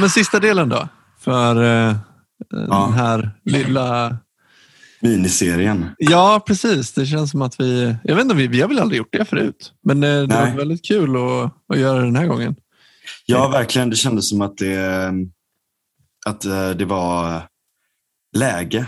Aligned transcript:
Ja, 0.00 0.02
men 0.02 0.10
sista 0.10 0.40
delen 0.40 0.68
då. 0.68 0.88
För 1.18 1.56
eh, 1.56 1.96
den 2.50 2.92
här 2.92 3.30
lilla... 3.44 4.16
Miniserien. 5.00 5.86
Ja, 5.98 6.42
precis. 6.46 6.92
Det 6.92 7.06
känns 7.06 7.30
som 7.30 7.42
att 7.42 7.60
vi... 7.60 7.96
Jag 8.04 8.14
vet 8.14 8.24
inte, 8.24 8.36
vi, 8.36 8.46
vi 8.46 8.60
har 8.60 8.68
väl 8.68 8.78
aldrig 8.78 8.98
gjort 8.98 9.12
det 9.12 9.24
förut. 9.24 9.72
Men 9.84 10.02
eh, 10.02 10.22
det 10.22 10.34
var 10.34 10.56
väldigt 10.56 10.84
kul 10.84 11.16
att, 11.16 11.52
att 11.68 11.78
göra 11.78 11.98
det 11.98 12.04
den 12.04 12.16
här 12.16 12.26
gången. 12.26 12.56
Ja, 13.26 13.48
verkligen. 13.48 13.90
Det 13.90 13.96
kändes 13.96 14.28
som 14.28 14.40
att 14.40 14.58
det, 14.58 15.12
att 16.26 16.44
eh, 16.44 16.70
det 16.70 16.84
var 16.84 17.42
läge. 18.36 18.86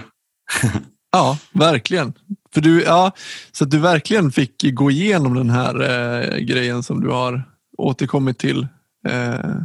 Ja, 1.12 1.38
verkligen. 1.52 2.12
För 2.54 2.60
du, 2.60 2.82
ja, 2.82 3.12
så 3.52 3.64
att 3.64 3.70
du 3.70 3.78
verkligen 3.78 4.32
fick 4.32 4.74
gå 4.74 4.90
igenom 4.90 5.34
den 5.34 5.50
här 5.50 5.80
eh, 5.80 6.38
grejen 6.38 6.82
som 6.82 7.00
du 7.00 7.08
har 7.08 7.44
återkommit 7.78 8.38
till 8.38 8.66
eh, 9.08 9.62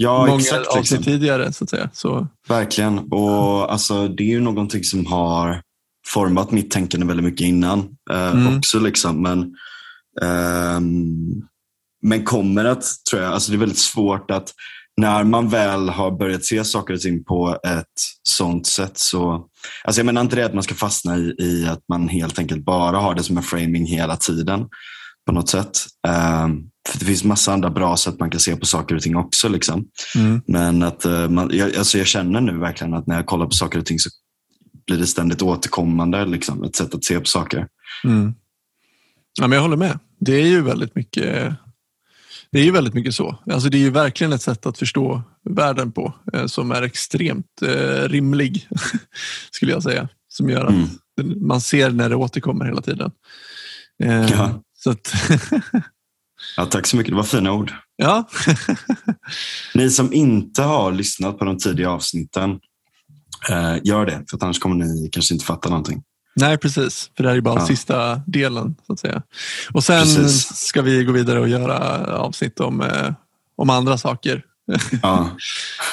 Ja, 0.00 0.26
många 0.26 0.38
exakt. 0.40 0.66
avsnitt 0.66 0.90
Liksom. 0.90 1.02
tidigare. 1.02 1.52
Så 1.52 1.64
att 1.64 1.70
säga. 1.70 1.90
Så, 1.92 2.26
Verkligen. 2.48 2.98
Och 2.98 3.72
alltså, 3.72 4.08
det 4.08 4.22
är 4.22 4.28
ju 4.28 4.40
någonting 4.40 4.84
som 4.84 5.06
har 5.06 5.62
format 6.06 6.50
mitt 6.50 6.70
tänkande 6.70 7.06
väldigt 7.06 7.24
mycket 7.26 7.46
innan 7.46 7.78
eh, 8.10 8.30
Mm. 8.30 8.58
också. 8.58 8.78
Liksom. 8.80 9.22
Men, 9.22 9.54
ehm, 10.22 11.42
men 12.02 12.24
kommer 12.24 12.64
att, 12.64 12.84
tror 13.10 13.22
jag, 13.22 13.32
alltså 13.32 13.50
det 13.50 13.56
är 13.56 13.58
väldigt 13.58 13.78
svårt 13.78 14.30
att 14.30 14.52
när 15.00 15.24
man 15.24 15.48
väl 15.48 15.88
har 15.88 16.10
börjat 16.10 16.44
se 16.44 16.64
saker 16.64 16.94
och 16.94 17.00
ting 17.00 17.24
på 17.24 17.58
ett 17.66 17.86
sånt 18.28 18.66
sätt 18.66 18.98
så, 18.98 19.46
alltså 19.84 19.98
jag 19.98 20.06
menar 20.06 20.20
inte 20.20 20.36
det 20.36 20.46
att 20.46 20.54
man 20.54 20.62
ska 20.62 20.74
fastna 20.74 21.16
i, 21.16 21.34
i 21.38 21.66
att 21.68 21.82
man 21.88 22.08
helt 22.08 22.38
enkelt 22.38 22.64
bara 22.64 22.98
har 22.98 23.14
det 23.14 23.22
som 23.22 23.36
en 23.36 23.42
framing 23.42 23.86
hela 23.86 24.16
tiden 24.16 24.66
på 25.26 25.32
något 25.32 25.48
sätt. 25.48 25.78
Ehm, 26.08 26.62
för 26.88 26.98
det 26.98 27.04
finns 27.04 27.24
massa 27.24 27.52
andra 27.52 27.70
bra 27.70 27.96
sätt 27.96 28.18
man 28.18 28.30
kan 28.30 28.40
se 28.40 28.56
på 28.56 28.66
saker 28.66 28.94
och 28.94 29.02
ting 29.02 29.16
också. 29.16 29.48
Liksom. 29.48 29.84
mm. 30.16 30.40
Men 30.46 30.82
att 30.82 31.04
eh, 31.04 31.28
man, 31.28 31.50
jag, 31.52 31.76
alltså 31.76 31.98
jag 31.98 32.06
känner 32.06 32.40
nu 32.40 32.58
verkligen 32.58 32.94
att 32.94 33.06
när 33.06 33.16
jag 33.16 33.26
kollar 33.26 33.46
på 33.46 33.52
saker 33.52 33.78
och 33.78 33.86
ting 33.86 33.98
så 33.98 34.10
blir 34.86 34.96
det 34.98 35.06
ständigt 35.06 35.42
återkommande. 35.42 36.24
Liksom, 36.24 36.64
ett 36.64 36.76
sätt 36.76 36.94
att 36.94 37.04
se 37.04 37.18
på 37.20 37.26
saker. 37.26 37.66
Mm. 38.04 38.34
Ja, 39.40 39.46
men 39.46 39.56
jag 39.56 39.62
håller 39.62 39.76
med. 39.76 39.98
Det 40.20 40.32
är 40.32 40.46
ju 40.46 40.60
väldigt 40.62 40.94
mycket 40.94 41.54
det 42.50 42.58
är 42.60 42.64
ju 42.64 42.70
väldigt 42.70 42.94
mycket 42.94 43.14
så. 43.14 43.38
Alltså 43.52 43.68
det 43.68 43.76
är 43.76 43.80
ju 43.80 43.90
verkligen 43.90 44.32
ett 44.32 44.42
sätt 44.42 44.66
att 44.66 44.78
förstå 44.78 45.22
världen 45.50 45.92
på 45.92 46.14
eh, 46.32 46.46
som 46.46 46.70
är 46.72 46.82
extremt 46.82 47.62
eh, 47.62 48.08
rimlig, 48.08 48.68
skulle 49.50 49.72
jag 49.72 49.82
säga. 49.82 50.08
Som 50.28 50.48
gör 50.48 50.64
att 50.64 50.74
Mm. 51.20 51.46
man 51.46 51.60
ser 51.60 51.90
när 51.90 52.08
det 52.08 52.16
återkommer 52.16 52.64
hela 52.64 52.80
tiden. 52.80 53.10
Eh, 54.04 54.30
Ja. 54.30 54.62
Så 54.74 54.90
att, 54.90 55.12
Ja, 56.58 56.66
tack 56.66 56.86
så 56.86 56.96
mycket, 56.96 57.12
det 57.12 57.16
var 57.16 57.22
fina 57.22 57.52
ord. 57.52 57.72
ja. 57.96 58.28
Ni 59.74 59.90
som 59.90 60.12
inte 60.12 60.62
har 60.62 60.92
lyssnat 60.92 61.38
på 61.38 61.44
de 61.44 61.58
tidiga 61.58 61.90
avsnitten, 61.90 62.50
eh, 63.50 63.76
gör 63.84 64.06
det. 64.06 64.24
För 64.30 64.38
annars 64.44 64.58
kommer 64.58 64.76
ni 64.76 65.08
kanske 65.12 65.34
inte 65.34 65.46
fatta 65.46 65.68
någonting. 65.68 66.02
Nej, 66.36 66.58
precis. 66.58 67.10
För 67.16 67.22
det 67.22 67.28
här 67.30 67.36
är 67.36 67.40
bara 67.40 67.60
Ja. 67.60 67.66
sista 67.66 68.16
delen. 68.26 68.76
så 68.86 68.92
att 68.92 69.00
säga. 69.00 69.22
Och 69.72 69.84
sen 69.84 70.04
Precis. 70.04 70.56
ska 70.56 70.82
vi 70.82 71.04
gå 71.04 71.12
vidare 71.12 71.40
och 71.40 71.48
göra 71.48 71.78
avsnitt 72.18 72.60
om, 72.60 72.80
eh, 72.80 73.12
om 73.56 73.70
andra 73.70 73.98
saker 73.98 74.42
Ja, 75.02 75.30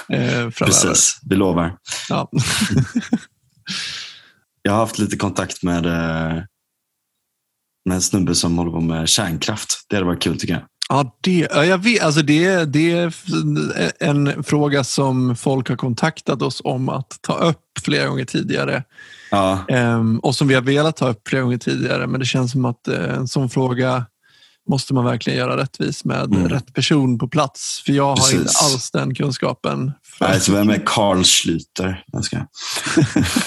eh, 0.10 0.50
precis. 0.50 1.20
Vi 1.24 1.36
lovar. 1.36 1.78
Ja. 2.10 2.30
Jag 4.62 4.72
har 4.72 4.80
haft 4.80 5.00
lite 5.00 5.18
kontakt 5.18 5.64
med, 5.64 5.86
med 7.86 7.96
en 7.96 8.02
snubbe 8.02 8.36
som 8.36 8.58
håller 8.58 8.72
på 8.72 8.80
med 8.82 9.10
kärnkraft. 9.10 9.86
Det 9.90 9.96
hade 9.96 10.06
varit 10.06 10.24
kul 10.24 10.40
tycker 10.40 10.54
jag. 10.54 10.64
Ja, 10.90 11.18
det, 11.22 11.48
ja, 11.54 11.66
jag 11.66 11.78
vet, 11.78 12.04
alltså 12.04 12.22
det, 12.22 12.66
det 12.66 12.92
är 12.92 13.14
en 14.00 14.44
fråga 14.44 14.84
som 14.84 15.36
folk 15.36 15.70
har 15.70 15.76
kontaktat 15.76 16.42
oss 16.42 16.62
om 16.64 16.90
att 16.90 17.18
ta 17.22 17.34
upp 17.38 17.62
flera 17.82 18.08
gånger 18.08 18.26
tidigare. 18.26 18.84
Ja, 19.32 19.66
Ehm, 19.70 20.20
och 20.20 20.36
som 20.36 20.48
vi 20.48 20.54
har 20.56 20.62
velat 20.62 20.98
ta 20.98 21.10
upp 21.10 21.28
flera 21.28 21.42
gånger 21.44 21.58
tidigare. 21.58 22.08
Men 22.08 22.20
det 22.20 22.26
känns 22.26 22.52
som 22.52 22.66
att 22.66 22.88
eh, 22.88 23.14
en 23.16 23.28
sån 23.28 23.50
fråga 23.50 24.06
måste 24.70 24.94
man 24.94 25.06
verkligen 25.06 25.40
göra 25.40 25.58
rättvis 25.58 26.06
med 26.06 26.24
Mm. 26.26 26.50
rätt 26.50 26.74
person 26.74 27.18
på 27.20 27.28
plats. 27.28 27.82
För 27.86 27.94
jag 27.94 28.06
har 28.08 28.16
Precis. 28.16 28.34
inte 28.40 28.52
alls 28.64 28.92
den 28.92 29.16
kunskapen. 29.16 29.92
För, 30.18 30.28
Nej, 30.28 30.40
så 30.40 30.52
vem 30.52 30.70
är 30.70 30.84
Carl 30.86 31.18
Schlüter? 31.22 31.96
Jag 32.06 32.26
ska. 32.26 32.38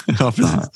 ja, 0.06 0.32
precis. 0.32 0.69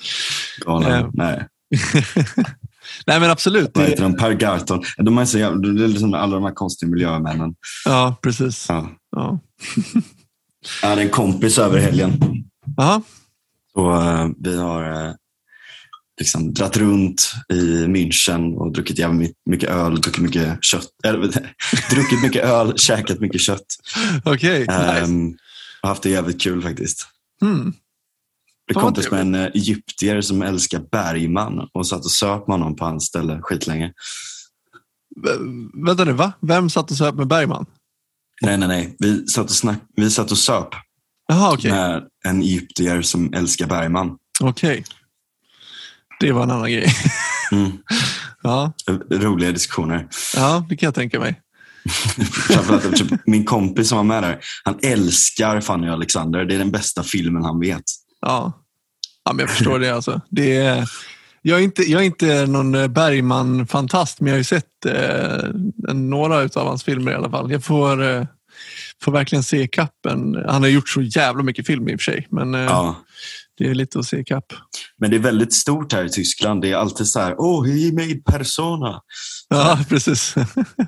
Eh. 0.87 1.09
Nej. 1.13 1.47
Nej 3.07 3.21
men 3.21 3.31
absolut. 3.31 3.71
Vad 3.75 3.85
heter 3.85 4.03
de? 4.03 4.17
Per 4.17 4.33
Garton. 4.33 4.83
De 4.97 5.19
är 5.19 5.25
så 5.25 5.39
jävla, 5.39 5.73
det 5.73 5.85
är 5.85 5.89
liksom 5.89 6.15
alla 6.15 6.35
de 6.35 6.45
här 6.45 6.53
konstiga 6.55 6.91
miljömännen. 6.91 7.55
ja, 7.85 8.17
precis. 8.23 8.67
Ja. 8.69 8.91
Ja. 9.17 9.39
Jag 10.83 10.89
hade 10.89 11.03
en 11.03 11.09
kompis 11.11 11.59
över 11.59 11.79
helgen. 11.79 12.13
Aha. 12.79 13.03
Så, 13.75 13.93
eh, 14.01 14.29
vi 14.39 14.57
har 14.57 15.07
eh, 15.07 15.13
liksom 16.21 16.55
dratt 16.55 16.77
runt 16.77 17.33
i 17.53 17.87
München 17.87 18.55
och 18.57 18.73
druckit 18.73 18.99
jävligt 18.99 19.21
my- 19.47 19.53
mycket 19.53 19.71
öl, 19.71 20.01
druckit 20.01 20.23
mycket 20.23 20.65
kött. 20.65 20.87
Eller, 21.05 21.19
druckit 21.91 22.23
mycket 22.23 22.45
öl, 22.45 22.79
käkat 22.79 23.21
mycket 23.21 23.41
kött. 23.41 23.67
Okej, 24.25 24.61
nice. 24.61 24.73
Ehm, 24.75 25.37
och 25.83 25.89
haft 25.89 26.03
det 26.03 26.11
jävligt 26.11 26.43
kul 26.43 26.63
faktiskt. 26.63 27.07
Mm. 27.43 27.73
Vad 28.75 28.85
kompis 28.85 29.11
med 29.11 29.21
en 29.21 29.35
eh, 29.35 29.47
egyptier 29.47 30.21
som 30.21 30.43
älskar 30.43 30.81
Bergman 30.93 31.69
och 31.73 31.87
satt 31.87 32.05
och 32.05 32.11
söp 32.11 32.49
med 32.49 32.59
honom 32.59 32.77
på 32.77 32.85
hans 32.85 33.05
ställe 33.05 33.39
skitlänge. 33.43 33.93
V- 35.25 35.31
Vänta 35.87 36.05
nu, 36.05 36.13
va? 36.13 36.33
Vem 36.41 36.71
satt 36.71 36.91
och 36.91 36.97
söp 36.97 37.15
med 37.15 37.27
Bergman? 37.27 37.67
Nej, 38.43 38.59
nej, 38.59 38.69
nej. 38.69 38.97
Vi 38.99 39.27
satt 39.27 39.45
och, 39.45 39.51
snack, 39.57 39.79
vi 39.97 40.11
satt 40.11 40.31
och 40.31 40.39
söp 40.39 40.69
Jaha, 41.29 41.53
okej. 41.55 41.71
med 41.71 42.03
en 42.25 42.43
egyptier 42.43 43.03
som 43.03 43.33
älskar 43.35 43.67
Bergman. 43.67 44.17
Okej. 44.41 44.85
Det 46.21 46.33
var 46.33 46.43
en 46.43 46.51
annan 46.51 46.71
grej. 46.73 46.93
Mm. 47.53 47.71
ja, 48.43 48.73
Roliga 49.11 49.53
diskussioner. 49.53 50.09
ja, 50.37 50.67
det 50.69 50.77
kan 50.77 50.87
jag 50.87 50.95
tänka 50.95 51.21
mig. 51.21 51.41
Framförallt 52.33 52.85
eftersom 52.85 53.19
min 53.27 53.45
kompis 53.45 53.89
som 53.89 53.97
var 53.97 54.05
med 54.05 54.23
där, 54.23 54.39
han 54.65 54.79
älskar 54.83 55.61
Fanny 55.61 55.89
och 55.89 55.93
Alexander. 55.93 56.45
Det 56.45 56.55
är 56.55 56.59
den 56.59 56.71
bästa 56.71 57.03
filmen 57.03 57.45
han 57.45 57.61
vet. 57.61 57.83
Ja, 58.23 58.53
ja 59.25 59.33
men 59.33 59.39
jag 59.39 59.51
förstår 59.51 59.79
det. 59.79 59.91
Alltså. 59.91 60.21
det 60.31 60.57
är, 60.57 60.89
jag, 61.43 61.59
är 61.59 61.63
inte, 61.63 61.83
jag 61.83 62.01
är 62.01 62.05
inte 62.07 62.47
någon 62.47 62.75
eh, 62.75 62.89
Bergman-fantast, 62.89 64.21
men 64.21 64.27
jag 64.27 64.35
har 64.35 64.39
ju 64.39 64.45
sett 64.45 64.87
eh, 64.87 65.95
några 65.95 66.37
av 66.37 66.67
hans 66.67 66.85
filmer 66.85 67.13
i 67.13 67.15
alla 67.15 67.31
fall. 67.31 67.51
Jag 67.53 67.65
får, 67.65 68.03
eh, 68.03 68.25
får 69.03 69.13
verkligen 69.13 69.43
se 69.43 69.67
kappen. 69.69 70.45
Han 70.49 70.63
har 70.63 70.69
gjort 70.69 70.89
så 70.89 71.03
jävla 71.03 71.43
mycket 71.43 71.67
film 71.67 71.89
i 71.89 71.97
och 71.97 72.01
för 72.01 72.13
sig, 72.13 72.27
men 72.31 72.55
eh, 72.55 72.61
Ja. 72.61 72.97
det 73.59 73.69
är 73.69 73.75
lite 73.75 73.99
att 73.99 74.07
se 74.07 74.25
kapp. 74.25 74.53
Men 74.99 75.11
det 75.11 75.17
är 75.17 75.21
väldigt 75.21 75.55
stort 75.55 75.93
här 75.93 76.05
i 76.05 76.09
Tyskland. 76.11 76.63
Det 76.63 76.71
är 76.73 76.77
alltid 76.77 77.07
så 77.09 77.21
här, 77.21 77.35
oh, 77.35 77.67
he 77.67 77.93
made 77.93 78.15
Persona. 78.15 79.01
Ja, 79.49 79.79
precis. 79.89 80.35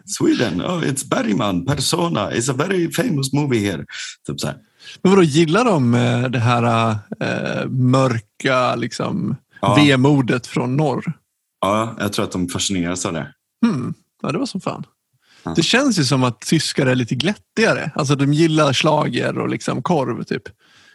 Sweden, 0.07 0.63
oh, 0.63 0.83
it's 0.83 1.09
Bergman, 1.09 1.67
Persona, 1.67 2.31
it's 2.31 2.51
a 2.51 2.55
very 2.59 2.93
famous 2.93 3.33
movie 3.33 3.71
here. 3.71 3.85
Typ 4.27 4.41
så 4.41 4.47
här. 4.47 4.57
Men 5.03 5.11
vadå, 5.13 5.23
gillar 5.23 5.65
de 5.65 5.95
eh, 5.95 6.23
det 6.23 6.39
här 6.39 6.91
eh, 7.21 7.69
mörka 7.69 8.75
liksom, 8.75 9.37
Ja. 9.61 9.75
vemodet 9.75 10.47
från 10.47 10.77
norr? 10.77 11.13
Ja, 11.61 11.97
jag 11.99 12.13
tror 12.13 12.25
att 12.25 12.33
de 12.33 12.49
fascineras 12.49 13.07
av 13.07 13.13
det. 13.13 13.35
Hmm. 13.67 13.95
Ja, 14.23 14.33
det 14.33 14.39
var 14.39 14.47
som 14.47 14.61
fan. 14.61 14.85
Ja. 15.43 15.53
Det 15.57 15.63
känns 15.63 15.99
ju 15.99 16.05
som 16.05 16.25
att 16.25 16.41
tyskar 16.41 16.87
är 16.87 16.95
lite 16.95 17.15
glättigare. 17.15 17.91
Alltså 17.95 18.15
de 18.17 18.33
gillar 18.33 18.73
slager 18.73 19.39
och 19.39 19.49
liksom 19.49 19.83
korv 19.83 20.23
typ. 20.25 20.43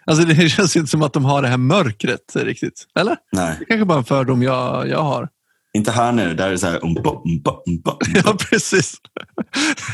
Alltså 0.06 0.26
det 0.26 0.50
känns 0.50 0.76
inte 0.76 0.90
som 0.92 1.04
att 1.04 1.14
de 1.14 1.26
har 1.26 1.42
det 1.42 1.48
här 1.48 1.58
mörkret 1.58 2.36
riktigt. 2.36 2.86
Eller? 3.00 3.18
Nej, 3.32 3.56
Det 3.60 3.66
kanske 3.66 3.86
bara 3.86 3.94
är 3.94 4.00
en 4.00 4.06
fördom 4.06 4.44
jag, 4.44 4.88
jag 4.90 5.04
har. 5.04 5.30
inte 5.74 5.92
här 5.92 6.12
nere. 6.12 6.34
Där 6.34 6.48
är 6.48 6.52
det 6.52 6.58
så 6.58 6.68
här, 6.68 6.86
umpa, 6.86 7.22
umpa, 7.26 7.56
umpa, 7.68 7.98
Ja, 8.26 8.38
precis. 8.50 8.96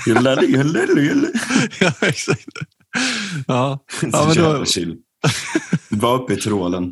umpa. 0.07 0.21
Ja, 0.31 0.41
ja, 1.79 1.91
exakt. 2.01 2.45
Ja, 3.47 3.79
ja 4.01 4.25
men 4.27 4.35
då... 4.35 4.65
chill. 4.65 4.97
Vi 5.89 5.97
var 5.97 6.21
uppe 6.21 6.33
i 6.33 6.37
trålen 6.37 6.91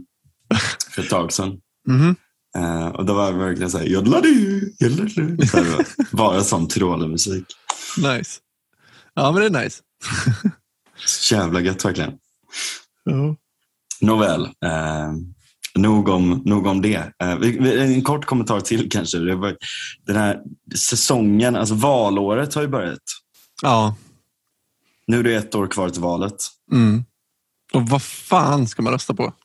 för 0.90 1.02
ett 1.02 1.10
tag 1.10 1.34
sedan. 1.34 1.58
Mhm. 1.88 2.16
Eh, 2.58 2.88
och 2.88 3.06
då 3.06 3.14
var 3.14 3.32
det 3.32 3.38
verkligen 3.38 3.72
så 3.72 3.78
här, 3.78 3.86
jodladu, 3.86 4.62
jodladu. 4.80 5.48
Så 5.48 5.58
här, 5.58 5.86
Bara 6.12 6.44
sån 6.44 6.68
trålemusik. 6.68 7.46
Nice. 7.98 8.40
Ja, 9.14 9.32
men 9.32 9.42
det 9.42 9.60
är 9.60 9.64
nice. 9.64 9.82
Så 11.06 11.36
jävla 11.36 11.60
gött 11.62 11.86
verkligen. 11.86 12.14
Ja. 13.04 13.36
Nåväl, 14.02 14.44
eh, 14.46 15.12
nog, 15.76 16.10
om, 16.10 16.42
nog 16.46 16.66
om 16.68 16.82
det. 16.82 17.14
Vi, 17.40 17.58
vi, 17.60 17.80
en 17.96 18.02
kort 18.02 18.26
kommentar 18.26 18.60
till 18.60 18.90
kanske. 18.92 19.18
Det 19.18 19.36
var, 19.36 19.58
den 20.06 20.16
här 20.16 20.40
säsongen, 20.76 21.56
alltså 21.56 21.76
valåret 21.76 22.54
har 22.54 22.62
ju 22.62 22.68
börjat. 22.68 23.00
ja. 23.62 23.96
Nu 25.08 25.20
är 25.20 25.24
det 25.24 25.36
ett 25.36 25.56
år 25.56 25.68
kvar 25.68 25.90
till 25.90 26.02
valet. 26.02 26.36
Mm. 26.72 27.04
Och 27.74 27.90
vad 27.90 28.02
fan 28.02 28.68
ska 28.68 28.82
man 28.82 28.94
rösta 28.94 29.14
på? 29.14 29.34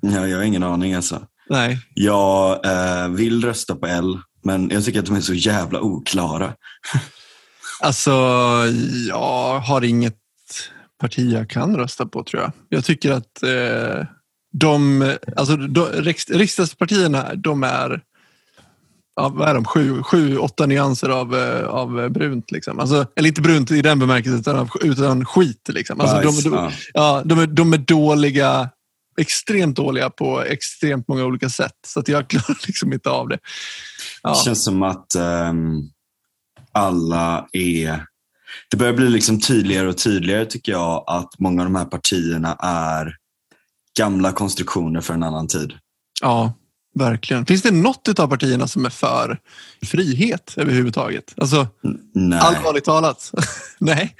Ja, 0.00 0.26
jag 0.26 0.36
har 0.36 0.44
ingen 0.44 0.62
aning 0.62 0.94
alltså. 0.94 1.26
Nej. 1.48 1.80
Jag 1.94 2.66
eh, 2.66 3.08
vill 3.08 3.44
rösta 3.44 3.76
på 3.76 3.86
L, 3.86 4.18
men 4.44 4.70
jag 4.70 4.84
tycker 4.84 5.00
att 5.00 5.06
de 5.06 5.16
är 5.16 5.20
så 5.20 5.34
jävla 5.34 5.80
oklara. 5.80 6.54
Alltså, 7.80 8.10
jag 9.08 9.60
har 9.60 9.84
inget 9.84 10.16
parti 11.00 11.32
jag 11.32 11.50
kan 11.50 11.76
rösta 11.76 12.06
på 12.06 12.22
tror 12.22 12.42
jag. 12.42 12.52
Jag 12.68 12.84
tycker 12.84 13.12
att 13.12 13.42
eh, 13.42 14.06
de, 14.52 15.12
alltså, 15.36 15.56
de, 15.56 15.86
riksdagspartierna, 16.28 17.34
de 17.34 17.62
är 17.62 18.02
ja, 19.16 19.28
vad 19.28 19.48
är 19.48 19.54
de, 19.54 19.64
sju, 19.64 20.02
sju, 20.02 20.38
åtta 20.38 20.66
nyanser 20.66 21.08
av, 21.08 21.34
eh, 21.34 21.66
av 21.66 22.10
brunt. 22.10 22.50
Liksom. 22.50 22.78
Alltså, 22.78 23.06
eller 23.16 23.28
inte 23.28 23.40
brunt 23.40 23.70
i 23.70 23.82
den 23.82 23.98
bemärkelsen, 23.98 24.40
utan, 24.40 24.68
utan 24.80 25.24
skit. 25.24 25.68
Liksom. 25.68 26.00
Alltså, 26.00 26.42
de, 26.42 26.50
de, 26.50 26.70
ja, 26.94 27.22
de, 27.24 27.38
är, 27.38 27.46
de 27.46 27.72
är 27.72 27.78
dåliga, 27.78 28.70
extremt 29.20 29.76
dåliga 29.76 30.10
på 30.10 30.40
extremt 30.40 31.08
många 31.08 31.24
olika 31.24 31.48
sätt. 31.48 31.74
Så 31.86 32.00
att 32.00 32.08
jag 32.08 32.28
klarar 32.28 32.58
liksom 32.66 32.92
inte 32.92 33.10
av 33.10 33.28
det. 33.28 33.38
Ja. 34.22 34.30
Det 34.30 34.36
känns 34.36 34.64
som 34.64 34.82
att 34.82 35.16
um, 35.16 35.90
alla 36.72 37.48
är... 37.52 38.06
Det 38.70 38.76
börjar 38.76 38.92
bli 38.92 39.08
liksom 39.08 39.40
tydligare 39.40 39.88
och 39.88 39.98
tydligare 39.98 40.46
tycker 40.46 40.72
jag 40.72 41.04
att 41.06 41.38
många 41.38 41.62
av 41.62 41.66
de 41.66 41.74
här 41.74 41.84
partierna 41.84 42.56
är 42.60 43.16
gamla 43.98 44.32
konstruktioner 44.32 45.00
för 45.00 45.14
en 45.14 45.22
annan 45.22 45.48
tid. 45.48 45.72
Ja, 46.22 46.54
Verkligen. 46.98 47.46
Finns 47.46 47.62
det 47.62 47.70
något 47.70 48.18
av 48.18 48.28
partierna 48.28 48.68
som 48.68 48.86
är 48.86 48.90
för 48.90 49.38
frihet 49.82 50.54
överhuvudtaget? 50.56 51.34
Alltså, 51.36 51.68
Nej. 52.14 52.38
allvarligt 52.38 52.84
talat? 52.84 53.32
Nej. 53.78 54.16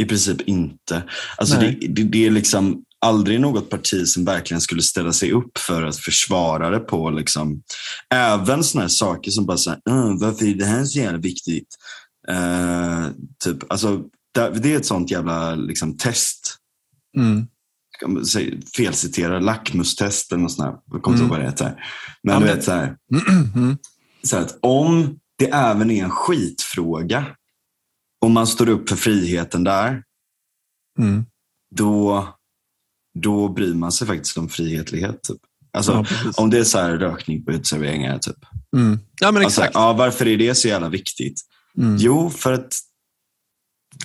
I 0.00 0.04
princip 0.04 0.40
inte. 0.40 1.02
Alltså 1.36 1.60
det, 1.60 1.78
det, 1.88 2.02
det, 2.02 2.26
är 2.26 2.30
liksom 2.30 2.82
aldrig 3.00 3.40
något 3.40 3.70
parti 3.70 4.06
som 4.06 4.24
verkligen 4.24 4.60
skulle 4.60 4.82
ställa 4.82 5.12
sig 5.12 5.32
upp 5.32 5.58
för 5.58 5.82
att 5.82 5.96
försvara 5.96 6.70
det 6.70 6.80
på 6.80 7.10
liksom, 7.10 7.62
även 8.14 8.64
sådana 8.64 8.88
saker 8.88 9.30
som 9.30 9.46
bara 9.46 9.58
säger 9.58 9.80
varför 10.20 10.46
är 10.46 10.54
det 10.54 10.66
här 10.66 10.84
så 10.84 10.98
jävla 10.98 11.18
viktigt? 11.18 11.68
Uh, 12.30 13.08
typ, 13.44 13.72
alltså, 13.72 14.02
det, 14.34 14.72
är 14.72 14.76
ett 14.76 14.86
sånt 14.86 15.10
jävla 15.10 15.54
liksom, 15.54 15.96
test. 15.96 16.56
Mm 17.16 17.46
felcitera, 18.76 19.40
lackmustest 19.40 20.32
eller 20.32 20.42
något 20.42 20.52
sånt 20.52 20.68
där. 20.68 20.80
Jag 20.92 21.02
kommer 21.02 21.16
inte 21.16 21.24
ihåg 21.24 21.30
vad 21.30 21.40
det 21.40 21.46
heter. 21.46 21.84
Men 22.22 22.34
ja, 22.34 22.40
du 22.40 22.46
vet 22.46 22.64
så 22.64 22.72
här, 22.72 22.96
mm. 23.56 23.76
så 24.22 24.36
att 24.36 24.58
om 24.62 25.18
det 25.38 25.50
även 25.50 25.90
är 25.90 26.04
en 26.04 26.10
skitfråga 26.10 27.26
och 28.20 28.30
man 28.30 28.46
står 28.46 28.68
upp 28.68 28.88
för 28.88 28.96
friheten 28.96 29.64
där, 29.64 30.02
mm. 30.98 31.24
då, 31.74 32.28
då 33.18 33.48
bryr 33.48 33.74
man 33.74 33.92
sig 33.92 34.06
faktiskt 34.06 34.38
om 34.38 34.48
frihetlighet. 34.48 35.22
Typ. 35.22 35.40
Alltså, 35.72 35.92
ja, 35.92 36.32
om 36.36 36.50
det 36.50 36.58
är 36.58 36.64
så 36.64 36.78
här 36.78 36.96
rökning 36.96 37.44
på 37.44 37.52
uteserveringar. 37.52 38.18
Typ. 38.18 38.36
Mm. 38.76 38.98
Ja, 39.20 39.32
men 39.32 39.44
alltså, 39.44 39.60
exakt. 39.60 39.74
ja, 39.74 39.92
varför 39.92 40.28
är 40.28 40.36
det 40.36 40.54
så 40.54 40.68
jävla 40.68 40.88
viktigt? 40.88 41.40
Mm. 41.78 41.96
Jo, 41.98 42.30
för 42.30 42.52
att 42.52 42.74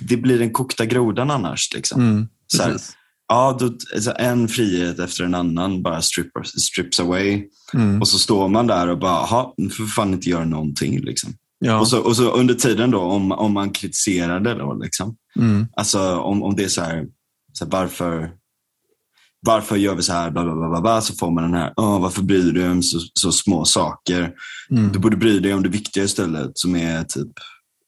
det 0.02 0.16
blir 0.16 0.38
den 0.38 0.52
kokta 0.52 0.86
grodan 0.86 1.30
annars. 1.30 1.74
Liksom. 1.74 2.00
Mm, 2.00 2.28
så 2.46 2.62
här, 2.62 2.76
Ja, 3.32 3.56
då, 3.60 3.72
alltså 3.94 4.12
en 4.18 4.48
frihet 4.48 4.98
efter 4.98 5.24
en 5.24 5.34
annan 5.34 5.82
bara 5.82 6.02
stripper, 6.02 6.42
strips 6.42 7.00
away. 7.00 7.44
Mm. 7.74 8.00
Och 8.00 8.08
så 8.08 8.18
står 8.18 8.48
man 8.48 8.66
där 8.66 8.88
och 8.88 8.98
bara, 8.98 9.46
nu 9.56 9.70
får 9.70 9.84
fan 9.84 10.12
inte 10.12 10.30
göra 10.30 10.44
någonting. 10.44 11.00
Liksom. 11.00 11.32
Ja. 11.58 11.80
Och, 11.80 11.88
så, 11.88 12.00
och 12.00 12.16
så 12.16 12.30
under 12.30 12.54
tiden 12.54 12.90
då, 12.90 13.00
om, 13.00 13.32
om 13.32 13.52
man 13.52 13.70
kritiserar 13.70 14.40
det 14.40 14.54
då, 14.54 14.74
liksom. 14.74 15.16
Mm. 15.38 15.66
Alltså 15.76 16.16
om, 16.16 16.42
om 16.42 16.56
det 16.56 16.64
är 16.64 16.68
så 16.68 16.82
här, 16.82 17.06
så 17.52 17.64
här, 17.64 17.72
varför, 17.72 18.30
varför 19.46 19.76
gör 19.76 19.94
vi 19.94 20.02
så 20.02 20.12
här, 20.12 20.30
bla, 20.30 20.44
bla, 20.44 20.54
bla, 20.54 20.80
bla, 20.80 21.00
så 21.00 21.14
får 21.14 21.30
man 21.30 21.44
den 21.44 21.54
här, 21.54 21.72
oh, 21.76 22.00
varför 22.00 22.22
bryr 22.22 22.42
du 22.42 22.52
dig 22.52 22.70
om 22.70 22.82
så, 22.82 22.98
så 23.14 23.32
små 23.32 23.64
saker? 23.64 24.32
Mm. 24.70 24.92
Du 24.92 24.98
borde 24.98 25.16
bry 25.16 25.38
dig 25.38 25.54
om 25.54 25.62
det 25.62 25.68
viktiga 25.68 26.04
istället, 26.04 26.50
som 26.54 26.76
är 26.76 27.04
typ 27.04 27.32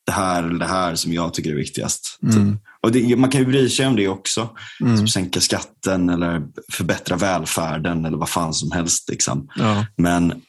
det 0.06 0.12
här 0.12 0.42
eller 0.42 0.58
det 0.58 0.66
här 0.66 0.94
som 0.94 1.12
jag 1.12 1.34
tycker 1.34 1.50
är 1.50 1.56
viktigast. 1.56 2.18
Typ. 2.20 2.58
Och 2.82 2.92
det, 2.92 3.16
man 3.16 3.30
kan 3.30 3.40
ju 3.40 3.46
bry 3.46 3.68
sig 3.68 3.86
om 3.86 3.96
det 3.96 4.08
också. 4.08 4.48
Mm. 4.80 4.96
Som 4.96 5.08
sänka 5.08 5.40
skatten 5.40 6.08
eller 6.08 6.42
förbättra 6.72 7.16
välfärden 7.16 8.04
eller 8.04 8.18
vad 8.18 8.28
fan 8.28 8.54
som 8.54 8.70
helst. 8.70 9.08
Liksom. 9.08 9.48
Ja. 9.56 9.86
Men, 9.96 10.42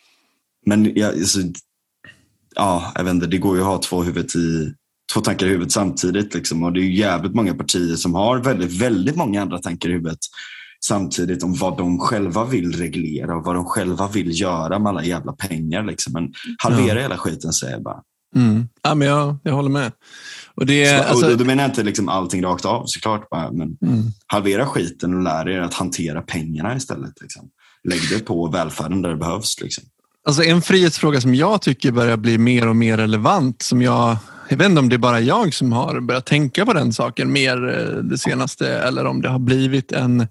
men 0.66 0.96
ja, 0.96 1.08
alltså, 1.08 1.40
ja, 2.56 2.92
jag 2.96 3.04
vet 3.04 3.14
inte, 3.14 3.28
det 3.28 3.38
går 3.38 3.56
ju 3.56 3.62
att 3.62 3.68
ha 3.68 3.82
två, 3.82 4.04
huvudet 4.04 4.36
i, 4.36 4.74
två 5.14 5.22
tankar 5.22 5.46
i 5.46 5.50
huvudet 5.50 5.72
samtidigt. 5.72 6.34
Liksom. 6.34 6.64
Och 6.64 6.74
det 6.74 6.80
är 6.80 6.84
jävligt 6.84 7.36
många 7.36 7.54
partier 7.54 7.96
som 7.96 8.14
har 8.14 8.38
väldigt, 8.38 8.82
väldigt 8.82 9.16
många 9.16 9.42
andra 9.42 9.58
tankar 9.58 9.90
i 9.90 9.92
huvudet 9.92 10.20
samtidigt 10.86 11.44
om 11.44 11.54
vad 11.54 11.78
de 11.78 12.00
själva 12.00 12.46
vill 12.46 12.76
reglera 12.76 13.36
och 13.38 13.44
vad 13.46 13.56
de 13.56 13.66
själva 13.66 14.08
vill 14.08 14.42
göra 14.42 14.80
med 14.80 14.90
alla 14.90 15.04
jävla 15.04 15.34
pengar. 15.34 15.84
Liksom. 15.84 16.14
Men 16.14 16.34
halvera 16.58 16.96
ja. 16.96 17.02
hela 17.02 17.18
skiten 17.18 17.54
säger 17.54 17.74
jag 17.74 17.84
bara. 17.84 18.02
Mm. 18.36 18.68
Ja, 18.82 18.96
men 18.96 19.08
jag, 19.08 19.38
jag 19.44 19.54
håller 19.54 19.70
med. 19.70 19.92
Och 20.56 20.66
det, 20.66 20.90
så, 20.90 21.04
alltså... 21.04 21.32
och 21.32 21.38
då 21.38 21.46
menar 21.46 21.64
jag 21.64 21.70
inte 21.70 21.84
liksom 21.84 22.10
allting 22.10 22.44
rakt 22.44 22.66
av 22.66 22.84
såklart. 22.86 23.30
Bara, 23.30 23.52
men 23.52 23.78
mm. 23.82 24.04
Halvera 24.28 24.66
skiten 24.66 25.14
och 25.14 25.24
lär 25.24 25.50
er 25.50 25.60
att 25.60 25.74
hantera 25.74 26.22
pengarna 26.22 26.76
istället. 26.76 27.22
Liksom. 27.22 27.50
Lägg 27.90 28.02
det 28.10 28.20
på 28.20 28.48
välfärden 28.48 29.02
där 29.02 29.10
det 29.10 29.18
behövs. 29.18 29.62
Liksom. 29.62 29.84
Alltså 30.28 30.44
en 30.44 30.62
frihetsfråga 30.62 31.22
som 31.22 31.36
jag 31.36 31.62
tycker 31.62 31.92
börjar 31.92 32.18
bli 32.18 32.38
mer 32.38 32.68
och 32.68 32.76
mer 32.76 32.98
relevant. 32.98 33.62
Som 33.62 33.82
jag, 33.82 34.18
jag 34.50 34.58
vet 34.58 34.70
inte 34.70 34.80
om 34.80 34.90
det 34.90 34.96
är 34.96 34.98
bara 34.98 35.20
jag 35.20 35.54
som 35.54 35.72
har 35.72 36.00
börjat 36.00 36.26
tänka 36.26 36.66
på 36.66 36.74
den 36.74 36.94
saken 36.94 37.32
mer 37.32 37.70
eh, 37.70 38.04
det 38.04 38.18
senaste 38.18 38.78
eller 38.78 39.06
om 39.06 39.22
det 39.22 39.30
har 39.30 39.40
blivit 39.40 39.92
en 39.92 40.22
eh, 40.22 40.28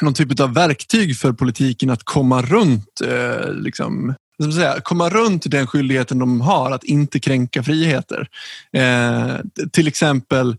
någon 0.00 0.14
typ 0.14 0.40
av 0.40 0.54
verktyg 0.54 1.16
för 1.16 1.32
politiken 1.32 1.90
att 1.90 2.04
komma 2.04 2.42
runt 2.42 3.00
eh, 3.04 3.52
liksom, 3.52 4.14
som 4.42 4.52
säga, 4.52 4.80
komma 4.80 5.08
runt 5.08 5.50
den 5.50 5.66
skyldigheten 5.66 6.18
de 6.18 6.40
har 6.40 6.70
att 6.70 6.84
inte 6.84 7.20
kränka 7.20 7.62
friheter. 7.62 8.28
Eh, 8.72 9.36
till 9.72 9.88
exempel 9.88 10.56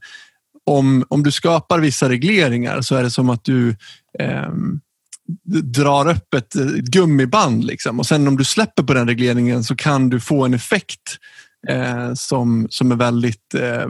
om, 0.66 1.06
om 1.08 1.24
du 1.24 1.32
skapar 1.32 1.80
vissa 1.80 2.10
regleringar 2.10 2.82
så 2.82 2.96
är 2.96 3.04
det 3.04 3.12
som 3.12 3.30
att 3.30 3.44
du 3.44 3.70
eh, 4.20 4.50
drar 5.64 6.10
upp 6.10 6.34
ett, 6.34 6.56
ett 6.56 6.86
gummiband 6.86 7.64
liksom. 7.64 8.00
och 8.00 8.06
sen 8.06 8.28
om 8.28 8.38
du 8.38 8.44
släpper 8.44 8.84
på 8.84 8.94
den 8.94 9.08
regleringen 9.08 9.64
så 9.64 9.76
kan 9.76 10.10
du 10.10 10.20
få 10.20 10.46
en 10.46 10.54
effekt 10.54 11.18
eh, 11.68 12.14
som, 12.14 12.68
som 12.70 12.92
är 12.92 12.96
väldigt 12.96 13.54
eh, 13.54 13.88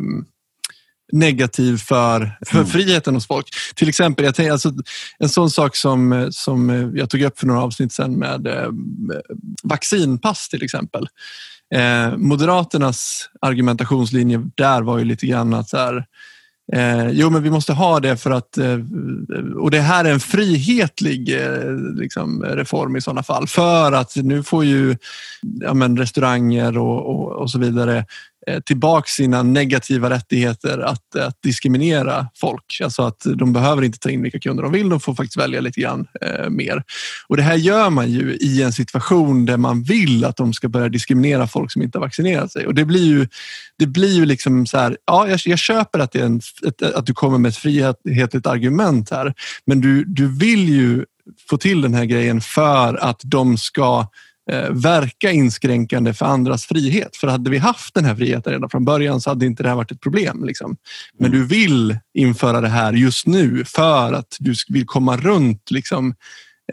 negativ 1.12 1.78
för, 1.78 2.38
för 2.46 2.58
mm. 2.58 2.68
friheten 2.68 3.14
hos 3.14 3.28
folk. 3.28 3.48
Till 3.76 3.90
exempel, 3.90 4.26
jag 4.26 4.36
tänkte, 4.36 4.52
alltså, 4.52 4.74
en 5.20 5.30
sån 5.30 5.50
sak 5.50 5.76
som, 5.76 6.30
som 6.32 6.92
jag 6.96 7.10
tog 7.10 7.22
upp 7.22 7.40
för 7.40 7.48
några 7.48 7.62
avsnitt 7.62 7.94
sedan 7.94 8.14
med 8.16 8.48
eh, 8.48 8.70
vaccinpass 9.64 10.50
till 10.50 10.64
exempel. 10.64 11.08
Eh, 11.76 12.18
Moderaternas 12.18 13.30
argumentationslinje 13.42 14.42
där 14.56 14.82
var 14.82 14.98
ju 14.98 15.06
lite 15.06 15.28
grann 15.28 15.54
att 15.54 15.70
så 15.70 15.78
här, 15.78 16.06
Eh, 16.74 17.10
jo, 17.10 17.30
men 17.30 17.44
vi 17.44 17.52
måste 17.52 17.74
ha 17.74 18.00
det 18.00 18.18
för 18.18 18.32
att... 18.32 18.58
Eh, 18.58 18.78
och 19.56 19.72
det 19.72 19.80
här 19.80 20.06
är 20.06 20.12
en 20.12 20.20
frihetlig 20.20 21.42
eh, 21.42 21.74
liksom, 21.96 22.44
reform 22.44 22.96
i 22.96 23.02
sådana 23.02 23.24
fall. 23.24 23.48
För 23.48 23.92
att 23.92 24.16
nu 24.16 24.44
får 24.44 24.66
ju 24.66 24.98
ja, 25.42 25.74
men, 25.74 25.98
restauranger 25.98 26.78
och, 26.78 27.10
och, 27.10 27.32
och 27.32 27.52
så 27.52 27.60
vidare 27.60 28.06
Eh, 28.48 28.60
tillbaka 28.60 29.08
sina 29.08 29.44
negativa 29.44 30.10
rättigheter 30.10 30.80
att, 30.80 31.16
att, 31.16 31.42
diskriminera 31.42 32.28
folk. 32.36 32.80
Alltså 32.84 33.02
att 33.02 33.26
de 33.36 33.54
behöver 33.54 33.84
inte 33.84 34.00
ta 34.00 34.10
in 34.10 34.24
vilka 34.24 34.40
kunder 34.40 34.64
de 34.64 34.72
vill, 34.72 34.90
de 34.90 35.00
får 35.00 35.16
faktiskt 35.16 35.38
välja 35.38 35.62
lite 35.62 35.82
grann 35.82 36.08
eh, 36.22 36.50
mer. 36.50 36.84
Och 37.28 37.38
det 37.38 37.44
här 37.44 37.56
gör 37.56 37.90
man 37.90 38.12
ju 38.12 38.36
i 38.36 38.64
en 38.64 38.74
situation 38.74 39.46
där 39.46 39.58
man 39.58 39.84
vill 39.84 40.26
att 40.26 40.38
de 40.38 40.54
ska 40.54 40.70
börja 40.70 40.90
diskriminera 40.90 41.48
folk 41.48 41.72
som 41.72 41.82
inte 41.82 41.98
har 41.98 42.06
vaccinerat 42.06 42.52
sig. 42.52 42.68
Och 42.68 42.76
det 42.76 42.86
blir 42.86 43.06
ju, 43.06 43.28
det 43.78 43.88
blir 43.88 44.14
ju 44.14 44.26
liksom 44.26 44.66
så 44.66 44.78
här, 44.78 44.98
ja, 45.06 45.28
jag, 45.28 45.40
jag 45.46 45.60
köper 45.60 46.00
att, 46.00 46.12
det 46.12 46.20
är 46.20 46.26
en, 46.26 46.42
ett, 46.68 46.82
att 46.82 47.06
du 47.06 47.14
kommer 47.14 47.38
med 47.38 47.50
ett 47.50 47.58
frihetligt 47.58 48.48
argument 48.48 49.10
här, 49.12 49.34
men 49.66 49.82
du, 49.82 50.04
du 50.06 50.28
vill 50.28 50.70
ju 50.70 51.06
få 51.50 51.58
till 51.58 51.82
den 51.82 51.94
här 51.94 52.06
grejen 52.06 52.42
för 52.42 52.96
att 52.96 53.22
de 53.24 53.58
ska 53.58 54.08
verka 54.70 55.32
inskränkande 55.32 56.14
för 56.14 56.26
andras 56.26 56.66
frihet. 56.66 57.16
För 57.16 57.28
hade 57.28 57.50
vi 57.50 57.58
haft 57.58 57.94
den 57.94 58.06
här 58.06 58.16
friheten 58.16 58.54
redan 58.54 58.70
från 58.70 58.86
början 58.86 59.22
så 59.22 59.30
hade 59.30 59.46
inte 59.46 59.64
det 59.64 59.70
här 59.70 59.76
varit 59.76 59.92
ett 59.92 60.02
problem. 60.02 60.44
Liksom. 60.46 60.78
Men 61.18 61.28
mm. 61.28 61.40
du 61.40 61.48
vill 61.48 61.98
införa 62.14 62.62
det 62.62 62.68
här 62.68 62.94
just 62.94 63.28
nu 63.28 63.66
för 63.66 64.14
att 64.14 64.38
du 64.40 64.54
vill 64.68 64.86
komma 64.86 65.18
runt 65.18 65.72
liksom, 65.72 66.14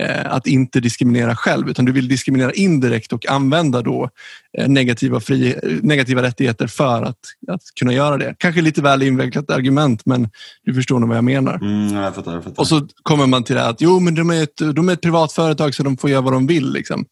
eh, 0.01 0.33
att 0.33 0.47
inte 0.47 0.81
diskriminera 0.81 1.37
själv 1.37 1.69
utan 1.69 1.85
du 1.85 1.93
vill 1.93 2.09
diskriminera 2.09 2.53
indirekt 2.53 3.13
och 3.13 3.27
använda 3.29 3.83
då 3.83 4.11
eh, 4.59 4.69
negativa, 4.69 5.21
fri, 5.21 5.57
negativa 5.83 6.23
rättigheter 6.23 6.67
för 6.67 7.03
att, 7.03 7.19
att 7.49 7.63
kunna 7.79 7.93
göra 7.93 8.17
det. 8.17 8.35
Kanske 8.39 8.61
lite 8.61 8.83
väl 8.83 9.03
invecklat 9.03 9.51
argument 9.51 10.07
men 10.07 10.29
du 10.65 10.75
förstår 10.75 10.99
nog 10.99 11.09
vad 11.09 11.19
jag 11.19 11.25
menar. 11.25 11.55
Mm, 11.55 11.95
jag 11.95 12.15
fattar, 12.15 12.35
jag 12.35 12.45
fattar. 12.45 12.61
Och 12.61 12.69
så 12.69 12.89
kommer 13.03 13.27
man 13.27 13.45
till 13.45 13.57
det 13.57 13.67
att 13.67 13.81
jo, 13.81 14.01
men 14.01 14.15
de 14.15 14.31
är 14.31 14.43
ett, 14.43 14.57
de 14.75 14.89
är 14.89 14.93
ett 14.93 15.01
privat 15.01 15.33
företag 15.33 15.75
så 15.75 15.83
de 15.83 15.97
får 15.97 16.11
göra 16.11 16.21
vad 16.21 16.33
de 16.33 16.47
vill. 16.47 16.73
Liksom. 16.73 17.05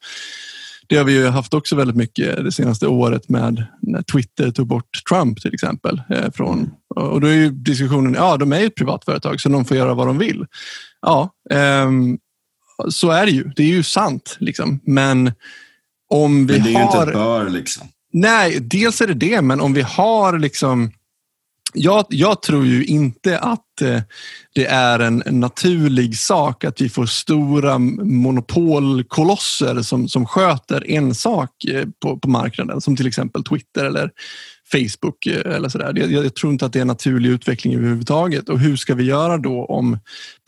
Det 0.87 0.97
har 0.97 1.05
vi 1.05 1.13
ju 1.13 1.27
haft 1.27 1.55
också 1.55 1.77
väldigt 1.77 1.97
mycket 1.97 2.45
det 2.45 2.53
senaste 2.53 2.87
året 2.87 3.29
med 3.29 3.67
när 3.83 4.03
Twitter 4.03 4.51
tog 4.51 4.67
bort 4.67 5.05
Trump 5.09 5.41
till 5.41 5.55
exempel. 5.55 6.03
Eh, 6.11 6.31
från, 6.35 6.71
och 6.95 7.21
då 7.21 7.27
är 7.27 7.35
ju 7.35 7.51
diskussionen, 7.51 8.15
ja 8.15 8.37
de 8.37 8.53
är 8.53 8.61
ju 8.61 8.67
ett 8.67 8.75
privat 8.75 9.05
företag 9.05 9.41
så 9.41 9.49
de 9.49 9.65
får 9.65 9.77
göra 9.77 9.95
vad 9.95 10.07
de 10.07 10.19
vill. 10.19 10.47
Ja, 11.01 11.31
um, 11.85 12.19
så 12.89 13.11
är 13.11 13.27
det 13.27 13.33
ju. 13.33 13.51
Det 13.57 13.63
är 13.63 13.67
ju 13.67 13.83
sant. 13.83 14.37
Liksom. 14.41 14.81
Men 14.85 15.33
om 16.09 16.47
vi 16.47 16.59
har... 16.59 16.65
Men 16.65 16.73
det 16.73 16.79
är 16.79 16.85
har... 16.85 16.93
ju 16.95 17.01
inte 17.01 17.11
ett 17.11 17.15
bör 17.15 17.51
liksom. 17.51 17.89
Nej, 18.13 18.61
dels 18.61 19.01
är 19.01 19.07
det 19.07 19.15
det, 19.15 19.43
men 19.43 19.61
om 19.61 19.73
vi 19.73 19.83
har 19.83 20.39
liksom 20.39 20.93
jag, 21.75 22.07
jag 22.09 22.43
tror 22.43 22.67
ju 22.67 22.85
inte 22.85 23.39
att 23.39 23.83
eh, 23.83 24.01
det 24.55 24.67
är 24.67 24.99
en 24.99 25.23
naturlig 25.27 26.19
sak 26.19 26.65
att 26.65 26.81
vi 26.81 26.89
får 26.89 27.07
stora 27.07 27.79
monopolkolosser 27.79 29.83
som, 29.83 30.09
som 30.09 30.27
sköter 30.27 30.91
en 30.91 31.15
sak 31.15 31.65
eh, 31.65 31.87
på, 32.03 32.19
på 32.19 32.29
marknaden, 32.29 32.81
som 32.81 32.97
till 32.97 33.07
exempel 33.07 33.45
Twitter 33.45 33.85
eller 33.85 34.11
Facebook 34.73 35.27
eh, 35.27 35.57
eller 35.57 35.69
sådär. 35.69 35.93
Jag, 35.97 36.13
jag 36.13 36.35
tror 36.35 36.53
inte 36.53 36.67
att 36.67 36.73
det 36.73 36.79
är 36.79 36.81
en 36.81 36.87
naturlig 36.87 37.31
utveckling 37.31 37.75
överhuvudtaget. 37.75 38.49
Och 38.49 38.61
hur 38.61 38.77
ska 38.77 38.95
vi 38.95 39.05
göra 39.05 39.39
då 39.39 39.65
om 39.65 39.99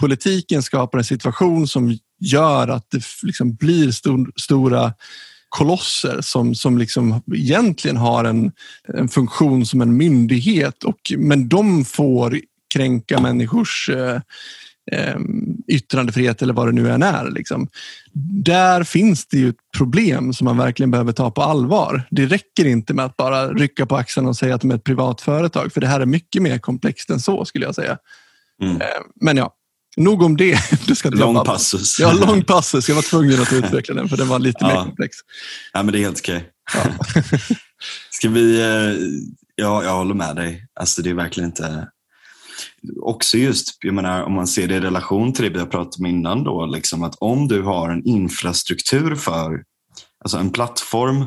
politiken 0.00 0.62
skapar 0.62 0.98
en 0.98 1.04
situation 1.04 1.68
som 1.68 1.98
gör 2.20 2.68
att 2.68 2.86
det 2.90 3.02
liksom 3.22 3.54
blir 3.54 3.90
stor, 3.90 4.32
stora 4.36 4.92
kolosser 5.56 6.20
som, 6.20 6.54
som 6.54 6.78
liksom 6.78 7.22
egentligen 7.34 7.96
har 7.96 8.24
en, 8.24 8.52
en 8.94 9.08
funktion 9.08 9.66
som 9.66 9.80
en 9.80 9.96
myndighet, 9.96 10.84
och, 10.84 11.12
men 11.18 11.48
de 11.48 11.84
får 11.84 12.40
kränka 12.74 13.20
människors 13.20 13.88
eh, 13.88 14.20
eh, 14.92 15.16
yttrandefrihet 15.68 16.42
eller 16.42 16.54
vad 16.54 16.68
det 16.68 16.72
nu 16.72 16.90
än 16.90 17.02
är. 17.02 17.30
Liksom. 17.30 17.68
Där 18.44 18.84
finns 18.84 19.26
det 19.26 19.36
ju 19.38 19.48
ett 19.48 19.70
problem 19.76 20.32
som 20.32 20.44
man 20.44 20.58
verkligen 20.58 20.90
behöver 20.90 21.12
ta 21.12 21.30
på 21.30 21.42
allvar. 21.42 22.02
Det 22.10 22.26
räcker 22.26 22.66
inte 22.66 22.94
med 22.94 23.04
att 23.04 23.16
bara 23.16 23.48
rycka 23.48 23.86
på 23.86 23.96
axeln 23.96 24.26
och 24.26 24.36
säga 24.36 24.54
att 24.54 24.60
de 24.60 24.70
är 24.70 24.74
ett 24.74 24.84
privat 24.84 25.20
företag, 25.20 25.72
för 25.72 25.80
det 25.80 25.86
här 25.86 26.00
är 26.00 26.06
mycket 26.06 26.42
mer 26.42 26.58
komplext 26.58 27.10
än 27.10 27.20
så 27.20 27.44
skulle 27.44 27.64
jag 27.64 27.74
säga. 27.74 27.98
Mm. 28.62 28.80
Eh, 28.80 28.86
men 29.20 29.36
ja, 29.36 29.55
Nog 29.96 30.22
om 30.22 30.36
det. 30.36 30.58
det 30.86 30.94
ska 30.94 31.10
lång 31.10 31.44
passus. 31.44 32.00
Ja, 32.00 32.12
lång 32.12 32.44
passus. 32.44 32.88
Jag 32.88 32.94
var 32.94 33.02
tvungen 33.02 33.42
att 33.42 33.52
utveckla 33.52 33.94
den 33.94 34.08
för 34.08 34.16
den 34.16 34.28
var 34.28 34.38
lite 34.38 34.58
ja. 34.60 34.68
mer 34.68 34.84
komplex. 34.84 35.16
Ja, 35.72 35.82
men 35.82 35.92
det 35.92 35.98
är 35.98 36.00
helt 36.00 36.18
okej. 36.18 36.50
Ja. 36.74 37.04
ska 38.10 38.28
vi... 38.28 38.60
Eh, 38.60 38.96
ja, 39.54 39.84
jag 39.84 39.96
håller 39.96 40.14
med 40.14 40.36
dig. 40.36 40.66
Alltså, 40.80 41.02
det 41.02 41.10
är 41.10 41.14
verkligen 41.14 41.48
inte... 41.48 41.88
Också 43.00 43.38
just, 43.38 43.78
jag 43.80 43.94
menar, 43.94 44.22
om 44.22 44.32
man 44.32 44.46
ser 44.46 44.68
det 44.68 44.74
i 44.74 44.80
relation 44.80 45.32
till 45.32 45.44
det 45.44 45.50
vi 45.50 45.58
har 45.58 45.66
pratat 45.66 45.98
om 45.98 46.06
innan, 46.06 46.44
då, 46.44 46.66
liksom 46.66 47.02
att 47.02 47.14
om 47.18 47.48
du 47.48 47.62
har 47.62 47.90
en 47.90 48.06
infrastruktur 48.06 49.14
för, 49.14 49.62
alltså 50.24 50.38
en 50.38 50.50
plattform 50.50 51.26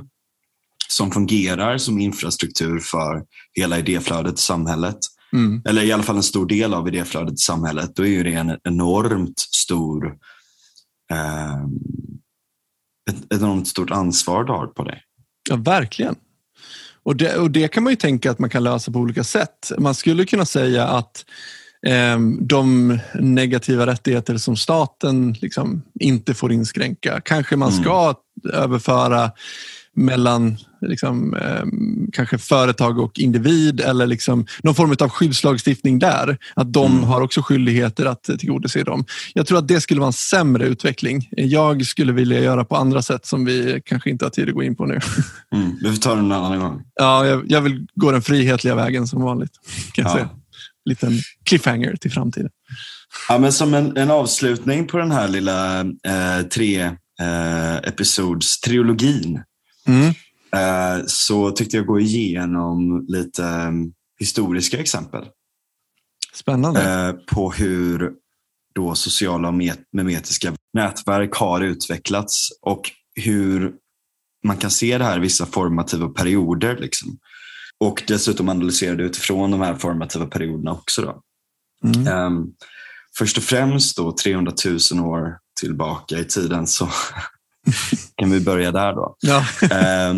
som 0.88 1.12
fungerar 1.12 1.78
som 1.78 2.00
infrastruktur 2.00 2.80
för 2.80 3.24
hela 3.54 3.80
idéflödet 3.80 4.40
i 4.40 4.42
samhället, 4.42 4.98
Mm. 5.34 5.62
Eller 5.66 5.84
i 5.84 5.92
alla 5.92 6.04
fall 6.04 6.16
en 6.16 6.24
stor 6.24 6.46
del 6.46 6.74
av 6.74 6.88
idéflödet 6.88 7.34
i 7.34 7.38
samhället. 7.38 7.96
Då 7.96 8.04
är 8.04 8.10
ju 8.10 8.24
det 8.24 8.34
en 8.34 8.58
enormt 8.64 9.40
stor 9.40 10.06
eh, 11.12 11.64
ett, 13.10 13.34
enormt 13.34 13.68
stort 13.68 13.92
ansvar 13.92 14.44
du 14.44 14.54
har 14.54 14.68
på 14.68 14.84
dig. 14.84 15.04
Ja, 15.50 15.56
verkligen. 15.56 16.16
Och 17.04 17.16
det, 17.16 17.38
och 17.38 17.52
det 17.52 17.68
kan 17.68 17.84
man 17.84 17.94
ju 17.94 17.98
tänka 17.98 18.32
att 18.32 18.40
man 18.40 18.50
kan 18.50 18.64
lösa 18.64 18.92
på 18.92 19.00
olika 19.00 19.24
sätt. 19.24 19.72
Man 19.78 19.96
skulle 19.96 20.26
kunna 20.26 20.46
säga 20.46 20.88
att 20.88 21.26
eh, 21.88 22.20
de 22.42 23.00
negativa 23.14 23.86
rättigheter 23.86 24.38
som 24.38 24.58
staten 24.58 25.34
liksom 25.34 25.82
inte 26.00 26.34
får 26.34 26.52
inskränka, 26.52 27.22
kanske 27.26 27.56
man 27.56 27.72
ska 27.72 28.04
mm. 28.04 28.56
överföra 28.56 29.32
mellan 30.00 30.58
liksom, 30.82 31.34
eh, 31.34 31.64
kanske 32.12 32.38
företag 32.38 33.00
och 33.00 33.20
individ 33.20 33.82
eller 33.82 34.08
liksom 34.08 34.46
någon 34.64 34.76
form 34.76 34.96
av 35.00 35.10
skyddslagstiftning 35.10 36.00
där. 36.00 36.38
Att 36.56 36.74
de 36.74 36.92
mm. 36.92 37.04
har 37.04 37.22
också 37.22 37.42
skyldigheter 37.42 38.06
att 38.06 38.24
tillgodose 38.24 38.84
dem. 38.84 39.06
Jag 39.34 39.48
tror 39.48 39.58
att 39.58 39.68
det 39.68 39.82
skulle 39.82 40.00
vara 40.00 40.08
en 40.08 40.14
sämre 40.14 40.66
utveckling. 40.66 41.30
Jag 41.32 41.86
skulle 41.86 42.14
vilja 42.14 42.40
göra 42.40 42.66
på 42.66 42.76
andra 42.76 43.02
sätt 43.02 43.26
som 43.26 43.46
vi 43.46 43.82
kanske 43.86 44.10
inte 44.10 44.26
har 44.26 44.30
tid 44.30 44.50
att 44.50 44.56
gå 44.56 44.64
in 44.64 44.76
på 44.76 44.86
nu. 44.86 45.00
Mm. 45.56 45.78
Vi 45.84 45.90
får 45.90 45.98
ta 45.98 46.14
det 46.14 46.20
en 46.20 46.32
annan 46.32 46.60
gång. 46.60 46.82
Ja, 46.96 47.26
jag, 47.26 47.44
jag, 47.48 47.62
vill 47.62 47.88
gå 47.96 48.12
den 48.12 48.22
frihetliga 48.22 48.76
vägen 48.76 49.08
som 49.08 49.22
vanligt. 49.22 49.52
Kan 49.92 50.04
jag 50.04 50.12
ja. 50.12 50.16
säga. 50.16 50.30
Liten 50.86 51.12
cliffhanger 51.44 51.96
till 51.96 52.12
framtiden. 52.12 52.50
Ja, 53.30 53.38
men 53.38 53.54
som 53.54 53.74
en, 53.74 53.98
en 53.98 54.12
avslutning 54.12 54.88
på 54.88 54.98
den 54.98 55.12
här 55.12 55.28
lilla 55.28 55.80
eh, 55.82 56.42
tre 56.54 56.82
eh, 57.22 57.76
episods 57.76 58.60
trilogin 58.60 59.42
Mm. 59.90 60.14
Eh, 60.52 61.06
så 61.08 61.52
tyckte 61.52 61.78
jag 61.78 61.86
gå 61.86 62.00
igenom 62.00 63.06
lite 63.08 63.46
mm, 63.46 63.94
historiska 64.20 64.78
exempel. 64.78 65.26
Spännande. 66.34 67.08
Eh, 67.08 67.36
på 67.36 67.52
hur 67.52 68.12
då 68.76 68.96
sociala 68.96 69.48
och 69.48 69.62
memetiska 69.92 70.54
nätverk 70.74 71.36
har 71.36 71.62
utvecklats 71.62 72.50
och 72.62 72.92
hur 73.16 73.74
man 74.44 74.58
kan 74.58 74.72
se 74.72 74.98
det 74.98 75.04
här 75.04 75.18
i 75.18 75.22
vissa 75.22 75.46
formativa 75.46 76.10
perioder. 76.10 76.78
Liksom. 76.78 77.18
Och 77.80 78.04
dessutom 78.08 78.50
analysera 78.50 78.96
det 78.96 79.04
utifrån 79.04 79.52
de 79.52 79.62
här 79.62 79.76
formativa 79.76 80.26
perioderna 80.26 80.72
också. 80.72 81.02
Då. 81.02 81.22
Mm. 81.84 82.26
Um, 82.26 82.54
först 83.18 83.38
och 83.38 83.44
främst 83.44 83.98
då 83.98 84.12
300 84.12 84.54
000 84.92 85.06
år 85.06 85.38
tillbaka 85.60 86.20
i 86.20 86.26
tiden 86.26 86.68
så 86.68 86.90
kan 88.16 88.32
vi 88.32 88.40
börja 88.40 88.72
där 88.72 88.94
då? 88.94 89.16
Ja. 89.20 89.38
eh, 89.62 90.16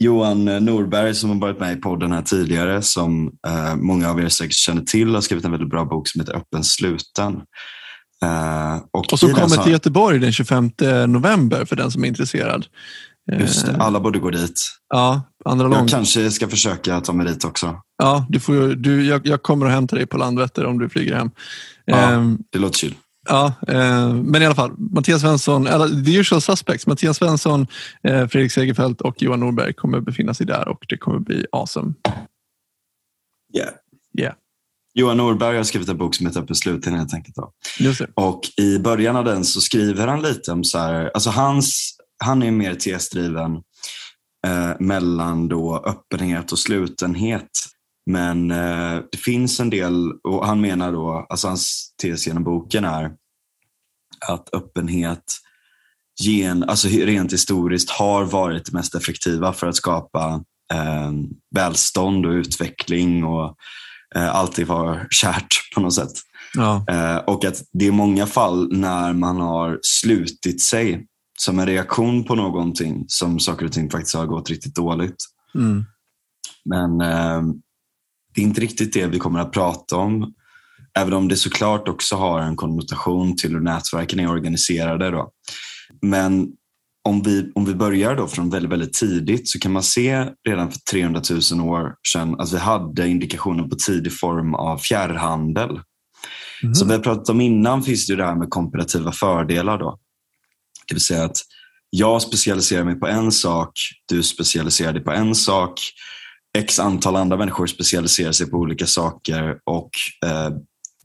Johan 0.00 0.44
Norberg 0.44 1.14
som 1.14 1.30
har 1.30 1.36
varit 1.36 1.60
med 1.60 1.78
i 1.78 1.80
podden 1.80 2.12
här 2.12 2.22
tidigare, 2.22 2.82
som 2.82 3.32
eh, 3.46 3.76
många 3.76 4.10
av 4.10 4.20
er 4.20 4.28
säkert 4.28 4.54
känner 4.54 4.82
till, 4.82 5.14
har 5.14 5.20
skrivit 5.20 5.44
en 5.44 5.50
väldigt 5.50 5.70
bra 5.70 5.84
bok 5.84 6.08
som 6.08 6.20
heter 6.20 6.36
Öppen 6.36 6.64
sluten. 6.64 7.34
Eh, 8.22 8.76
och, 8.90 9.12
och 9.12 9.18
som 9.18 9.34
kommer 9.34 9.48
så... 9.48 9.62
till 9.62 9.72
Göteborg 9.72 10.18
den 10.18 10.32
25 10.32 10.70
november 11.06 11.64
för 11.64 11.76
den 11.76 11.90
som 11.90 12.04
är 12.04 12.08
intresserad. 12.08 12.66
Just 13.32 13.66
det, 13.66 13.76
alla 13.76 14.00
borde 14.00 14.18
gå 14.18 14.30
dit. 14.30 14.60
Ja, 14.88 15.22
andra. 15.44 15.68
Jag 15.68 15.88
kanske 15.88 16.30
ska 16.30 16.48
försöka 16.48 17.00
ta 17.00 17.12
mig 17.12 17.26
dit 17.26 17.44
också. 17.44 17.82
Ja, 17.98 18.26
du 18.28 18.40
får, 18.40 18.68
du, 18.68 19.06
jag, 19.06 19.26
jag 19.26 19.42
kommer 19.42 19.66
att 19.66 19.72
hämta 19.72 19.96
dig 19.96 20.06
på 20.06 20.18
Landvetter 20.18 20.66
om 20.66 20.78
du 20.78 20.88
flyger 20.88 21.14
hem. 21.14 21.30
Ja, 21.84 22.14
um, 22.14 22.38
det 22.52 22.58
låter 22.58 22.78
chill. 22.78 22.94
Ja, 23.28 23.54
eh, 23.68 24.14
men 24.14 24.42
i 24.42 24.46
alla 24.46 24.54
fall. 24.54 24.74
Mattias 24.78 25.20
Svensson, 25.20 25.66
eller 25.66 26.04
the 26.04 26.16
usual 26.16 26.40
suspects. 26.40 26.86
Mattias 26.86 27.16
Svensson, 27.16 27.66
eh, 28.02 28.28
Fredrik 28.28 28.52
Segerfeldt 28.52 29.00
och 29.00 29.22
Johan 29.22 29.40
Norberg 29.40 29.72
kommer 29.72 30.00
befinna 30.00 30.34
sig 30.34 30.46
där 30.46 30.68
och 30.68 30.84
det 30.88 30.96
kommer 30.96 31.18
bli 31.18 31.46
awesome. 31.52 31.94
Yeah. 33.56 33.70
Yeah. 34.18 34.34
Johan 34.94 35.16
Norberg 35.16 35.56
har 35.56 35.64
skrivit 35.64 35.88
en 35.88 35.98
bok 35.98 36.14
som 36.14 36.26
heter 36.26 36.42
På 36.42 36.54
sluten 36.54 36.94
helt 36.94 37.14
enkelt. 37.14 37.36
Då. 37.36 37.52
Och 38.14 38.40
i 38.56 38.78
början 38.78 39.16
av 39.16 39.24
den 39.24 39.44
så 39.44 39.60
skriver 39.60 40.06
han 40.06 40.22
lite 40.22 40.52
om 40.52 40.64
så 40.64 40.78
här, 40.78 41.10
alltså 41.14 41.30
hans, 41.30 41.96
han 42.24 42.42
är 42.42 42.50
mer 42.50 42.74
tesdriven 42.74 43.52
eh, 44.46 44.72
mellan 44.80 45.48
då 45.48 45.84
öppenhet 45.86 46.52
och 46.52 46.58
slutenhet. 46.58 47.50
Men 48.08 48.50
eh, 48.50 49.00
det 49.12 49.18
finns 49.18 49.60
en 49.60 49.70
del, 49.70 50.12
och 50.24 50.46
han 50.46 50.60
menar 50.60 50.92
då, 50.92 51.26
alltså 51.28 51.48
hans 51.48 51.94
tes 52.02 52.26
genom 52.26 52.44
boken 52.44 52.84
är 52.84 53.10
att 54.28 54.54
öppenhet 54.54 55.24
gen, 56.20 56.62
alltså 56.62 56.88
rent 56.88 57.32
historiskt 57.32 57.90
har 57.90 58.24
varit 58.24 58.66
det 58.66 58.72
mest 58.72 58.94
effektiva 58.94 59.52
för 59.52 59.66
att 59.66 59.76
skapa 59.76 60.44
eh, 60.72 61.12
välstånd 61.54 62.26
och 62.26 62.32
utveckling 62.32 63.24
och 63.24 63.56
eh, 64.14 64.34
alltid 64.34 64.66
vara 64.66 65.00
kärt 65.10 65.48
på 65.74 65.80
något 65.80 65.94
sätt. 65.94 66.12
Ja. 66.54 66.84
Eh, 66.88 67.16
och 67.16 67.44
att 67.44 67.62
det 67.72 67.86
är 67.86 67.92
många 67.92 68.26
fall 68.26 68.68
när 68.72 69.12
man 69.12 69.36
har 69.40 69.78
slutit 69.82 70.62
sig 70.62 71.06
som 71.38 71.58
en 71.58 71.66
reaktion 71.66 72.24
på 72.24 72.34
någonting 72.34 73.04
som 73.08 73.40
saker 73.40 73.66
och 73.66 73.72
ting 73.72 73.90
faktiskt 73.90 74.14
har 74.14 74.26
gått 74.26 74.50
riktigt 74.50 74.74
dåligt. 74.74 75.24
Mm. 75.54 75.84
Men 76.64 77.00
eh, 77.00 77.42
det 78.38 78.42
är 78.42 78.46
inte 78.46 78.60
riktigt 78.60 78.92
det 78.92 79.06
vi 79.06 79.18
kommer 79.18 79.40
att 79.40 79.52
prata 79.52 79.96
om. 79.96 80.32
Även 80.98 81.12
om 81.12 81.28
det 81.28 81.36
såklart 81.36 81.88
också 81.88 82.16
har 82.16 82.40
en 82.40 82.56
konnotation 82.56 83.36
till 83.36 83.50
hur 83.50 83.60
nätverken 83.60 84.20
är 84.20 84.30
organiserade. 84.30 85.10
Då. 85.10 85.30
Men 86.02 86.48
om 87.04 87.22
vi, 87.22 87.52
om 87.54 87.64
vi 87.64 87.74
börjar 87.74 88.16
då 88.16 88.26
från 88.26 88.50
väldigt, 88.50 88.72
väldigt 88.72 88.92
tidigt 88.92 89.48
så 89.48 89.58
kan 89.58 89.72
man 89.72 89.82
se 89.82 90.26
redan 90.48 90.72
för 90.72 90.78
300 90.90 91.22
000 91.52 91.68
år 91.68 91.94
sedan 92.12 92.40
att 92.40 92.52
vi 92.52 92.58
hade 92.58 93.08
indikationer 93.08 93.64
på 93.64 93.76
tidig 93.76 94.12
form 94.12 94.54
av 94.54 94.78
fjärrhandel. 94.78 95.70
Mm. 96.62 96.74
Som 96.74 96.88
vi 96.88 96.94
har 96.94 97.00
pratat 97.00 97.28
om 97.28 97.40
innan 97.40 97.82
finns 97.82 98.06
det 98.06 98.12
ju 98.12 98.16
det 98.16 98.24
här 98.24 98.36
med 98.36 98.50
komparativa 98.50 99.12
fördelar. 99.12 99.78
Då. 99.78 99.98
Det 100.88 100.94
vill 100.94 101.04
säga 101.04 101.24
att 101.24 101.38
jag 101.90 102.22
specialiserar 102.22 102.84
mig 102.84 103.00
på 103.00 103.06
en 103.06 103.32
sak, 103.32 103.72
du 104.08 104.22
specialiserar 104.22 104.92
dig 104.92 105.04
på 105.04 105.12
en 105.12 105.34
sak 105.34 105.80
x 106.58 106.78
antal 106.78 107.16
andra 107.16 107.36
människor 107.36 107.66
specialiserar 107.66 108.32
sig 108.32 108.50
på 108.50 108.56
olika 108.56 108.86
saker 108.86 109.58
och 109.64 109.90
eh, 110.26 110.50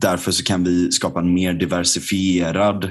därför 0.01 0.31
så 0.31 0.43
kan 0.43 0.63
vi 0.63 0.91
skapa 0.91 1.19
en 1.19 1.33
mer 1.33 1.53
diversifierad 1.53 2.83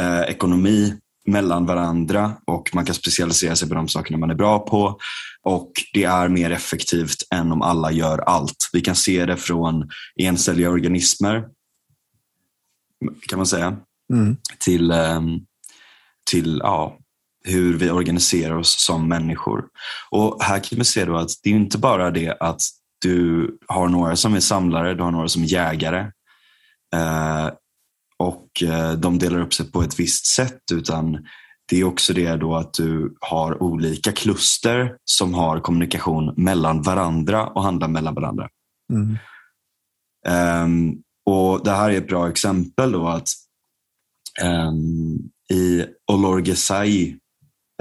eh, 0.00 0.20
ekonomi 0.20 0.94
mellan 1.26 1.66
varandra 1.66 2.32
och 2.44 2.70
man 2.74 2.84
kan 2.84 2.94
specialisera 2.94 3.56
sig 3.56 3.68
på 3.68 3.74
de 3.74 3.88
sakerna 3.88 4.18
man 4.18 4.30
är 4.30 4.34
bra 4.34 4.58
på 4.58 4.98
och 5.42 5.72
det 5.92 6.04
är 6.04 6.28
mer 6.28 6.50
effektivt 6.50 7.16
än 7.34 7.52
om 7.52 7.62
alla 7.62 7.92
gör 7.92 8.18
allt. 8.18 8.70
Vi 8.72 8.80
kan 8.80 8.96
se 8.96 9.26
det 9.26 9.36
från 9.36 9.90
encelliga 10.16 10.70
organismer 10.70 11.44
kan 13.28 13.38
man 13.38 13.46
säga 13.46 13.76
mm. 14.12 14.36
till, 14.58 14.90
eh, 14.90 15.20
till 16.30 16.60
ja, 16.62 16.98
hur 17.48 17.78
vi 17.78 17.90
organiserar 17.90 18.56
oss 18.56 18.84
som 18.84 19.08
människor. 19.08 19.64
Och 20.10 20.42
här 20.42 20.58
kan 20.58 20.78
vi 20.78 20.84
se 20.84 21.04
då 21.04 21.16
att 21.16 21.30
det 21.42 21.50
är 21.50 21.54
inte 21.54 21.78
bara 21.78 22.10
det 22.10 22.36
att 22.40 22.60
du 23.00 23.50
har 23.66 23.88
några 23.88 24.16
som 24.16 24.34
är 24.34 24.40
samlare, 24.40 24.94
du 24.94 25.02
har 25.02 25.10
några 25.10 25.28
som 25.28 25.42
är 25.42 25.46
jägare. 25.46 26.00
Eh, 26.94 27.50
och 28.16 28.62
eh, 28.62 28.92
de 28.92 29.18
delar 29.18 29.40
upp 29.40 29.54
sig 29.54 29.72
på 29.72 29.82
ett 29.82 30.00
visst 30.00 30.26
sätt 30.26 30.60
utan 30.72 31.26
det 31.66 31.80
är 31.80 31.84
också 31.84 32.12
det 32.12 32.36
då 32.36 32.56
att 32.56 32.74
du 32.74 33.16
har 33.20 33.62
olika 33.62 34.12
kluster 34.12 34.96
som 35.04 35.34
har 35.34 35.60
kommunikation 35.60 36.34
mellan 36.36 36.82
varandra 36.82 37.46
och 37.46 37.62
handlar 37.62 37.88
mellan 37.88 38.14
varandra. 38.14 38.48
Mm. 38.92 39.18
Um, 40.64 41.02
och 41.26 41.64
Det 41.64 41.70
här 41.70 41.90
är 41.90 41.98
ett 41.98 42.08
bra 42.08 42.28
exempel 42.28 42.92
då 42.92 43.08
att 43.08 43.28
um, 44.42 45.30
i 45.50 45.84
Olorgesai, 46.12 47.16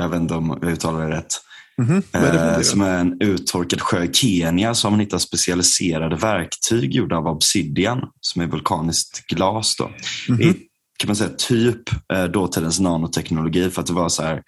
jag 0.03 0.09
vet 0.09 0.21
inte 0.21 0.33
om 0.33 0.57
jag 0.61 0.71
uttalar 0.71 1.09
det 1.09 1.15
rätt, 1.15 1.33
Mm 1.77 2.01
-hmm. 2.01 2.61
som 2.61 2.81
är 2.81 2.97
en 2.97 3.21
uttorkad 3.21 3.81
sjö 3.81 4.03
i 4.03 4.13
Kenya 4.13 4.73
så 4.73 4.87
har 4.87 4.91
man 4.91 4.99
hittat 4.99 5.21
specialiserade 5.21 6.15
verktyg 6.15 6.95
gjorda 6.95 7.17
av 7.17 7.27
obsidian 7.27 7.99
som 8.21 8.41
är 8.41 8.47
vulkaniskt 8.47 9.27
glas. 9.27 9.75
Då. 9.75 9.83
Mm 10.29 10.41
-hmm. 10.41 10.43
I, 10.43 10.53
kan 10.97 11.07
man 11.07 11.15
säga 11.15 11.29
typ 11.29 11.89
eh, 12.13 12.23
dåtidens 12.23 12.79
nanoteknologi 12.79 13.69
för 13.69 13.81
att 13.81 13.87
det 13.87 13.93
var 13.93 14.09
så 14.09 14.23
här, 14.23 14.41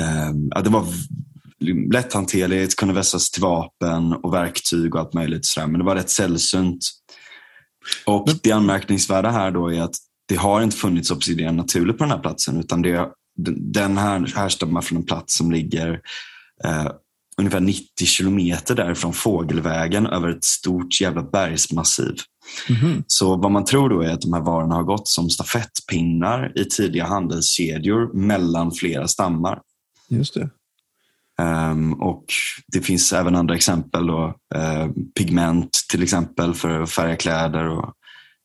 eh, 0.00 0.62
det 0.62 0.70
var 0.70 0.86
lätthanterligt, 1.92 2.76
kunde 2.76 2.94
vässas 2.94 3.30
till 3.30 3.42
vapen 3.42 4.12
och 4.12 4.34
verktyg 4.34 4.94
och 4.94 5.00
allt 5.00 5.14
möjligt. 5.14 5.46
Så 5.46 5.60
där. 5.60 5.66
Men 5.66 5.78
det 5.78 5.84
var 5.84 5.94
rätt 5.94 6.10
sällsynt. 6.10 6.80
Och 8.06 8.28
det 8.42 8.52
anmärkningsvärda 8.52 9.30
här 9.30 9.50
då 9.50 9.72
är 9.72 9.82
att 9.82 9.94
det 10.28 10.36
har 10.36 10.62
inte 10.62 10.76
funnits 10.76 11.10
obsidian 11.10 11.56
naturligt 11.56 11.98
på 11.98 12.04
den 12.04 12.10
här 12.10 12.18
platsen 12.18 12.60
utan 12.60 12.82
det, 12.82 13.08
den 13.56 13.98
här 13.98 14.32
härstammar 14.36 14.80
från 14.80 14.98
en 14.98 15.04
plats 15.04 15.36
som 15.36 15.52
ligger 15.52 16.00
eh, 16.64 16.88
ungefär 17.38 17.60
90 17.60 18.06
kilometer 18.06 18.74
därifrån 18.74 19.12
fågelvägen 19.12 20.06
över 20.06 20.28
ett 20.28 20.44
stort 20.44 21.00
jävla 21.00 21.22
bergsmassiv. 21.22 22.14
Mm 22.68 22.82
-hmm. 22.82 23.04
Så 23.06 23.36
vad 23.36 23.50
man 23.50 23.64
tror 23.64 23.88
då 23.88 24.00
är 24.00 24.10
att 24.10 24.20
de 24.20 24.32
här 24.32 24.40
varorna 24.40 24.74
har 24.74 24.82
gått 24.82 25.08
som 25.08 25.30
stafettpinnar 25.30 26.52
i 26.58 26.64
tidiga 26.64 27.06
handelskedjor 27.06 28.12
mellan 28.12 28.72
flera 28.72 29.08
stammar. 29.08 29.60
Just 30.08 30.34
det. 30.34 30.50
Um, 31.42 31.92
och 31.92 32.24
Det 32.66 32.80
finns 32.80 33.12
även 33.12 33.36
andra 33.36 33.54
exempel. 33.54 34.06
Då, 34.06 34.34
uh, 34.56 34.92
pigment 35.18 35.80
till 35.90 36.02
exempel 36.02 36.54
för 36.54 36.80
att 36.80 36.90
färga 36.90 37.16
kläder 37.16 37.68
och, 37.68 37.94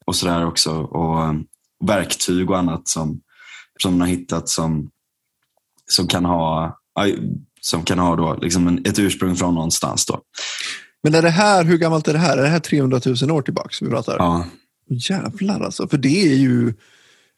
och 0.05 0.15
sådär 0.15 0.45
också. 0.45 0.71
Och 0.71 1.23
um, 1.23 1.45
verktyg 1.85 2.49
och 2.49 2.57
annat 2.57 2.87
som, 2.87 3.21
som 3.81 3.91
man 3.91 4.01
har 4.01 4.07
hittat 4.07 4.49
som, 4.49 4.89
som 5.89 6.07
kan 6.07 6.25
ha 6.25 6.77
som 7.61 7.83
kan 7.83 7.99
ha 7.99 8.15
då 8.15 8.37
liksom 8.41 8.67
en, 8.67 8.85
ett 8.85 8.99
ursprung 8.99 9.35
från 9.35 9.55
någonstans. 9.55 10.05
Då. 10.05 10.21
Men 11.03 11.15
är 11.15 11.21
det 11.21 11.29
här, 11.29 11.63
hur 11.63 11.77
gammalt 11.77 12.07
är 12.07 12.13
det 12.13 12.19
här? 12.19 12.37
Är 12.37 12.41
det 12.41 12.49
här 12.49 12.59
300 12.59 13.01
000 13.21 13.31
år 13.31 13.41
tillbaka 13.41 13.69
vi 13.81 13.89
pratar? 13.89 14.15
Ja. 14.17 14.45
Jävlar 14.89 15.59
alltså, 15.61 15.87
för 15.87 15.97
det 15.97 16.31
är 16.31 16.35
ju 16.35 16.73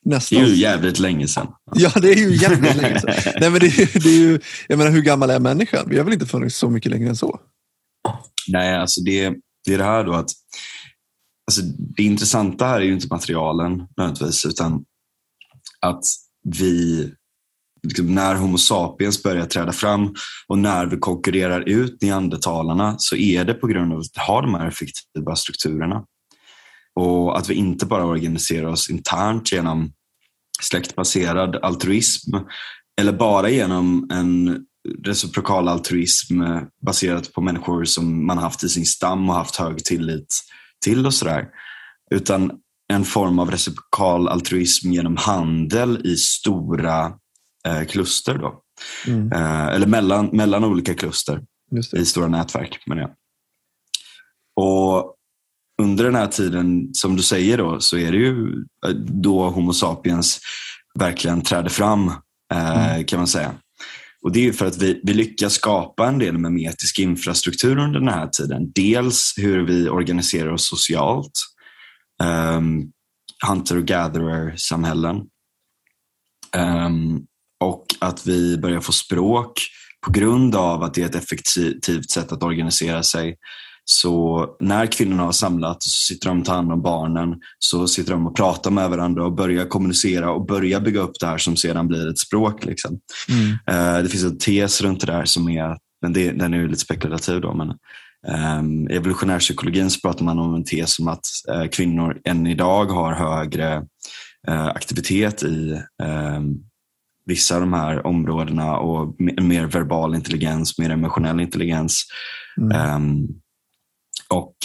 nästan... 0.03 0.39
Det 0.39 0.45
är 0.45 0.49
ju 0.49 0.55
jävligt 0.55 0.99
länge 0.99 1.27
sedan. 1.27 1.47
Ja, 1.75 1.91
det 2.01 2.11
är 2.11 2.15
ju 2.15 2.35
jävligt 2.35 2.75
länge 2.75 2.99
sedan. 2.99 3.13
Nej, 3.39 3.49
men 3.49 3.59
det, 3.59 3.93
det 3.93 4.09
är 4.09 4.19
ju, 4.19 4.39
jag 4.67 4.77
menar, 4.77 4.91
hur 4.91 5.01
gammal 5.01 5.29
är 5.29 5.39
människan? 5.39 5.85
Vi 5.89 5.97
har 5.97 6.03
väl 6.03 6.13
inte 6.13 6.25
funnits 6.25 6.57
så 6.57 6.69
mycket 6.69 6.91
längre 6.91 7.09
än 7.09 7.15
så? 7.15 7.39
Nej, 8.47 8.75
alltså 8.75 9.01
det, 9.01 9.33
det 9.65 9.73
är 9.73 9.77
det 9.77 9.83
här 9.83 10.03
då 10.03 10.13
att 10.13 10.29
alltså 11.47 11.61
det 11.77 12.03
intressanta 12.03 12.65
här 12.65 12.81
är 12.81 12.85
ju 12.85 12.93
inte 12.93 13.07
materialen 13.09 13.87
nödvändigtvis, 13.97 14.45
utan 14.45 14.85
att 15.79 16.03
vi 16.43 17.11
liksom 17.83 18.15
när 18.15 18.35
Homo 18.35 18.57
sapiens 18.57 19.23
börjar 19.23 19.45
träda 19.45 19.71
fram 19.71 20.15
och 20.47 20.57
när 20.57 20.85
vi 20.85 20.97
konkurrerar 20.97 21.69
ut 21.69 22.01
neandertalarna 22.01 22.95
så 22.97 23.15
är 23.15 23.45
det 23.45 23.53
på 23.53 23.67
grund 23.67 23.93
av 23.93 23.99
att 23.99 24.05
vi 24.05 24.21
har 24.21 24.41
de 24.41 24.53
här 24.53 24.67
effektiva 24.67 25.35
strukturerna. 25.35 26.03
Och 26.95 27.37
att 27.37 27.49
vi 27.49 27.53
inte 27.53 27.85
bara 27.85 28.05
organiserar 28.05 28.67
oss 28.67 28.89
internt 28.89 29.51
genom 29.51 29.93
släktbaserad 30.61 31.55
altruism 31.55 32.35
eller 33.01 33.13
bara 33.13 33.49
genom 33.49 34.07
en 34.11 34.65
reciprokal 35.05 35.67
altruism 35.67 36.41
baserat 36.85 37.33
på 37.33 37.41
människor 37.41 37.85
som 37.85 38.25
man 38.25 38.37
haft 38.37 38.63
i 38.63 38.69
sin 38.69 38.85
stam 38.85 39.29
och 39.29 39.35
haft 39.35 39.55
hög 39.55 39.83
tillit 39.83 40.39
till 40.83 41.05
och 41.05 41.13
sådär. 41.13 41.47
Utan 42.11 42.51
en 42.93 43.05
form 43.05 43.39
av 43.39 43.51
reciprokal 43.51 44.27
altruism 44.27 44.91
genom 44.91 45.17
handel 45.17 46.01
i 46.05 46.15
stora 46.15 47.13
eh, 47.67 47.83
kluster. 47.87 48.37
Då. 48.37 48.61
Mm. 49.07 49.31
Eh, 49.31 49.67
eller 49.67 49.87
mellan, 49.87 50.25
mellan 50.25 50.63
olika 50.63 50.93
kluster 50.93 51.41
i 51.95 52.05
stora 52.05 52.27
nätverk. 52.27 52.83
Men 52.85 52.97
ja. 52.97 53.15
Och 54.55 55.15
under 55.81 56.03
den 56.03 56.15
här 56.15 56.27
tiden, 56.27 56.89
som 56.93 57.15
du 57.15 57.23
säger, 57.23 57.57
då, 57.57 57.79
så 57.79 57.97
är 57.97 58.11
det 58.11 58.17
ju 58.17 58.53
eh, 58.85 58.91
då 58.95 59.49
Homo 59.49 59.73
sapiens 59.73 60.39
verkligen 60.99 61.41
träder 61.41 61.69
fram, 61.69 62.07
eh, 62.53 62.93
mm. 62.93 63.05
kan 63.05 63.19
man 63.19 63.27
säga. 63.27 63.55
Och 64.23 64.31
Det 64.31 64.47
är 64.47 64.53
för 64.53 64.65
att 64.65 64.77
vi, 64.77 65.01
vi 65.03 65.13
lyckas 65.13 65.53
skapa 65.53 66.07
en 66.07 66.19
del 66.19 66.37
memetisk 66.37 66.99
infrastruktur 66.99 67.77
under 67.77 67.99
den 67.99 68.09
här 68.09 68.27
tiden. 68.27 68.71
Dels 68.75 69.33
hur 69.37 69.65
vi 69.65 69.89
organiserar 69.89 70.51
oss 70.51 70.69
socialt, 70.69 71.31
um, 72.23 72.91
hunter 73.47 73.77
och 73.77 73.85
gatherer-samhällen. 73.85 75.21
Um, 76.57 77.25
och 77.59 77.85
att 77.99 78.27
vi 78.27 78.57
börjar 78.57 78.81
få 78.81 78.91
språk 78.91 79.61
på 80.05 80.11
grund 80.11 80.55
av 80.55 80.83
att 80.83 80.93
det 80.93 81.01
är 81.01 81.05
ett 81.05 81.15
effektivt 81.15 82.11
sätt 82.11 82.31
att 82.31 82.43
organisera 82.43 83.03
sig. 83.03 83.35
Så 83.85 84.47
när 84.59 84.85
kvinnorna 84.85 85.23
har 85.23 85.31
samlat 85.31 85.83
så 85.83 85.89
sitter 85.89 86.27
de 86.29 86.39
och 86.39 86.45
tar 86.45 86.55
hand 86.55 86.71
om 86.71 86.81
barnen, 86.81 87.35
så 87.59 87.87
sitter 87.87 88.11
de 88.11 88.27
och 88.27 88.35
pratar 88.35 88.71
med 88.71 88.89
varandra 88.89 89.25
och 89.25 89.35
börjar 89.35 89.65
kommunicera 89.65 90.31
och 90.31 90.45
börjar 90.45 90.79
bygga 90.79 91.01
upp 91.01 91.19
det 91.19 91.27
här 91.27 91.37
som 91.37 91.55
sedan 91.55 91.87
blir 91.87 92.09
ett 92.09 92.19
språk. 92.19 92.65
Liksom. 92.65 92.99
Mm. 93.29 93.49
Eh, 93.51 94.03
det 94.03 94.09
finns 94.09 94.23
en 94.23 94.37
tes 94.37 94.81
runt 94.81 94.99
det 94.99 95.07
där 95.07 95.25
som 95.25 95.49
är, 95.49 95.77
men 96.01 96.13
det, 96.13 96.31
den 96.31 96.53
är 96.53 96.57
ju 96.57 96.67
lite 96.67 96.81
spekulativ 96.81 97.41
då, 97.41 97.53
men 97.53 97.67
i 98.89 98.93
evolutionärpsykologin 98.95 99.89
så 99.89 99.99
pratar 99.99 100.25
man 100.25 100.39
om 100.39 100.55
en 100.55 100.63
tes 100.63 100.99
om 100.99 101.07
att 101.07 101.25
uh, 101.51 101.67
kvinnor 101.67 102.21
än 102.25 102.47
idag 102.47 102.85
har 102.85 103.13
högre 103.13 103.77
uh, 104.49 104.65
aktivitet 104.65 105.43
i 105.43 105.81
um, 106.03 106.59
vissa 107.25 107.55
av 107.55 107.61
de 107.61 107.73
här 107.73 108.07
områdena 108.07 108.77
och 108.77 109.15
mer 109.41 109.65
verbal 109.65 110.15
intelligens, 110.15 110.79
mer 110.79 110.89
emotionell 110.89 111.39
intelligens. 111.39 112.05
Mm. 112.61 112.95
Um, 112.95 113.27
och 114.29 114.55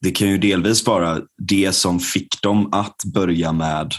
Det 0.00 0.10
kan 0.10 0.28
ju 0.28 0.38
delvis 0.38 0.86
vara 0.86 1.20
det 1.38 1.72
som 1.72 2.00
fick 2.00 2.42
dem 2.42 2.68
att 2.72 2.96
börja 3.14 3.52
med 3.52 3.94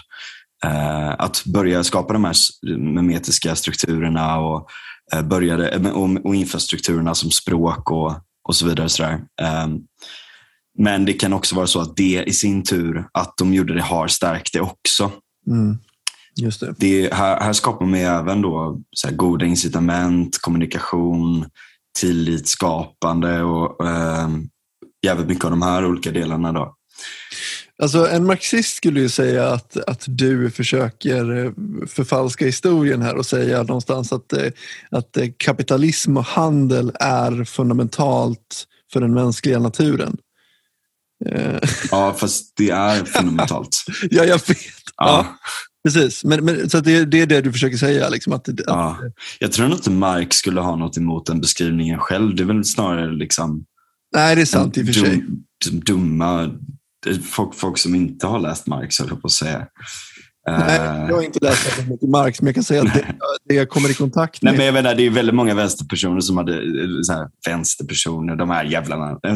uh, 0.65 1.15
att 1.19 1.43
börja 1.45 1.83
skapa 1.83 2.13
de 2.13 2.23
här 2.23 2.35
memetiska 2.77 3.55
strukturerna 3.55 4.39
och, 4.39 4.69
började, 5.23 5.69
eh, 5.69 5.91
och 6.23 6.35
infrastrukturerna 6.35 7.15
som 7.15 7.31
språk 7.31 7.91
och, 7.91 8.26
och 8.47 8.55
så 8.55 8.65
vidare. 8.65 8.89
Så 8.89 9.03
um, 9.03 9.87
men 10.77 11.05
det 11.05 11.13
kan 11.13 11.33
också 11.33 11.55
vara 11.55 11.67
så 11.67 11.81
att 11.81 11.95
det 11.95 12.23
i 12.27 12.33
sin 12.33 12.63
tur, 12.63 13.07
att 13.11 13.33
de 13.37 13.53
gjorde 13.53 13.73
det, 13.73 13.81
har 13.81 14.07
stärkt 14.07 14.53
det 14.53 14.61
också. 14.61 15.11
Mm. 15.47 15.77
Just 16.35 16.59
det. 16.59 16.75
det 16.77 17.13
här, 17.13 17.39
här, 17.39 17.53
skapar 17.53 17.85
man 17.85 17.99
även 17.99 18.41
då 18.41 18.81
så 18.91 19.07
här, 19.07 19.15
goda 19.15 19.45
incitament, 19.45 20.37
kommunikation, 20.41 21.45
tillitsskapande 21.99 23.41
och 23.41 23.85
eh, 23.85 24.29
jävligt 25.05 25.27
mycket 25.27 25.45
av 25.45 25.51
de 25.51 25.61
här 25.61 25.85
olika 25.85 26.11
delarna. 26.11 26.51
Då. 26.51 26.76
Alltså 27.81 28.07
en 28.07 28.25
marxist 28.25 28.75
skulle 28.75 28.99
ju 28.99 29.09
säga 29.09 29.47
att, 29.47 29.77
att 29.77 30.03
du 30.07 30.51
försöker 30.51 31.45
eh, 31.45 31.51
förfalska 31.87 32.45
historien 32.45 33.01
här 33.01 33.15
och 33.15 33.25
säga 33.25 33.63
någonstans 33.63 34.13
att, 34.13 34.33
eh, 34.33 34.51
att 34.91 35.17
eh, 35.17 35.27
kapitalism 35.37 36.17
och 36.17 36.25
handel 36.25 36.91
är 36.99 37.43
fundamentalt 37.43 38.67
för 38.93 39.01
den 39.01 39.13
mänskliga 39.13 39.59
naturen. 39.59 40.17
Ja, 41.91 42.13
fast 42.13 42.53
det 42.57 42.69
är 42.69 43.05
fundamentalt. 43.05 43.77
ja, 44.09 44.23
jag 44.23 44.47
vet. 44.47 44.59
Ja. 44.97 45.07
ja. 45.07 45.37
Precis, 45.83 46.23
men, 46.23 46.45
men, 46.45 46.69
så 46.69 46.79
det, 46.79 47.05
det, 47.05 47.21
är 47.21 47.25
det 47.25 47.41
du 47.41 47.51
försöker 47.51 47.77
säga? 47.77 48.09
Liksom, 48.09 48.33
att, 48.33 48.49
att, 48.49 48.59
ja. 48.65 48.97
Jag 49.39 49.51
tror 49.51 49.71
inte 49.71 49.89
Mark 49.89 50.33
skulle 50.33 50.61
ha 50.61 50.75
något 50.75 50.97
emot 50.97 51.25
den 51.25 51.41
beskrivningen 51.41 51.99
själv. 51.99 52.35
Det 52.35 52.43
är 52.43 52.47
väl 52.47 52.65
snarare 52.65 53.13
liksom... 53.13 53.65
Nej, 54.15 54.35
det 54.35 54.41
är 54.41 54.45
sant 54.45 54.77
i 54.77 54.81
och 54.81 54.85
för 54.85 54.93
sig. 54.93 55.23
Dum, 55.65 55.79
dumma 55.79 56.51
folk, 57.23 57.55
folk 57.55 57.77
som 57.77 57.95
inte 57.95 58.27
har 58.27 58.39
läst 58.39 58.67
Marx, 58.67 58.99
höll 58.99 59.09
jag 59.09 59.21
på 59.21 59.27
att 59.27 59.31
säga. 59.31 59.67
Nej, 60.49 60.79
jag 61.09 61.15
har 61.15 61.21
inte 61.21 61.39
läst 61.41 61.87
mycket 61.89 62.09
Marx, 62.09 62.41
men 62.41 62.45
jag 62.47 62.55
kan 62.55 62.63
säga 62.63 62.81
att 62.81 62.93
det, 63.45 63.55
jag 63.55 63.69
kommer 63.69 63.91
i 63.91 63.93
kontakt 63.93 64.41
Nej, 64.41 64.51
med. 64.51 64.57
men 64.57 64.65
jag 64.65 64.73
menar, 64.73 64.95
det 64.95 65.05
är 65.05 65.09
väldigt 65.09 65.35
många 65.35 65.53
vänsterpersoner 65.53 66.21
som 66.21 66.37
hade, 66.37 66.53
eh, 66.53 66.87
så 67.03 67.13
här, 67.13 67.27
vänsterpersoner, 67.47 68.35
de 68.35 68.49
här 68.49 68.63
jävlarna, 68.63 69.19
eh, 69.27 69.35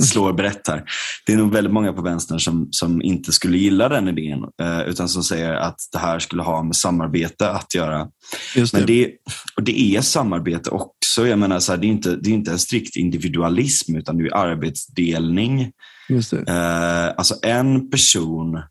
slår 0.00 0.32
brett 0.32 0.68
här. 0.68 0.84
Det 1.26 1.32
är 1.32 1.36
nog 1.36 1.52
väldigt 1.52 1.72
många 1.72 1.92
på 1.92 2.02
vänstern 2.02 2.40
som, 2.40 2.68
som 2.70 3.02
inte 3.02 3.32
skulle 3.32 3.58
gilla 3.58 3.88
den 3.88 4.08
idén, 4.08 4.44
eh, 4.62 4.80
utan 4.80 5.08
som 5.08 5.22
säger 5.22 5.54
att 5.54 5.78
det 5.92 5.98
här 5.98 6.18
skulle 6.18 6.42
ha 6.42 6.62
med 6.62 6.76
samarbete 6.76 7.50
att 7.50 7.74
göra. 7.74 8.08
Just 8.56 8.72
det. 8.72 8.78
Men 8.78 8.86
det, 8.86 9.12
och 9.56 9.62
det 9.62 9.80
är 9.80 10.00
samarbete 10.00 10.70
också. 10.70 11.26
Jag 11.26 11.38
menar, 11.38 11.60
så 11.60 11.72
här, 11.72 11.78
det, 11.78 11.86
är 11.86 11.88
inte, 11.88 12.16
det 12.16 12.30
är 12.30 12.34
inte 12.34 12.50
en 12.50 12.58
strikt 12.58 12.96
individualism, 12.96 13.96
utan 13.96 14.18
det 14.18 14.24
är 14.24 14.36
arbetsdelning. 14.36 15.72
Just 16.08 16.30
det. 16.30 16.38
Eh, 16.38 17.14
alltså 17.16 17.34
en 17.42 17.90
person, 17.90 18.62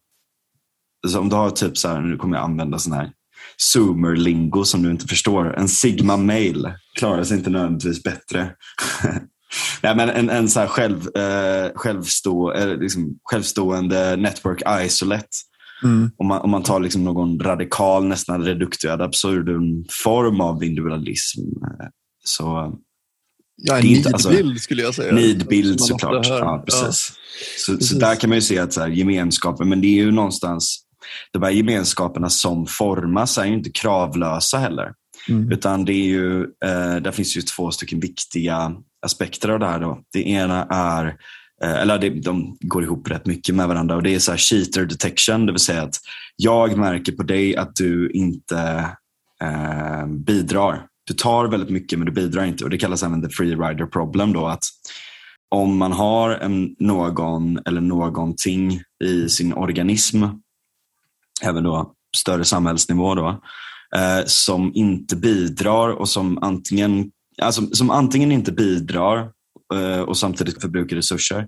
alltså 1.03 1.19
om 1.19 1.29
du 1.29 1.35
har 1.35 1.49
typ 1.49 1.77
så 1.77 1.87
här, 1.87 2.01
nu 2.01 2.17
kommer 2.17 2.37
jag 2.37 2.43
använda 2.43 2.79
sån 2.79 2.93
här 2.93 3.11
zoomer-lingo 3.57 4.63
som 4.63 4.83
du 4.83 4.91
inte 4.91 5.07
förstår. 5.07 5.57
En 5.57 5.67
sigma 5.67 6.17
mail 6.17 6.73
klarar 6.95 7.23
sig 7.23 7.37
inte 7.37 7.49
nödvändigtvis 7.49 8.03
bättre. 8.03 8.55
Nej, 9.83 9.95
men 9.95 10.09
en, 10.09 10.29
en 10.29 10.49
så 10.49 10.59
här 10.59 10.67
själv, 10.67 11.17
eh, 11.17 11.71
självstå, 11.75 12.53
eh, 12.53 12.77
liksom 12.77 13.19
självstående 13.23 14.15
network 14.15 14.61
isolate. 14.85 15.27
Mm. 15.83 16.11
Om 16.17 16.27
man, 16.27 16.41
om 16.41 16.49
man 16.49 16.63
tar 16.63 16.79
liksom 16.79 17.03
någon 17.03 17.39
radikal, 17.39 18.05
nästan 18.05 18.43
reductio 18.43 18.89
ad 18.89 19.01
absurdum 19.01 19.85
form 20.03 20.41
av 20.41 20.63
individualism. 20.63 21.41
eh, 21.41 21.87
Så 22.23 22.77
Ja, 23.57 23.77
en 23.79 23.85
inte- 23.85 24.09
alltså, 24.09 24.29
nidbild 24.29 24.61
skulle 24.61 24.81
jag 24.81 24.95
säga. 24.95 25.13
Nidbild 25.13 25.81
såklart. 25.81 26.27
Ja, 26.27 26.63
precis. 26.65 27.11
Så, 27.57 27.73
precis. 27.73 27.89
så 27.89 27.99
där 27.99 28.15
kan 28.15 28.29
man 28.29 28.37
ju 28.37 28.41
se 28.41 28.59
att 28.59 28.73
så 28.73 28.81
här, 28.81 28.87
gemenskapen, 28.87 29.69
men 29.69 29.81
det 29.81 29.87
är 29.87 30.03
ju 30.03 30.11
någonstans, 30.11 30.79
de 31.31 31.43
här 31.43 31.51
gemenskaperna 31.51 32.29
som 32.29 32.65
formas 32.67 33.37
är 33.37 33.45
ju 33.45 33.53
inte 33.53 33.69
kravlösa 33.69 34.57
heller. 34.57 34.91
Mm. 35.29 35.51
Utan 35.51 35.85
det 35.85 35.93
är 35.93 36.05
ju, 36.05 36.41
eh, 36.41 36.95
där 37.01 37.11
finns 37.11 37.37
ju 37.37 37.41
två 37.41 37.71
stycken 37.71 37.99
viktiga 37.99 38.75
aspekter 39.05 39.49
av 39.49 39.59
det 39.59 39.65
här. 39.65 39.79
Då. 39.79 39.99
Det 40.13 40.29
ena 40.29 40.65
är, 40.69 41.05
eh, 41.63 41.81
eller 41.81 41.99
det, 41.99 42.09
de 42.09 42.57
går 42.59 42.83
ihop 42.83 43.11
rätt 43.11 43.25
mycket 43.25 43.55
med 43.55 43.67
varandra 43.67 43.95
och 43.95 44.03
det 44.03 44.15
är 44.15 44.19
så 44.19 44.31
här 44.31 44.37
cheater 44.37 44.85
detection, 44.85 45.45
det 45.45 45.51
vill 45.51 45.59
säga 45.59 45.83
att 45.83 45.95
jag 46.35 46.77
märker 46.77 47.11
på 47.11 47.23
dig 47.23 47.55
att 47.55 47.75
du 47.75 48.11
inte 48.11 48.89
eh, 49.41 50.07
bidrar. 50.07 50.85
Du 51.07 51.13
tar 51.13 51.47
väldigt 51.47 51.69
mycket 51.69 51.99
men 51.99 52.05
du 52.05 52.11
bidrar 52.11 52.45
inte 52.45 52.63
och 52.63 52.69
det 52.69 52.77
kallas 52.77 53.03
även 53.03 53.21
the 53.21 53.29
free 53.29 53.55
rider 53.55 53.85
problem. 53.85 54.33
Då, 54.33 54.47
att 54.47 54.63
om 55.49 55.77
man 55.77 55.91
har 55.91 56.29
en, 56.29 56.75
någon 56.79 57.59
eller 57.65 57.81
någonting 57.81 58.81
i 59.03 59.29
sin 59.29 59.53
organism, 59.53 60.23
även 61.43 61.63
då 61.63 61.93
större 62.17 62.45
samhällsnivå, 62.45 63.15
då, 63.15 63.41
eh, 63.95 64.25
som 64.25 64.71
inte 64.75 65.15
bidrar 65.15 65.89
och 65.89 66.09
som 66.09 66.37
antingen, 66.37 67.11
alltså, 67.41 67.67
som 67.71 67.89
antingen 67.89 68.31
inte 68.31 68.51
bidrar 68.51 69.31
eh, 69.73 69.99
och 69.99 70.17
samtidigt 70.17 70.61
förbrukar 70.61 70.95
resurser. 70.95 71.47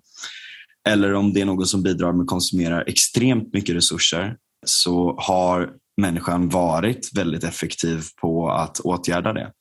Eller 0.90 1.14
om 1.14 1.34
det 1.34 1.42
är 1.42 1.46
någon 1.46 1.66
som 1.66 1.84
bidrar 1.84 2.14
men 2.14 2.26
konsumerar 2.26 2.84
extremt 2.88 3.54
mycket 3.54 3.76
resurser 3.76 4.36
så 4.66 5.16
har 5.20 5.70
människan 6.00 6.50
varit 6.50 7.10
väldigt 7.18 7.44
effektiv 7.44 8.04
på 8.22 8.52
att 8.52 8.80
åtgärda 8.80 9.34
det. 9.34 9.52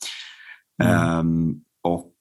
Mm. 0.83 0.95
Ehm, 1.19 1.55
och 1.83 2.13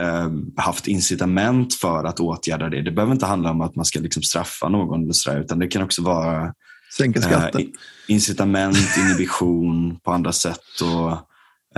ehm, 0.00 0.44
haft 0.56 0.86
incitament 0.86 1.74
för 1.74 2.04
att 2.04 2.20
åtgärda 2.20 2.68
det. 2.68 2.82
Det 2.82 2.90
behöver 2.90 3.12
inte 3.12 3.26
handla 3.26 3.50
om 3.50 3.60
att 3.60 3.76
man 3.76 3.84
ska 3.84 4.00
liksom 4.00 4.22
straffa 4.22 4.68
någon 4.68 5.02
eller 5.02 5.12
så 5.12 5.30
där, 5.30 5.40
utan 5.40 5.58
det 5.58 5.66
kan 5.68 5.82
också 5.82 6.02
vara 6.02 6.54
Sänka 6.96 7.22
skatten. 7.22 7.60
Eh, 7.60 7.66
i- 7.66 7.72
incitament, 8.08 8.96
inhibition 8.98 9.98
på 10.00 10.12
andra 10.12 10.32
sätt 10.32 10.80
och 10.82 11.12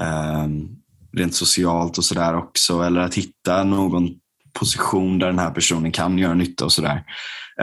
ehm, 0.04 0.68
rent 1.16 1.34
socialt 1.34 1.98
och 1.98 2.04
sådär 2.04 2.36
också. 2.36 2.80
Eller 2.82 3.00
att 3.00 3.14
hitta 3.14 3.64
någon 3.64 4.08
position 4.52 5.18
där 5.18 5.26
den 5.26 5.38
här 5.38 5.50
personen 5.50 5.92
kan 5.92 6.18
göra 6.18 6.34
nytta 6.34 6.64
och 6.64 6.72
sådär. 6.72 7.04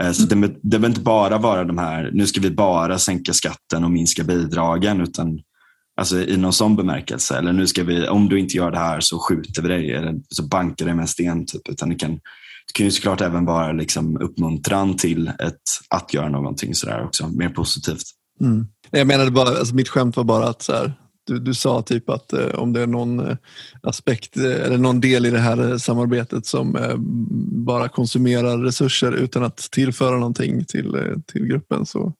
Eh, 0.00 0.12
så 0.12 0.22
det, 0.22 0.34
det 0.34 0.60
behöver 0.62 0.88
inte 0.88 1.00
bara 1.00 1.38
vara 1.38 1.64
de 1.64 1.78
här, 1.78 2.10
nu 2.12 2.26
ska 2.26 2.40
vi 2.40 2.50
bara 2.50 2.98
sänka 2.98 3.32
skatten 3.32 3.84
och 3.84 3.90
minska 3.90 4.24
bidragen, 4.24 5.00
utan 5.00 5.40
alltså, 6.00 6.18
i 6.18 6.36
någon 6.36 6.52
sån 6.52 6.76
bemärkelse. 6.76 7.38
Eller 7.38 7.52
nu 7.52 7.66
ska 7.66 7.84
vi, 7.84 8.08
om 8.08 8.28
du 8.28 8.40
inte 8.40 8.56
gör 8.56 8.70
det 8.70 8.78
här 8.78 9.00
så 9.00 9.18
skjuter 9.18 9.62
vi 9.62 9.68
dig, 9.68 9.92
eller 9.92 10.14
så 10.28 10.42
bankar 10.42 10.84
dig 10.84 10.94
med 10.94 11.02
en 11.02 11.08
sten. 11.08 11.46
Typ. 11.46 11.68
Utan 11.68 11.88
det 11.88 11.94
kan, 11.94 12.10
det 12.10 12.72
kan 12.74 12.86
ju 12.86 12.92
såklart 12.92 13.20
även 13.20 13.44
vara 13.44 13.72
liksom 13.72 14.20
uppmuntran 14.20 14.96
till 14.96 15.28
ett, 15.28 15.60
att 15.88 16.14
göra 16.14 16.28
någonting 16.28 16.74
sådär 16.74 17.04
också, 17.04 17.28
mer 17.28 17.48
positivt. 17.48 18.04
Mm. 18.40 18.66
Jag 18.90 19.06
menade 19.06 19.30
bara, 19.30 19.48
alltså 19.48 19.74
mitt 19.74 19.88
skämt 19.88 20.16
var 20.16 20.24
bara 20.24 20.48
att 20.48 20.62
så 20.62 20.72
här, 20.72 20.92
du, 21.30 21.38
du 21.38 21.54
sa 21.54 21.82
typ 21.82 22.10
att 22.10 22.32
eh, 22.32 22.46
om 22.46 22.72
det 22.72 22.80
är 22.80 22.86
någon 22.86 23.30
eh, 23.30 23.36
aspekt 23.82 24.36
eh, 24.36 24.44
eller 24.44 24.78
någon 24.78 25.00
del 25.00 25.26
i 25.26 25.30
det 25.30 25.38
här 25.38 25.78
samarbetet 25.78 26.46
som 26.46 26.76
bara 27.66 27.88
konsumerar 27.88 28.58
resurser 28.58 29.12
utan 29.12 29.44
att 29.44 29.56
tillföra 29.56 30.16
någonting 30.16 30.64
till, 30.64 30.96
till 31.26 31.46
gruppen 31.46 31.86
så 31.86 32.12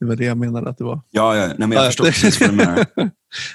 det 0.00 0.06
var 0.06 0.16
det 0.16 0.24
jag 0.24 0.38
menade 0.38 0.70
att 0.70 0.78
det 0.78 0.84
var. 0.84 1.00
Ja, 1.10 1.36
ja 1.36 1.46
nej, 1.46 1.56
men 1.58 1.72
jag 1.72 1.82
Ja, 1.82 1.86
förstår 1.86 2.04
precis 2.04 2.40
vad 2.40 2.50
du 2.50 2.56
menar. 2.56 2.86
Men 2.96 3.10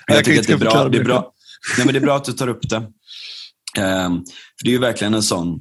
Jag 0.08 0.18
jag 0.18 0.26
tycker 0.26 0.40
att 0.40 0.48
det 0.48 0.54
är 0.54 0.58
bra, 0.58 0.90
det 0.90 0.98
är 0.98 1.04
bra, 1.04 1.34
nej, 1.78 1.86
men 1.86 1.94
det 1.94 2.00
är 2.00 2.02
bra 2.02 2.16
att 2.16 2.26
du 2.26 2.32
tar 2.32 2.48
upp 2.48 2.70
det. 2.70 2.76
Ehm, 3.78 4.24
för 4.60 4.64
det 4.64 4.70
är 4.70 4.72
ju 4.72 4.80
verkligen 4.80 5.14
en 5.14 5.24
sån, 5.24 5.60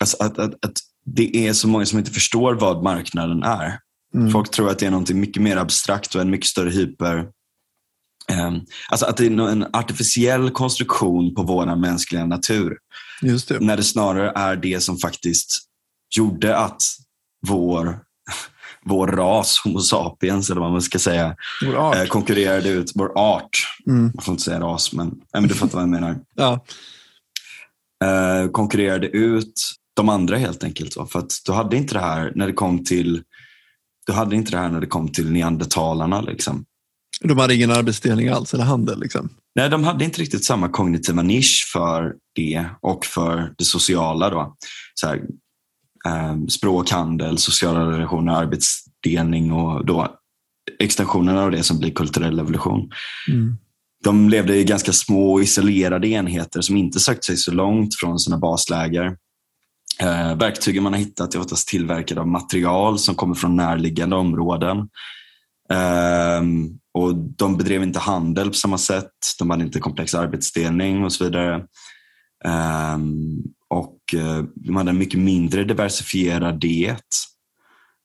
alltså 0.00 0.16
att, 0.20 0.38
att, 0.38 0.64
att 0.64 0.72
det 1.04 1.48
är 1.48 1.52
så 1.52 1.68
många 1.68 1.86
som 1.86 1.98
inte 1.98 2.10
förstår 2.10 2.54
vad 2.54 2.82
marknaden 2.82 3.42
är. 3.42 3.78
Mm. 4.14 4.30
Folk 4.30 4.50
tror 4.50 4.70
att 4.70 4.78
det 4.78 4.86
är 4.86 4.90
något 4.90 5.10
mycket 5.10 5.42
mer 5.42 5.56
abstrakt 5.56 6.14
och 6.14 6.20
en 6.20 6.30
mycket 6.30 6.46
större 6.46 6.70
hyper... 6.70 7.26
ehm, 8.28 8.60
alltså 8.88 9.06
att 9.06 9.16
det 9.16 9.26
är 9.26 9.30
en 9.30 9.66
artificiell 9.72 10.50
konstruktion 10.50 11.34
på 11.34 11.42
vår 11.42 11.76
mänskliga 11.76 12.26
natur. 12.26 12.78
Det. 13.20 13.60
När 13.60 13.76
det 13.76 13.82
snarare 13.82 14.32
är 14.34 14.56
det 14.56 14.80
som 14.82 14.98
faktiskt 14.98 15.58
gjorde 16.16 16.56
att 16.56 16.82
vår, 17.46 17.98
vår 18.84 19.06
ras, 19.06 19.60
Homo 19.64 19.80
sapiens, 19.80 20.50
eller 20.50 20.60
vad 20.60 20.72
man 20.72 20.82
ska 20.82 20.98
säga, 20.98 21.36
eh, 21.94 22.04
konkurrerade 22.08 22.68
ut 22.68 22.92
vår 22.94 23.18
art. 23.18 23.58
Mm. 23.86 24.02
Man 24.14 24.22
får 24.24 24.32
inte 24.32 24.44
säga 24.44 24.60
ras, 24.60 24.92
men, 24.92 25.14
men 25.32 25.48
du 25.48 25.54
fattar 25.54 25.74
vad 25.74 25.82
jag 25.82 25.90
menar. 25.90 26.20
Ja. 26.34 26.64
Eh, 28.04 28.50
konkurrerade 28.50 29.06
ut 29.06 29.72
de 29.94 30.08
andra 30.08 30.36
helt 30.36 30.64
enkelt. 30.64 30.94
För 30.94 31.18
att 31.18 31.32
du 31.46 31.52
hade 31.52 31.76
inte 31.76 31.94
det 31.94 32.00
här 32.00 32.32
när 32.34 32.46
det 32.46 32.52
kom 32.52 32.84
till 32.84 33.22
du 34.06 34.12
hade 34.12 34.36
inte 34.36 34.50
det 34.50 34.58
här 34.58 34.68
när 34.68 34.80
det 34.80 34.86
kom 34.86 35.08
till 35.08 35.32
neandertalarna. 35.32 36.20
Liksom. 36.20 36.64
De 37.24 37.38
hade 37.38 37.54
ingen 37.54 37.70
arbetsdelning 37.70 38.28
alls 38.28 38.54
eller 38.54 38.64
handel. 38.64 39.00
Liksom. 39.00 39.28
Nej, 39.54 39.70
de 39.70 39.84
hade 39.84 40.04
inte 40.04 40.20
riktigt 40.20 40.44
samma 40.44 40.68
kognitiva 40.68 41.22
nisch 41.22 41.70
för 41.72 42.14
det 42.34 42.64
och 42.80 43.06
för 43.06 43.54
det 43.58 43.64
sociala. 43.64 44.30
Då. 44.30 44.56
Så 44.94 45.06
här, 45.06 45.22
eh, 46.06 46.46
språk, 46.46 46.90
handel, 46.90 47.38
sociala 47.38 47.90
relationer, 47.90 48.32
arbetsdelning 48.32 49.52
och 49.52 49.86
då 49.86 50.16
extensionen 50.78 51.38
av 51.38 51.50
det 51.50 51.62
som 51.62 51.78
blir 51.78 51.90
kulturell 51.90 52.38
evolution. 52.38 52.90
Mm. 53.28 53.56
De 54.04 54.28
levde 54.28 54.56
i 54.56 54.64
ganska 54.64 54.92
små 54.92 55.32
och 55.32 55.42
isolerade 55.42 56.08
enheter 56.08 56.60
som 56.60 56.76
inte 56.76 57.00
sökte 57.00 57.26
sig 57.26 57.36
så 57.36 57.52
långt 57.52 57.94
från 57.94 58.18
sina 58.18 58.38
basläger. 58.38 59.16
Eh, 60.00 60.36
verktygen 60.36 60.82
man 60.82 60.92
har 60.92 61.00
hittat 61.00 61.34
är 61.34 61.40
oftast 61.40 61.68
tillverkade 61.68 62.20
av 62.20 62.28
material 62.28 62.98
som 62.98 63.14
kommer 63.14 63.34
från 63.34 63.56
närliggande 63.56 64.16
områden. 64.16 64.88
Ehm, 65.72 66.78
och 66.94 67.14
De 67.14 67.56
bedrev 67.56 67.82
inte 67.82 67.98
handel 67.98 68.48
på 68.48 68.54
samma 68.54 68.78
sätt. 68.78 69.12
De 69.38 69.50
hade 69.50 69.64
inte 69.64 69.80
komplex 69.80 70.14
arbetsdelning 70.14 71.04
och 71.04 71.12
så 71.12 71.24
vidare. 71.24 71.64
Um, 72.94 73.42
och 73.68 73.98
eh, 74.14 74.44
De 74.54 74.76
hade 74.76 74.90
en 74.90 74.98
mycket 74.98 75.20
mindre 75.20 75.64
diversifierad 75.64 76.60
diet. 76.60 77.00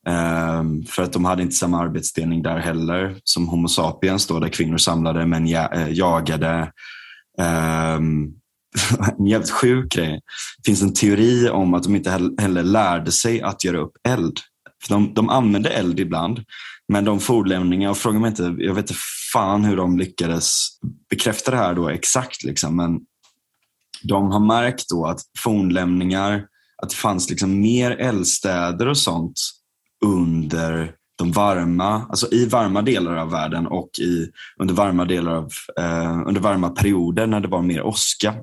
Um, 0.08 0.84
för 0.84 1.04
att 1.04 1.14
de 1.14 1.26
hade 1.26 1.42
inte 1.42 1.56
samma 1.56 1.80
arbetsdelning 1.80 2.44
där 2.44 2.58
heller 2.58 3.18
som 3.24 3.48
Homo 3.48 3.68
sapiens 3.68 4.28
då, 4.28 4.40
där 4.40 4.50
kvinnor 4.50 4.78
samlade 4.78 5.26
män 5.26 5.48
ja, 5.48 5.74
äh, 5.74 5.94
jagade. 5.94 6.72
Um, 7.98 8.34
en 9.20 9.26
jävligt 9.26 9.52
sjuk 9.52 9.92
grej. 9.92 10.22
Det 10.58 10.66
finns 10.66 10.82
en 10.82 10.94
teori 10.94 11.50
om 11.50 11.74
att 11.74 11.84
de 11.84 11.96
inte 11.96 12.32
heller 12.38 12.64
lärde 12.64 13.12
sig 13.12 13.42
att 13.42 13.64
göra 13.64 13.78
upp 13.78 13.94
eld. 14.08 14.40
För 14.84 14.94
de, 14.94 15.14
de 15.14 15.30
använde 15.30 15.70
eld 15.70 16.00
ibland, 16.00 16.44
men 16.88 17.06
de 17.06 17.20
fornlämningar, 17.20 17.90
och 17.90 17.98
fråga 17.98 18.20
mig 18.20 18.30
inte, 18.30 18.56
jag 18.58 18.74
vet 18.74 18.90
inte 18.90 19.02
fan 19.34 19.66
hur 19.66 19.78
de 19.78 19.98
lyckades 19.98 20.68
bekräfta 21.10 21.52
det 21.52 21.58
här 21.58 21.74
då 21.74 21.90
exakt. 21.90 22.44
Liksom, 22.44 22.76
men 22.76 23.00
de 24.04 24.32
har 24.32 24.40
märkt 24.40 24.90
då 24.90 25.06
att 25.06 25.22
fornlämningar, 25.40 26.46
att 26.84 26.90
det 26.90 26.96
fanns 26.96 27.30
liksom 27.30 27.62
mer 27.62 27.92
eldstäder 27.92 28.88
och 28.88 28.98
sånt 28.98 29.40
under 30.06 30.94
de 31.18 31.32
varma, 31.32 32.06
alltså 32.10 32.34
i 32.34 32.46
varma 32.46 32.82
delar 32.82 33.16
av 33.16 33.32
världen 33.32 33.68
och 33.68 33.90
i, 34.00 34.32
under, 34.60 34.74
varma 34.74 35.06
delar 35.06 35.32
av, 35.32 35.52
eh, 35.80 36.28
under 36.28 36.42
varma 36.42 36.70
perioder 36.70 37.28
när 37.28 37.40
det 37.40 37.48
var 37.48 37.62
mer 37.62 37.82
åska. 37.82 38.36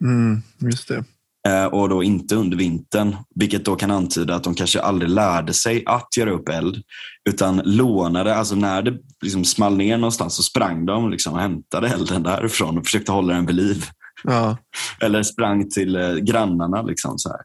Mm. 0.00 0.42
Just 0.58 0.88
det. 0.88 1.04
Eh, 1.46 1.64
och 1.64 1.88
då 1.88 2.02
inte 2.02 2.36
under 2.36 2.56
vintern. 2.56 3.16
Vilket 3.34 3.64
då 3.64 3.76
kan 3.76 3.90
antyda 3.90 4.34
att 4.34 4.44
de 4.44 4.54
kanske 4.54 4.80
aldrig 4.80 5.10
lärde 5.10 5.52
sig 5.52 5.82
att 5.86 6.16
göra 6.16 6.30
upp 6.30 6.48
eld. 6.48 6.82
Utan 7.28 7.62
lånade, 7.64 8.34
alltså 8.34 8.54
när 8.54 8.82
det 8.82 8.98
liksom 9.22 9.44
small 9.44 9.76
ner 9.76 9.98
någonstans 9.98 10.34
så 10.36 10.42
sprang 10.42 10.86
de 10.86 11.10
liksom 11.10 11.32
och 11.34 11.40
hämtade 11.40 11.88
elden 11.88 12.22
därifrån 12.22 12.78
och 12.78 12.84
försökte 12.84 13.12
hålla 13.12 13.34
den 13.34 13.46
vid 13.46 13.56
liv. 13.56 13.84
Ja. 14.24 14.56
Eller 15.00 15.22
sprang 15.22 15.70
till 15.70 15.96
eh, 15.96 16.14
grannarna. 16.14 16.82
Liksom, 16.82 17.18
så 17.18 17.28
här. 17.28 17.40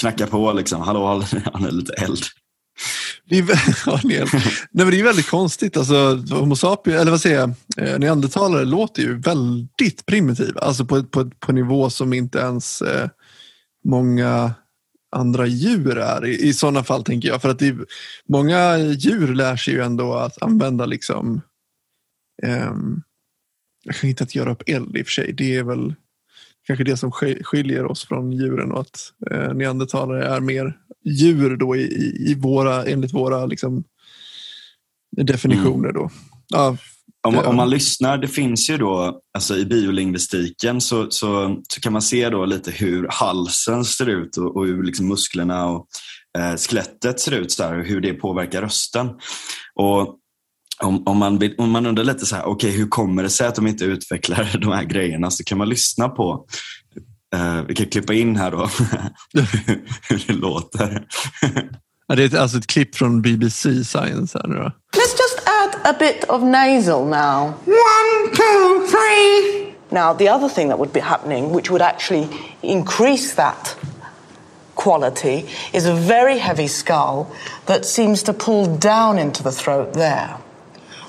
Knacka 0.00 0.26
på, 0.26 0.52
liksom. 0.52 0.80
hallå, 0.80 1.22
han 1.52 1.64
är 1.66 1.70
lite 1.70 1.92
eld. 1.92 2.22
Det 3.28 3.38
är, 3.38 3.46
ja, 3.86 4.00
nej, 4.04 4.24
men 4.70 4.90
det 4.90 5.00
är 5.00 5.04
väldigt 5.04 5.30
konstigt. 5.30 5.76
Alltså, 5.76 6.16
homo 6.30 6.56
sapiens, 6.56 7.00
eller 7.00 7.10
vad 7.10 7.20
säger 7.20 7.38
jag, 7.38 7.54
eh, 7.76 7.98
neandertalare 7.98 8.64
låter 8.64 9.02
ju 9.02 9.18
väldigt 9.18 10.06
primitiva. 10.06 10.60
Alltså 10.60 10.84
på, 10.84 11.04
på, 11.04 11.30
på 11.30 11.52
nivå 11.52 11.90
som 11.90 12.12
inte 12.12 12.38
ens 12.38 12.82
eh, 12.82 13.08
många 13.84 14.54
andra 15.16 15.46
djur 15.46 15.98
är. 15.98 16.26
I, 16.26 16.48
i 16.48 16.54
sådana 16.54 16.84
fall 16.84 17.04
tänker 17.04 17.28
jag. 17.28 17.42
För 17.42 17.48
att 17.48 17.58
det, 17.58 17.76
många 18.28 18.78
djur 18.78 19.34
lär 19.34 19.56
sig 19.56 19.74
ju 19.74 19.82
ändå 19.82 20.14
att 20.14 20.42
använda 20.42 20.86
liksom 20.86 21.40
eh, 22.42 22.72
jag 23.84 23.94
kan 23.94 24.10
inte 24.10 24.24
att 24.24 24.34
göra 24.34 24.52
upp 24.52 24.62
eld 24.66 24.96
i 24.96 25.02
och 25.02 25.06
för 25.06 25.12
sig. 25.12 25.32
Det 25.32 25.56
är 25.56 25.62
väl 25.62 25.94
kanske 26.68 26.84
det 26.84 26.96
som 26.96 27.12
skiljer 27.42 27.84
oss 27.84 28.08
från 28.08 28.32
djuren 28.32 28.72
och 28.72 28.80
att 28.80 29.12
eh, 29.30 29.54
neandertalare 29.54 30.26
är 30.26 30.40
mer 30.40 30.76
djur 31.04 31.56
då 31.56 31.76
i, 31.76 31.82
i 32.30 32.34
våra, 32.34 32.84
enligt 32.84 33.14
våra 33.14 33.46
liksom, 33.46 33.84
definitioner. 35.16 35.92
Då. 35.92 36.10
Ja, 36.48 36.76
om, 37.26 37.38
om, 37.38 37.56
man 37.56 37.70
lyssnar, 37.70 38.18
det 38.18 38.28
finns 38.28 38.70
ju 38.70 38.76
då, 38.76 39.20
alltså 39.34 39.56
i 39.56 39.64
biolingvistiken 39.64 40.80
så, 40.80 41.10
så, 41.10 41.56
så 41.68 41.80
kan 41.80 41.92
man 41.92 42.02
se 42.02 42.28
då 42.28 42.44
lite 42.44 42.70
hur 42.70 43.06
halsen 43.10 43.84
ser 43.84 44.06
ut 44.06 44.36
och, 44.36 44.56
och 44.56 44.66
hur 44.66 44.82
liksom 44.82 45.08
musklerna 45.08 45.66
och 45.66 45.86
eh, 46.38 46.56
skelettet 46.56 47.20
ser 47.20 47.32
ut 47.32 47.52
så 47.52 47.62
där, 47.62 47.78
och 47.78 47.84
hur 47.84 48.00
det 48.00 48.14
påverkar 48.14 48.62
rösten. 48.62 49.08
Och 49.74 50.17
om, 50.84 51.02
om, 51.06 51.18
man, 51.18 51.40
om 51.58 51.70
man 51.70 51.86
undrar 51.86 52.04
lite 52.04 52.26
så 52.26 52.36
här, 52.36 52.42
okej 52.42 52.68
okay, 52.68 52.78
hur 52.78 52.88
kommer 52.88 53.22
det 53.22 53.30
sig 53.30 53.46
att 53.46 53.54
de 53.54 53.66
inte 53.66 53.84
utvecklar 53.84 54.50
de 54.60 54.72
här 54.72 54.84
grejerna 54.84 55.30
så 55.30 55.44
kan 55.44 55.58
man 55.58 55.68
lyssna 55.68 56.08
på 56.08 56.46
Uh, 57.36 57.62
vi 57.68 57.74
kan 57.74 57.86
klippa 57.86 58.14
in 58.14 58.36
här 58.36 58.50
då 58.50 58.58
hur 60.08 60.26
det 60.26 60.32
låter. 60.32 61.06
ja, 62.06 62.14
det 62.14 62.32
är 62.32 62.38
alltså 62.38 62.58
ett 62.58 62.66
klipp 62.66 62.96
från 62.96 63.22
BBC 63.22 63.84
Science 63.84 64.38
här 64.38 64.48
nu 64.48 64.54
då. 64.54 64.72
Let's 64.96 65.16
just 65.18 65.40
add 65.46 65.94
a 65.94 65.96
bit 65.98 66.24
of 66.24 66.42
nasal 66.42 67.04
now. 67.04 67.52
One, 67.66 68.36
two, 68.36 68.86
three. 68.90 69.74
Now 69.90 70.14
the 70.14 70.30
other 70.30 70.48
thing 70.48 70.68
that 70.68 70.78
would 70.78 70.92
be 70.92 71.00
happening 71.00 71.54
which 71.54 71.70
would 71.70 71.82
actually 71.82 72.28
increase 72.62 73.34
that 73.34 73.76
quality 74.74 75.44
is 75.72 75.86
a 75.86 75.94
very 75.94 76.38
heavy 76.38 76.68
skull 76.68 77.26
that 77.66 77.84
seems 77.84 78.22
to 78.22 78.32
pull 78.32 78.78
down 78.78 79.18
into 79.18 79.42
the 79.42 79.52
throat 79.52 79.92
there. 79.92 80.36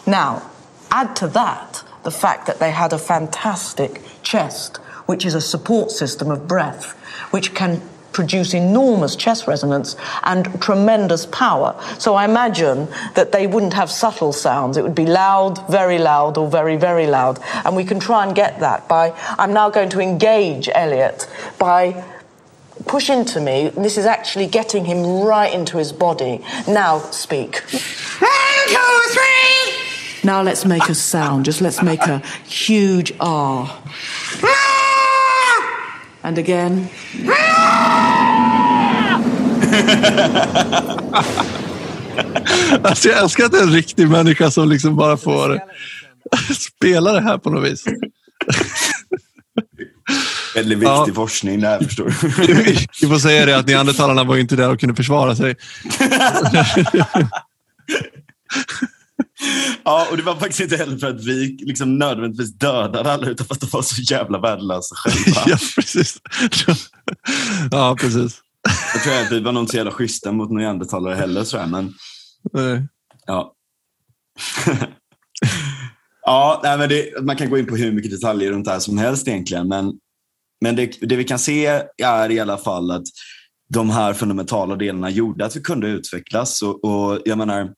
Now, 0.10 0.50
add 0.90 1.16
to 1.18 1.28
that 1.28 1.84
the 2.04 2.12
fact 2.12 2.48
that 2.48 2.60
they 2.60 2.72
had 2.72 2.94
a 2.94 2.98
fantastic 2.98 4.02
chest 4.24 4.78
which 5.06 5.26
is 5.26 5.34
a 5.34 5.42
support 5.42 5.90
system 5.90 6.30
of 6.30 6.48
breath, 6.48 6.92
which 7.32 7.56
can 7.56 7.82
produce 8.12 8.54
enormous 8.54 9.16
chest 9.16 9.48
resonance 9.48 9.96
and 10.24 10.62
tremendous 10.62 11.26
power. 11.26 11.76
So 11.98 12.14
I 12.14 12.26
imagine 12.26 12.88
that 13.16 13.32
they 13.32 13.48
wouldn't 13.48 13.74
have 13.74 13.90
subtle 13.90 14.34
sounds. 14.34 14.78
It 14.78 14.84
would 14.84 14.94
be 14.94 15.08
loud, 15.08 15.68
very 15.68 15.98
loud, 15.98 16.38
or 16.38 16.48
very, 16.48 16.76
very 16.76 17.08
loud. 17.08 17.40
And 17.66 17.76
we 17.76 17.86
can 17.86 18.00
try 18.00 18.24
and 18.24 18.36
get 18.36 18.60
that 18.60 18.88
by. 18.88 19.14
I'm 19.40 19.54
now 19.54 19.72
going 19.72 19.90
to 19.90 20.00
engage 20.00 20.70
Elliot 20.74 21.28
by 21.58 22.04
push 22.86 23.10
into 23.10 23.42
me. 23.42 23.70
This 23.70 23.98
is 23.98 24.06
actually 24.06 24.48
getting 24.48 24.86
him 24.86 25.22
right 25.22 25.54
into 25.54 25.78
his 25.78 25.92
body. 25.92 26.44
Now 26.68 27.00
speak. 27.00 27.62
One, 28.20 28.68
two, 28.68 29.00
three. 29.14 29.89
Now 30.24 30.44
let's 30.44 30.66
make 30.66 30.90
a 30.90 30.96
sound. 30.96 31.46
Just 31.46 31.62
let's 31.62 31.82
make 31.82 32.02
a 32.02 32.22
huge 32.48 33.14
R. 33.20 33.70
And 36.22 36.38
again. 36.38 36.88
alltså 42.84 43.10
jag 43.10 43.18
älskar 43.18 43.46
att 43.46 43.52
det 43.52 43.58
är 43.58 43.64
en 43.64 43.74
riktig 43.74 44.10
människa 44.10 44.52
som 44.52 44.70
liksom 44.70 44.96
bara 44.96 45.18
får 45.18 45.60
spela 46.54 47.14
det 47.14 47.22
här 47.22 47.38
på 47.38 47.50
något 47.50 47.72
vis. 47.72 47.86
Väldigt 50.56 50.78
viktig 50.78 50.88
ja. 50.88 51.08
forskning 51.16 51.62
där 51.62 51.80
förstår 51.80 52.06
du. 52.06 52.12
Vi 53.02 53.08
får 53.08 53.20
säga 53.20 53.46
det 53.46 53.58
att 53.58 53.68
neandertalarna 53.68 54.24
var 54.24 54.38
inte 54.38 54.56
där 54.56 54.70
och 54.70 54.80
kunde 54.80 54.96
försvara 54.96 55.36
sig. 55.36 55.56
Ja, 59.84 60.08
och 60.12 60.18
det 60.18 60.24
var 60.24 60.36
faktiskt 60.36 60.60
inte 60.60 60.78
heller 60.78 60.98
för 60.98 61.08
att 61.08 61.24
vi 61.26 61.58
liksom 61.62 61.98
nödvändigtvis 61.98 62.54
dödade 62.54 63.12
alla 63.12 63.28
utan 63.28 63.48
för 63.48 63.54
att 63.54 63.62
de 63.62 63.70
var 63.72 63.82
så 63.82 64.02
jävla 64.02 64.40
värdelösa 64.40 64.96
själva. 64.96 65.42
ja, 65.48 65.58
precis. 65.76 66.18
ja, 67.72 67.98
precis. 68.00 68.42
Jag 68.94 69.04
tror 69.04 69.14
att 69.14 69.32
vi 69.32 69.40
var 69.40 69.60
inte 69.60 69.72
så 69.72 69.78
jävla 69.78 69.92
schyssta 69.92 70.32
mot 70.32 70.52
neandertalare 70.52 71.16
heller, 71.16 71.48
jag. 71.54 71.70
Men... 71.70 71.94
Nej. 72.54 72.88
Ja. 73.26 73.54
ja, 76.26 76.60
nej, 76.64 76.78
men 76.78 76.90
det, 76.90 77.24
man 77.24 77.36
kan 77.36 77.50
gå 77.50 77.58
in 77.58 77.66
på 77.66 77.76
hur 77.76 77.92
mycket 77.92 78.12
detaljer 78.12 78.52
runt 78.52 78.66
det 78.66 78.72
här 78.72 78.80
som 78.80 78.98
helst 78.98 79.28
egentligen. 79.28 79.68
Men, 79.68 79.94
men 80.62 80.76
det, 80.76 80.98
det 81.02 81.16
vi 81.16 81.24
kan 81.24 81.40
se 81.40 81.84
är 82.04 82.32
i 82.32 82.40
alla 82.40 82.58
fall 82.58 82.92
att 82.92 83.06
de 83.74 83.90
här 83.90 84.14
fundamentala 84.14 84.76
delarna 84.76 85.10
gjorde 85.10 85.46
att 85.46 85.56
vi 85.56 85.62
kunde 85.62 85.88
utvecklas. 85.88 86.62
Och, 86.62 86.84
och 86.84 87.22
jag 87.26 87.38
menar, 87.38 87.74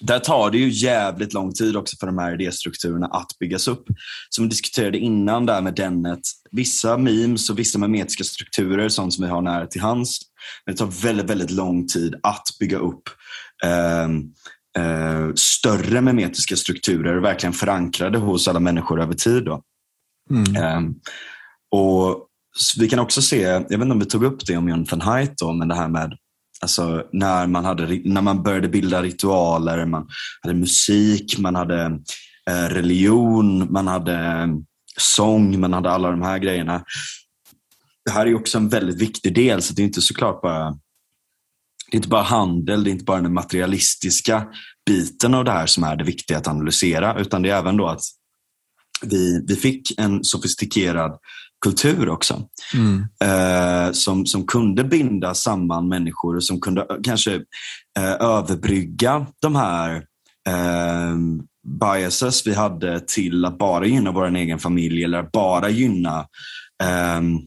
där 0.00 0.18
tar 0.18 0.50
det 0.50 0.58
ju 0.58 0.68
jävligt 0.68 1.32
lång 1.32 1.52
tid 1.52 1.76
också 1.76 1.96
för 2.00 2.06
de 2.06 2.18
här 2.18 2.34
idéstrukturerna 2.34 3.06
att 3.06 3.38
byggas 3.40 3.68
upp. 3.68 3.84
Som 4.28 4.44
vi 4.44 4.48
diskuterade 4.50 4.98
innan 4.98 5.46
där 5.46 5.60
med 5.60 5.74
Dennet, 5.74 6.20
vissa 6.50 6.96
memes 6.96 7.50
och 7.50 7.58
vissa 7.58 7.78
memetiska 7.78 8.24
strukturer, 8.24 8.88
sånt 8.88 9.14
som 9.14 9.24
vi 9.24 9.30
har 9.30 9.42
nära 9.42 9.66
till 9.66 9.80
hands, 9.80 10.18
det 10.66 10.72
tar 10.72 10.86
väldigt, 10.86 11.30
väldigt 11.30 11.50
lång 11.50 11.86
tid 11.86 12.14
att 12.22 12.46
bygga 12.60 12.78
upp 12.78 13.02
eh, 13.64 14.04
eh, 14.84 15.34
större 15.34 16.00
memetiska 16.00 16.56
strukturer, 16.56 17.16
verkligen 17.16 17.52
förankrade 17.52 18.18
hos 18.18 18.48
alla 18.48 18.60
människor 18.60 19.02
över 19.02 19.14
tid. 19.14 19.44
Då. 19.44 19.62
Mm. 20.30 20.56
Eh, 20.56 20.92
och 21.70 22.26
vi 22.78 22.88
kan 22.88 22.98
också 22.98 23.22
se, 23.22 23.40
jag 23.40 23.60
vet 23.60 23.72
inte 23.72 23.92
om 23.92 23.98
vi 23.98 24.06
tog 24.06 24.24
upp 24.24 24.46
det 24.46 24.56
om 24.56 24.68
Jonathan 24.68 25.00
Haidt, 25.00 25.38
då, 25.38 25.52
men 25.52 25.68
det 25.68 25.74
här 25.74 25.88
med 25.88 26.16
Alltså 26.62 27.04
när 27.12 27.46
man, 27.46 27.64
hade, 27.64 28.00
när 28.04 28.22
man 28.22 28.42
började 28.42 28.68
bilda 28.68 29.02
ritualer, 29.02 29.86
man 29.86 30.08
hade 30.42 30.54
musik, 30.54 31.38
man 31.38 31.54
hade 31.54 31.84
eh, 32.50 32.68
religion, 32.68 33.72
man 33.72 33.86
hade 33.86 34.16
mm, 34.16 34.64
sång, 34.96 35.60
man 35.60 35.72
hade 35.72 35.90
alla 35.90 36.10
de 36.10 36.22
här 36.22 36.38
grejerna. 36.38 36.84
Det 38.04 38.10
här 38.10 38.26
är 38.26 38.34
också 38.34 38.58
en 38.58 38.68
väldigt 38.68 39.02
viktig 39.02 39.34
del, 39.34 39.62
så 39.62 39.74
det 39.74 39.82
är 39.82 39.86
inte 39.86 40.02
såklart 40.02 40.42
bara 40.42 40.78
det 41.90 41.94
är 41.94 41.98
inte 41.98 42.08
bara 42.08 42.22
handel, 42.22 42.84
det 42.84 42.90
är 42.90 42.92
inte 42.92 43.04
bara 43.04 43.20
den 43.20 43.34
materialistiska 43.34 44.46
biten 44.86 45.34
av 45.34 45.44
det 45.44 45.50
här 45.50 45.66
som 45.66 45.84
är 45.84 45.96
det 45.96 46.04
viktiga 46.04 46.38
att 46.38 46.48
analysera, 46.48 47.20
utan 47.20 47.42
det 47.42 47.50
är 47.50 47.58
även 47.58 47.76
då 47.76 47.86
att 47.86 48.02
vi, 49.02 49.44
vi 49.46 49.56
fick 49.56 49.98
en 49.98 50.24
sofistikerad 50.24 51.18
kultur 51.60 52.08
också. 52.08 52.42
Mm. 52.74 53.04
Eh, 53.24 53.92
som, 53.92 54.26
som 54.26 54.46
kunde 54.46 54.84
binda 54.84 55.34
samman 55.34 55.88
människor 55.88 56.36
och 56.36 56.44
som 56.44 56.60
kunde 56.60 56.86
kanske 57.02 57.34
eh, 57.98 58.12
överbrygga 58.20 59.26
de 59.42 59.56
här 59.56 59.96
eh, 60.48 61.16
biases 61.80 62.46
vi 62.46 62.54
hade 62.54 63.00
till 63.00 63.44
att 63.44 63.58
bara 63.58 63.86
gynna 63.86 64.12
vår 64.12 64.36
egen 64.36 64.58
familj 64.58 65.04
eller 65.04 65.22
bara 65.32 65.70
gynna 65.70 66.26
ehm, 66.82 67.38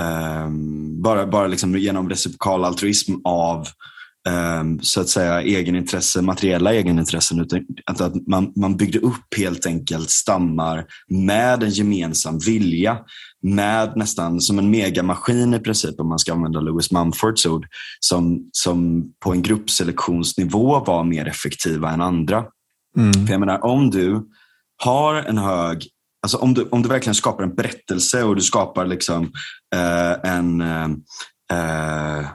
ehm, 0.00 1.02
bara, 1.02 1.26
bara 1.26 1.46
liksom 1.46 1.78
genom 1.78 2.08
reciprokal 2.08 2.64
altruism 2.64 3.14
av 3.24 3.68
um, 4.28 4.80
så 4.80 5.00
att 5.00 5.08
säga 5.08 5.42
egenintresse, 5.42 6.22
materiella 6.22 6.74
egenintressen. 6.74 7.40
Utan 7.40 7.66
att 7.86 8.26
man, 8.26 8.52
man 8.56 8.76
byggde 8.76 8.98
upp 8.98 9.34
helt 9.36 9.66
enkelt 9.66 10.10
stammar 10.10 10.84
med 11.08 11.62
en 11.62 11.70
gemensam 11.70 12.38
vilja. 12.38 12.98
Med 13.42 13.96
nästan 13.96 14.40
som 14.40 14.58
en 14.58 14.70
megamaskin 14.70 15.54
i 15.54 15.58
princip, 15.58 16.00
om 16.00 16.08
man 16.08 16.18
ska 16.18 16.32
använda 16.32 16.60
Lewis 16.60 16.90
Mumfords 16.90 17.46
ord, 17.46 17.66
som, 18.00 18.50
som 18.52 19.04
på 19.20 19.32
en 19.32 19.42
gruppselektionsnivå 19.42 20.84
var 20.84 21.04
mer 21.04 21.28
effektiva 21.28 21.90
än 21.90 22.00
andra. 22.00 22.44
Mm. 22.96 23.12
För 23.12 23.32
jag 23.32 23.40
menar, 23.40 23.64
om 23.64 23.90
du 23.90 24.26
har 24.76 25.14
en 25.14 25.38
hög 25.38 25.88
Alltså 26.22 26.38
om, 26.38 26.54
du, 26.54 26.68
om 26.70 26.82
du 26.82 26.88
verkligen 26.88 27.14
skapar 27.14 27.44
en 27.44 27.54
berättelse 27.54 28.22
och 28.22 28.36
du 28.36 28.42
skapar 28.42 28.86
liksom, 28.86 29.32
eh, 29.74 30.32
en, 30.32 30.60
eh, 30.60 32.28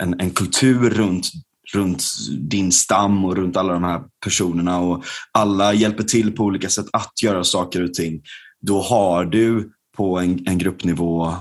en, 0.00 0.20
en 0.20 0.30
kultur 0.30 0.90
runt, 0.90 1.30
runt 1.72 2.04
din 2.30 2.72
stam 2.72 3.24
och 3.24 3.36
runt 3.36 3.56
alla 3.56 3.72
de 3.72 3.84
här 3.84 4.02
personerna 4.24 4.78
och 4.78 5.04
alla 5.32 5.72
hjälper 5.72 6.02
till 6.02 6.32
på 6.36 6.44
olika 6.44 6.68
sätt 6.68 6.86
att 6.92 7.22
göra 7.22 7.44
saker 7.44 7.84
och 7.84 7.94
ting. 7.94 8.22
Då 8.60 8.80
har 8.80 9.24
du 9.24 9.72
på 9.96 10.18
en, 10.18 10.46
en 10.46 10.58
gruppnivå 10.58 11.36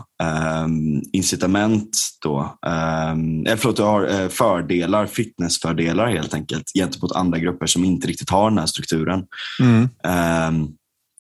um, 0.63 1.01
incitament 1.13 1.97
då, 2.21 2.39
um, 2.39 3.45
eller 3.45 3.55
förlåt, 3.55 3.77
du 3.77 3.83
har 3.83 4.21
uh, 4.21 4.29
fördelar, 4.29 5.05
fitnessfördelar 5.05 6.07
helt 6.07 6.33
enkelt 6.33 6.71
gentemot 6.75 7.11
andra 7.11 7.39
grupper 7.39 7.65
som 7.65 7.85
inte 7.85 8.07
riktigt 8.07 8.29
har 8.29 8.49
den 8.49 8.59
här 8.59 8.65
strukturen. 8.65 9.25
Mm. 9.59 9.81
Um, 9.81 10.75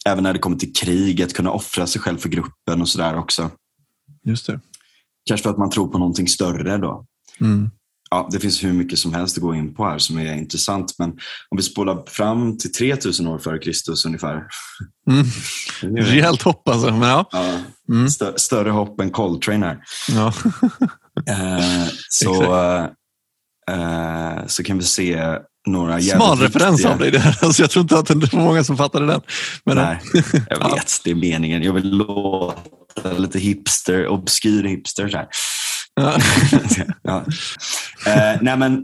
även 0.05 0.23
när 0.23 0.33
det 0.33 0.39
kommer 0.39 0.57
till 0.57 0.73
krig, 0.73 1.21
att 1.21 1.33
kunna 1.33 1.51
offra 1.51 1.87
sig 1.87 2.01
själv 2.01 2.17
för 2.17 2.29
gruppen 2.29 2.81
och 2.81 2.89
sådär 2.89 3.17
också. 3.17 3.51
Just 4.23 4.47
det. 4.47 4.59
Kanske 5.25 5.43
för 5.43 5.49
att 5.49 5.57
man 5.57 5.69
tror 5.69 5.87
på 5.87 5.97
någonting 5.97 6.27
större 6.27 6.77
då. 6.77 7.05
Mm. 7.41 7.71
Ja, 8.11 8.29
det 8.31 8.39
finns 8.39 8.63
hur 8.63 8.73
mycket 8.73 8.99
som 8.99 9.13
helst 9.13 9.37
att 9.37 9.41
gå 9.43 9.55
in 9.55 9.75
på 9.75 9.85
här 9.85 9.97
som 9.97 10.17
är 10.17 10.33
intressant. 10.35 10.95
Men 10.99 11.09
om 11.49 11.57
vi 11.57 11.63
spolar 11.63 12.03
fram 12.07 12.57
till 12.57 12.71
3000 12.73 13.27
år 13.27 13.39
före 13.39 13.59
Kristus 13.59 14.05
ungefär. 14.05 14.43
Mm. 15.11 15.25
Rejält 16.05 16.41
hopp 16.41 16.67
alltså. 16.67 16.91
Men 16.91 17.09
ja. 17.09 17.25
Ja, 17.31 17.53
Mm. 17.89 18.07
stö- 18.07 18.37
större 18.37 18.69
hopp 18.69 18.99
än 19.01 19.09
Coltrane 19.11 19.65
här. 19.65 19.77
ja. 20.11 20.33
Eh, 21.29 21.87
så, 22.09 22.53
eh, 23.71 24.45
så 24.47 24.63
kan 24.63 24.77
vi 24.77 24.83
se 24.83 25.37
några 25.67 26.01
Smal 26.01 26.39
referens 26.39 26.85
av 26.85 26.97
dig 26.99 27.11
där. 27.11 27.37
Alltså, 27.41 27.63
jag 27.63 27.69
tror 27.71 27.81
inte 27.83 27.99
att 27.99 28.05
det 28.07 28.33
var 28.33 28.39
många 28.43 28.63
som 28.63 28.77
fattade 28.77 29.05
den. 29.05 29.21
Men, 29.65 29.77
Nej, 29.77 29.99
jag 30.13 30.57
Ja. 30.61 30.73
vet. 30.75 31.01
Det 31.03 31.11
är 31.11 31.15
meningen. 31.15 31.63
Jag 31.63 31.73
vill 31.73 31.89
låta 31.89 33.11
lite 33.17 33.39
hipster, 33.39 34.07
obskyr 34.07 34.63
hipster. 34.63 35.09
Så 35.09 35.17
här. 35.17 35.27
Ja. 37.03 37.25
eh, 38.05 38.37
nej, 38.41 38.57
men 38.57 38.83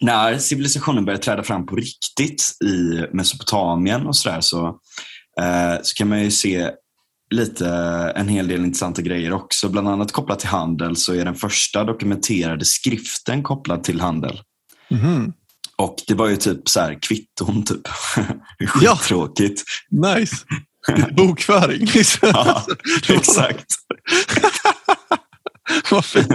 när 0.00 0.38
civilisationen 0.38 1.04
började 1.04 1.22
träda 1.24 1.42
fram 1.42 1.66
på 1.66 1.76
riktigt 1.76 2.56
i 2.64 3.06
Mesopotamien 3.12 4.06
och 4.06 4.16
sådär 4.16 4.40
så, 4.40 4.66
eh, 5.40 5.82
så 5.82 5.94
kan 5.94 6.08
man 6.08 6.22
ju 6.22 6.30
se 6.30 6.70
lite 7.30 7.68
en 8.16 8.28
hel 8.28 8.48
del 8.48 8.64
intressanta 8.64 9.02
grejer 9.02 9.32
också. 9.32 9.68
Bland 9.68 9.88
annat 9.88 10.12
kopplat 10.12 10.38
till 10.38 10.48
handel 10.48 10.96
så 10.96 11.14
är 11.14 11.24
den 11.24 11.34
första 11.34 11.84
dokumenterade 11.84 12.64
skriften 12.64 13.42
kopplad 13.42 13.84
till 13.84 14.00
handel. 14.00 14.40
Mhm. 14.90 15.32
Och 15.76 15.96
det 16.06 16.14
var 16.14 16.28
ju 16.28 16.36
typ 16.36 16.68
så 16.68 16.80
här 16.80 16.98
kvitton 17.02 17.64
typ. 17.64 17.88
Ja. 18.80 18.98
Nice. 19.90 20.36
Bokföring. 21.16 21.88
Ja, 22.22 22.66
exakt. 23.08 23.66
Vad 25.90 26.04
fint. 26.04 26.26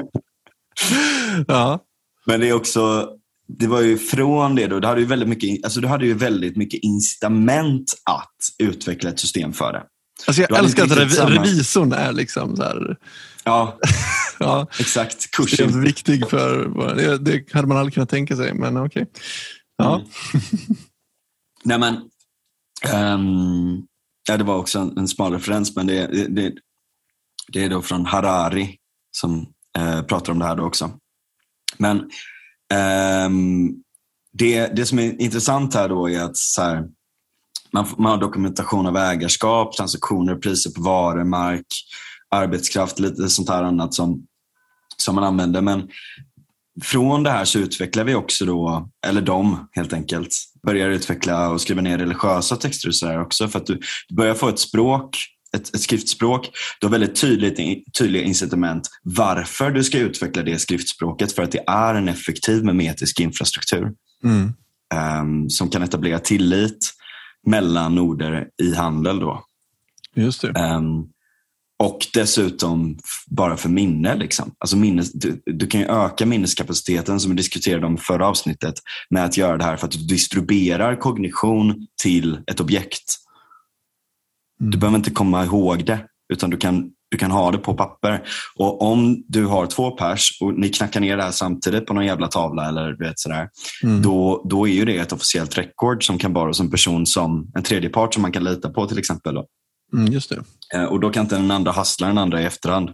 Ja. 1.47 1.83
Men 2.25 2.39
det 2.39 2.49
är 2.49 2.53
också, 2.53 3.09
det 3.47 3.67
var 3.67 3.81
ju 3.81 3.97
från 3.97 4.55
det 4.55 4.67
då, 4.67 4.79
du 4.79 4.87
hade 4.87 4.99
ju 5.01 5.07
väldigt 5.07 5.29
mycket, 5.29 5.63
alltså 5.63 5.81
du 5.81 5.87
hade 5.87 6.05
ju 6.05 6.13
väldigt 6.13 6.57
mycket 6.57 6.79
incitament 6.83 7.93
att 8.09 8.35
utveckla 8.67 9.09
ett 9.09 9.19
system 9.19 9.53
för 9.53 9.73
det. 9.73 9.83
Alltså 10.27 10.41
jag 10.41 10.59
älskar 10.59 10.83
att 10.83 10.89
revi- 10.89 11.09
samma- 11.09 11.29
revisorn 11.29 11.91
är 11.93 12.11
liksom 12.13 12.55
så 12.55 12.63
här, 12.63 12.97
Ja, 13.43 13.77
ja, 14.39 14.67
exakt. 14.79 15.31
Kursen. 15.31 15.81
viktig 15.81 16.29
för 16.29 16.67
det, 16.95 17.17
det 17.17 17.53
hade 17.53 17.67
man 17.67 17.77
aldrig 17.77 17.93
kunnat 17.93 18.09
tänka 18.09 18.35
sig. 18.35 18.53
Men 18.53 18.77
okej. 18.77 19.05
Ja. 19.77 19.95
Mm. 19.95 20.07
Nej 21.63 21.79
men, 21.79 21.95
ehm, 22.93 23.81
ja, 24.29 24.37
det 24.37 24.43
var 24.43 24.55
också 24.57 24.79
en, 24.79 24.97
en 24.97 25.07
smal 25.07 25.33
referens, 25.33 25.75
men 25.75 25.87
det, 25.87 26.07
det, 26.07 26.27
det, 26.27 26.53
det 27.47 27.63
är 27.63 27.69
då 27.69 27.81
från 27.81 28.05
Harari 28.05 28.75
som 29.19 29.45
eh, 29.77 30.01
pratar 30.01 30.31
om 30.33 30.39
det 30.39 30.45
här 30.45 30.55
då 30.55 30.63
också. 30.63 30.91
Men 31.77 31.97
eh, 32.73 33.29
det, 34.33 34.67
det 34.75 34.85
som 34.85 34.99
är 34.99 35.21
intressant 35.21 35.73
här 35.73 35.89
då 35.89 36.09
är 36.09 36.21
att 36.21 36.37
så 36.37 36.61
här, 36.61 36.87
man, 37.71 37.85
man 37.97 38.11
har 38.11 38.17
dokumentation 38.17 38.87
av 38.87 38.97
ägarskap, 38.97 39.73
transaktioner, 39.73 40.35
priser 40.35 40.71
på 40.71 40.81
varor, 40.81 41.23
mark, 41.23 41.65
arbetskraft, 42.29 42.99
lite 42.99 43.29
sånt 43.29 43.49
här 43.49 43.63
annat 43.63 43.93
som, 43.93 44.25
som 44.97 45.15
man 45.15 45.23
använder. 45.23 45.61
Men 45.61 45.89
från 46.83 47.23
det 47.23 47.29
här 47.29 47.45
så 47.45 47.59
utvecklar 47.59 48.03
vi 48.03 48.15
också 48.15 48.45
då, 48.45 48.89
eller 49.07 49.21
de 49.21 49.69
helt 49.71 49.93
enkelt, 49.93 50.29
börjar 50.65 50.89
utveckla 50.89 51.49
och 51.49 51.61
skriva 51.61 51.81
ner 51.81 51.97
religiösa 51.97 52.55
texter 52.55 52.87
och 52.87 52.95
sådär 52.95 53.21
också. 53.21 53.47
För 53.47 53.59
att 53.59 53.65
du, 53.65 53.79
du 54.07 54.15
börjar 54.15 54.33
få 54.33 54.49
ett 54.49 54.59
språk, 54.59 55.17
ett, 55.57 55.75
ett 55.75 55.81
skriftspråk. 55.81 56.49
Du 56.79 56.87
har 56.87 56.91
väldigt 56.91 57.21
tydligt, 57.21 57.59
tydliga 57.97 58.23
incitament 58.23 58.89
varför 59.03 59.71
du 59.71 59.83
ska 59.83 59.97
utveckla 59.97 60.43
det 60.43 60.59
skriftspråket. 60.59 61.31
För 61.31 61.43
att 61.43 61.51
det 61.51 61.63
är 61.67 61.95
en 61.95 62.07
effektiv 62.09 62.63
memetisk 62.63 63.19
infrastruktur 63.19 63.91
Mm. 64.23 64.53
ehm, 64.93 65.49
som 65.49 65.69
kan 65.69 65.83
etablera 65.83 66.19
tillit 66.19 66.93
mellan 67.47 67.95
noder 67.95 68.47
i 68.61 68.73
handel. 68.75 69.19
Då. 69.19 69.43
Just. 70.15 70.43
Ehm, 70.43 71.03
och 71.79 72.07
dessutom 72.13 72.97
bara 73.27 73.57
för 73.57 73.69
minne. 73.69 74.15
Liksom. 74.15 74.51
Alltså 74.59 74.77
minnes, 74.77 75.13
du, 75.13 75.41
du 75.45 75.67
kan 75.67 75.81
ju 75.81 75.87
öka 75.87 76.25
minneskapaciteten 76.25 77.19
som 77.19 77.31
vi 77.31 77.37
diskuterade 77.37 77.85
om 77.85 77.95
i 77.95 77.97
förra 77.97 78.27
avsnittet 78.27 78.75
med 79.09 79.25
att 79.25 79.37
göra 79.37 79.57
det 79.57 79.63
här 79.63 79.77
för 79.77 79.87
att 79.87 79.91
du 79.93 79.99
distribuerar 80.07 80.95
kognition 80.95 81.87
till 82.01 82.39
ett 82.47 82.59
objekt. 82.59 83.15
Du 84.59 84.77
behöver 84.77 84.97
inte 84.97 85.11
komma 85.11 85.45
ihåg 85.45 85.85
det 85.85 85.99
utan 86.33 86.49
du 86.49 86.57
kan, 86.57 86.91
du 87.11 87.17
kan 87.17 87.31
ha 87.31 87.51
det 87.51 87.57
på 87.57 87.73
papper. 87.73 88.23
Och 88.55 88.81
om 88.81 89.23
du 89.27 89.45
har 89.45 89.65
två 89.65 89.91
pers 89.91 90.37
och 90.41 90.53
ni 90.53 90.69
knackar 90.69 90.99
ner 90.99 91.17
det 91.17 91.23
här 91.23 91.31
samtidigt 91.31 91.85
på 91.85 91.93
någon 91.93 92.05
jävla 92.05 92.27
tavla 92.27 92.67
eller 92.67 92.91
du 92.91 93.05
vet 93.05 93.19
sådär, 93.19 93.49
Mm. 93.83 94.01
då, 94.01 94.45
då 94.49 94.67
är 94.67 94.73
ju 94.73 94.85
det 94.85 94.97
ett 94.97 95.11
officiellt 95.11 95.57
record 95.57 96.05
som 96.05 96.17
kan 96.17 96.33
vara 96.33 96.47
hos 96.47 96.59
en 96.59 96.71
person 96.71 97.05
som 97.05 97.51
en 97.55 97.63
tredje 97.63 97.89
part 97.89 98.13
som 98.13 98.21
man 98.21 98.31
kan 98.31 98.43
lita 98.43 98.69
på 98.69 98.87
till 98.87 98.99
exempel. 98.99 99.35
Då. 99.35 99.45
Mm, 99.93 100.11
just 100.13 100.29
det. 100.29 100.43
Eh, 100.75 100.83
Och 100.83 100.99
då 100.99 101.09
kan 101.09 101.23
inte 101.23 101.35
den 101.35 101.51
andra 101.51 101.71
hassla 101.71 102.07
den 102.07 102.17
andra 102.17 102.41
i 102.41 102.45
efterhand. 102.45 102.89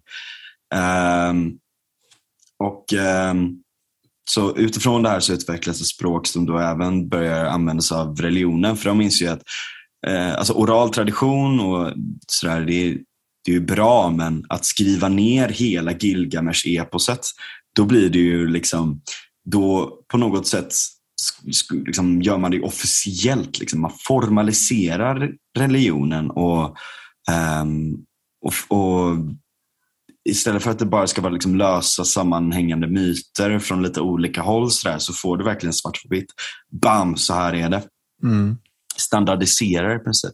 Ehm, 0.76 1.52
och 2.60 2.94
ehm, 2.94 3.50
Så 4.30 4.58
utifrån 4.58 5.04
det 5.04 5.10
här 5.10 5.20
så 5.20 5.34
utvecklas 5.34 5.82
ett 5.82 5.88
språk 5.88 6.28
som 6.28 6.46
då 6.46 6.58
även 6.58 7.10
börjar 7.10 7.46
användas 7.46 7.92
av 7.92 8.16
religionen. 8.22 8.78
För 8.78 8.90
de 8.90 9.02
inser 9.02 9.26
ju 9.26 9.32
att 9.32 9.42
eh, 10.08 10.34
alltså 10.38 10.54
oral 10.54 10.90
tradition 10.90 11.60
och 11.60 11.94
sådär, 12.28 12.62
det, 12.62 12.74
är- 12.74 12.98
det 13.46 13.52
är 13.52 13.56
ju 13.56 13.66
bra, 13.66 14.10
men 14.10 14.46
att 14.50 14.66
skriva 14.66 15.10
ner 15.10 15.50
hela 15.50 15.92
Gilgamesh-eposet, 15.92 17.20
då 17.76 17.86
blir 17.86 18.10
det 18.10 18.20
ju 18.20 18.48
liksom, 18.48 19.02
då 19.46 19.98
på 20.12 20.18
något 20.18 20.48
sätt 20.48 20.74
liksom 21.86 22.22
gör 22.22 22.38
man 22.38 22.52
det 22.52 22.62
officiellt. 22.62 23.60
Liksom. 23.60 23.82
Man 23.82 23.92
formaliserar 24.08 25.32
religionen 25.58 26.30
och, 26.32 26.78
um, 27.62 28.06
och, 28.46 28.78
och 28.78 29.18
istället 30.30 30.64
för 30.64 30.72
att 30.72 30.80
det 30.80 30.86
bara 30.86 31.08
ska 31.08 31.22
vara 31.22 31.34
liksom 31.34 31.56
lösa 31.56 32.06
sammanhängande 32.06 32.88
myter 32.88 33.60
från 33.60 33.84
lite 33.84 34.02
olika 34.02 34.42
håll 34.42 34.72
så, 34.72 34.90
där, 34.90 34.98
så 35.00 35.14
får 35.14 35.38
du 35.38 35.44
verkligen 35.44 35.74
svart 35.74 36.02
på 36.04 36.16
vitt. 36.16 36.30
Bam, 36.82 37.18
så 37.18 37.34
här 37.34 37.54
är 37.54 37.70
det. 37.70 37.84
Mm, 38.24 38.58
Standardiserar 38.98 39.96
i 39.96 40.00
princip. 40.00 40.34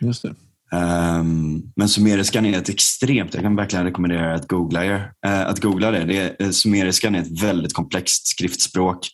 just 0.00 0.22
det. 0.22 0.34
Ehm, 0.72 1.62
men 1.76 1.88
sumeriskan 1.88 2.46
är 2.46 2.58
ett 2.58 2.68
extremt, 2.68 3.34
jag 3.34 3.42
kan 3.42 3.56
verkligen 3.56 3.84
rekommendera 3.84 4.30
er 4.30 4.34
att 4.34 4.48
googla, 4.48 4.84
er, 4.84 5.12
eh, 5.26 5.46
att 5.46 5.60
googla 5.60 5.90
det. 5.90 6.04
det 6.04 6.16
är, 6.18 6.36
eh, 6.46 6.50
sumeriskan 6.50 7.14
är 7.14 7.20
ett 7.22 7.42
väldigt 7.42 7.74
komplext 7.74 8.26
skriftspråk 8.28 9.08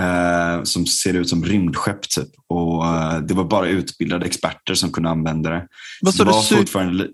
eh, 0.00 0.62
som 0.62 0.86
ser 0.86 1.14
ut 1.14 1.28
som 1.28 1.44
rymdskepp. 1.44 2.08
Typ. 2.08 2.28
Och, 2.48 2.86
eh, 2.86 3.18
det 3.20 3.34
var 3.34 3.44
bara 3.44 3.66
utbildade 3.68 4.26
experter 4.26 4.74
som 4.74 4.92
kunde 4.92 5.08
använda 5.10 5.50
det. 5.50 5.66
Vad 6.00 6.14
sa 6.14 6.24
du? 6.24 6.30
var 6.30 6.42
fortfarande 6.42 7.08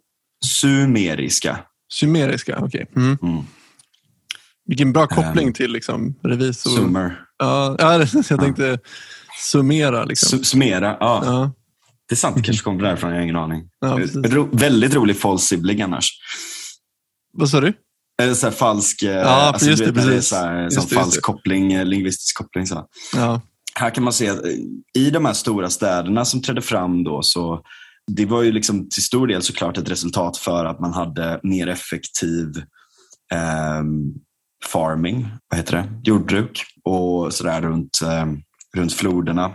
sumeriska. 0.45 1.59
Sumeriska? 1.93 2.59
Okej. 2.61 2.87
Mm. 2.97 3.19
Mm. 3.23 3.45
Vilken 4.67 4.93
bra 4.93 5.07
koppling 5.07 5.47
Ehm, 5.47 5.53
till 5.53 5.73
liksom, 5.73 6.15
revisor. 6.23 6.71
Sumer. 6.71 7.21
Ja, 7.39 7.77
jag 8.31 8.41
tänkte 8.41 8.79
summera. 9.39 10.05
Liksom. 10.05 10.39
Su- 10.39 10.43
Sumera, 10.45 10.97
ja. 11.01 11.23
Ja, 11.25 11.53
Det 12.09 12.15
är 12.15 12.17
sant, 12.17 12.37
det 12.37 12.43
kanske 12.43 12.65
kommer 12.65 12.83
därifrån, 12.83 13.11
jag 13.11 13.17
har 13.17 13.23
ingen 13.23 13.37
aning. 13.37 13.63
ja, 13.81 13.97
precis. 13.97 14.17
Ro, 14.33 14.49
väldigt 14.53 14.95
rolig 14.95 15.17
false 15.21 15.47
sibling 15.47 15.83
annars. 15.83 16.11
Vad 17.33 17.49
sa 17.51 17.61
du? 17.61 17.73
Eller 18.23 18.35
så 18.35 18.47
här 18.47 18.53
falsk, 18.55 19.03
eh, 19.03 19.11
Ja, 19.11 19.25
alltså, 19.27 19.67
just 19.71 19.85
det, 19.85 19.93
när 19.93 19.95
det 19.95 20.01
är 20.03 20.07
precis. 20.07 20.29
så 20.29 20.37
här, 20.37 20.63
Just 20.63 20.77
just 20.77 20.93
falsk 20.93 21.17
det. 21.17 21.21
koppling, 21.21 21.73
eh, 21.73 21.85
lingvistisk 21.85 22.37
koppling. 22.37 22.67
Så. 22.67 22.87
Ja. 23.17 23.41
Här 23.75 23.91
kan 23.95 24.05
man 24.05 24.13
se 24.13 24.29
att 24.29 24.45
eh, 24.45 24.51
i 24.99 25.11
de 25.11 25.25
här 25.25 25.33
stora 25.33 25.71
städerna 25.71 26.25
som 26.25 26.43
trädde 26.43 26.63
fram 26.63 27.05
då 27.05 27.23
så 27.23 27.63
det 28.11 28.27
var 28.27 28.43
ju 28.43 28.53
liksom 28.53 28.89
till 28.89 29.03
stor 29.03 29.27
del 29.27 29.43
såklart 29.43 29.79
ett 29.79 29.91
resultat 29.91 30.37
för 30.37 30.65
att 30.65 30.81
man 30.81 30.93
hade 30.93 31.41
mer 31.43 31.67
effektiv 31.67 32.63
ehm, 33.35 34.15
farming, 34.65 35.29
vad 35.51 35.59
heter 35.59 35.73
det? 35.77 35.89
jordbruk 36.05 36.65
och 36.85 37.35
sådär 37.35 37.61
runt, 37.63 38.01
ehm, 38.07 38.39
runt 38.77 38.93
floderna. 38.93 39.55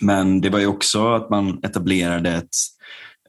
Men 0.00 0.40
det 0.40 0.50
var 0.50 0.58
ju 0.58 0.66
också 0.66 1.14
att 1.14 1.30
man 1.30 1.64
etablerade 1.64 2.30
ett, 2.30 2.48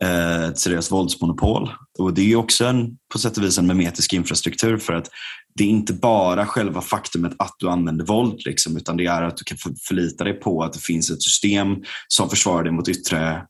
eh, 0.01 0.43
ett 0.43 0.59
seriöst 0.59 0.91
våldsmonopol. 0.91 1.69
Och 1.99 2.13
det 2.13 2.21
är 2.21 2.25
ju 2.25 2.35
också 2.35 2.65
en, 2.65 2.97
på 3.13 3.19
sätt 3.19 3.37
och 3.37 3.43
vis 3.43 3.57
en 3.57 3.67
memetisk 3.67 4.13
infrastruktur 4.13 4.77
för 4.77 4.93
att 4.93 5.09
det 5.55 5.63
är 5.63 5.67
inte 5.67 5.93
bara 5.93 6.45
själva 6.45 6.81
faktumet 6.81 7.33
att 7.39 7.55
du 7.59 7.69
använder 7.69 8.05
våld, 8.05 8.41
liksom, 8.45 8.77
utan 8.77 8.97
det 8.97 9.05
är 9.05 9.21
att 9.21 9.37
du 9.37 9.43
kan 9.43 9.57
förlita 9.87 10.23
dig 10.23 10.33
på 10.33 10.63
att 10.63 10.73
det 10.73 10.79
finns 10.79 11.11
ett 11.11 11.23
system 11.23 11.75
som 12.07 12.29
försvarar 12.29 12.63
dig 12.63 12.71
mot 12.71 12.89
yttre 12.89 13.45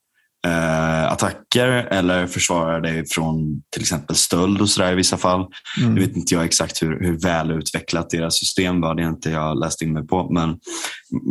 eh, 0.47 1.11
attacker 1.11 1.67
eller 1.67 2.27
försvara 2.27 2.79
dig 2.79 3.05
från 3.07 3.61
till 3.69 3.81
exempel 3.81 4.15
stöld 4.15 4.61
och 4.61 4.69
sådär 4.69 4.91
i 4.91 4.95
vissa 4.95 5.17
fall. 5.17 5.47
Mm. 5.81 5.93
Nu 5.93 6.01
vet 6.01 6.15
inte 6.15 6.33
jag 6.33 6.45
exakt 6.45 6.81
hur, 6.81 6.99
hur 6.99 7.19
välutvecklat 7.19 8.09
deras 8.09 8.39
system 8.39 8.81
var, 8.81 8.95
det 8.95 9.03
är 9.03 9.07
inte 9.07 9.29
jag 9.29 9.59
läst 9.59 9.81
in 9.81 9.93
mig 9.93 10.07
på. 10.07 10.33
Men 10.33 10.59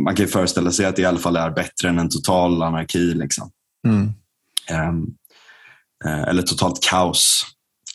man 0.05 0.15
kan 0.15 0.25
ju 0.25 0.31
föreställa 0.31 0.71
sig 0.71 0.85
att 0.85 0.95
det 0.95 1.01
i 1.01 1.05
alla 1.05 1.19
fall 1.19 1.35
är 1.35 1.51
bättre 1.51 1.89
än 1.89 1.99
en 1.99 2.09
total 2.09 2.63
anarki. 2.63 3.13
Liksom. 3.13 3.51
Mm. 3.87 4.13
Um, 4.89 5.15
eller 6.27 6.41
totalt 6.41 6.83
kaos. 6.83 7.45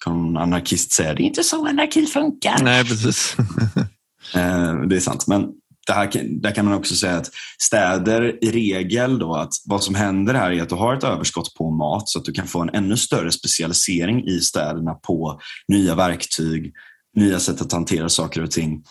Kan 0.04 0.28
en 0.28 0.36
anarkist 0.36 0.92
säga, 0.92 1.14
det 1.14 1.22
är 1.22 1.26
inte 1.26 1.42
så 1.42 1.66
anarki 1.66 2.06
funkar. 2.06 2.58
Nej, 2.62 2.84
precis. 2.84 3.36
uh, 4.36 4.80
det 4.88 4.96
är 4.96 5.00
sant. 5.00 5.26
Men 5.26 5.48
det 5.86 5.92
här, 5.92 6.10
där 6.40 6.50
kan 6.50 6.64
man 6.64 6.74
också 6.74 6.94
säga 6.94 7.16
att 7.16 7.30
städer 7.58 8.44
i 8.44 8.50
regel 8.50 9.18
då 9.18 9.34
att 9.34 9.52
vad 9.64 9.82
som 9.82 9.94
händer 9.94 10.34
här 10.34 10.50
är 10.50 10.62
att 10.62 10.68
du 10.68 10.74
har 10.74 10.94
ett 10.94 11.04
överskott 11.04 11.54
på 11.54 11.70
mat 11.70 12.08
så 12.08 12.18
att 12.18 12.24
du 12.24 12.32
kan 12.32 12.46
få 12.46 12.62
en 12.62 12.70
ännu 12.74 12.96
större 12.96 13.32
specialisering 13.32 14.28
i 14.28 14.40
städerna 14.40 14.94
på 14.94 15.40
nya 15.68 15.94
verktyg, 15.94 16.72
nya 17.16 17.38
sätt 17.38 17.60
att 17.60 17.72
hantera 17.72 18.08
saker 18.08 18.42
och 18.42 18.50
ting 18.50 18.82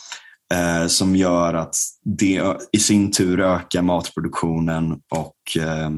eh, 0.54 0.88
som 0.88 1.16
gör 1.16 1.54
att 1.54 1.76
det 2.04 2.41
i 2.72 2.80
sin 2.80 3.12
tur 3.12 3.39
ökar 3.39 3.82
matproduktionen 3.82 4.91
och, 4.91 5.62
eh, 5.64 5.89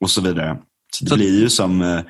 och 0.00 0.10
så 0.10 0.20
vidare. 0.20 0.58
Så 0.94 1.04
det 1.04 1.16
blir 1.16 1.40
ju 1.40 1.50
som 1.50 1.82
eh, 1.82 2.00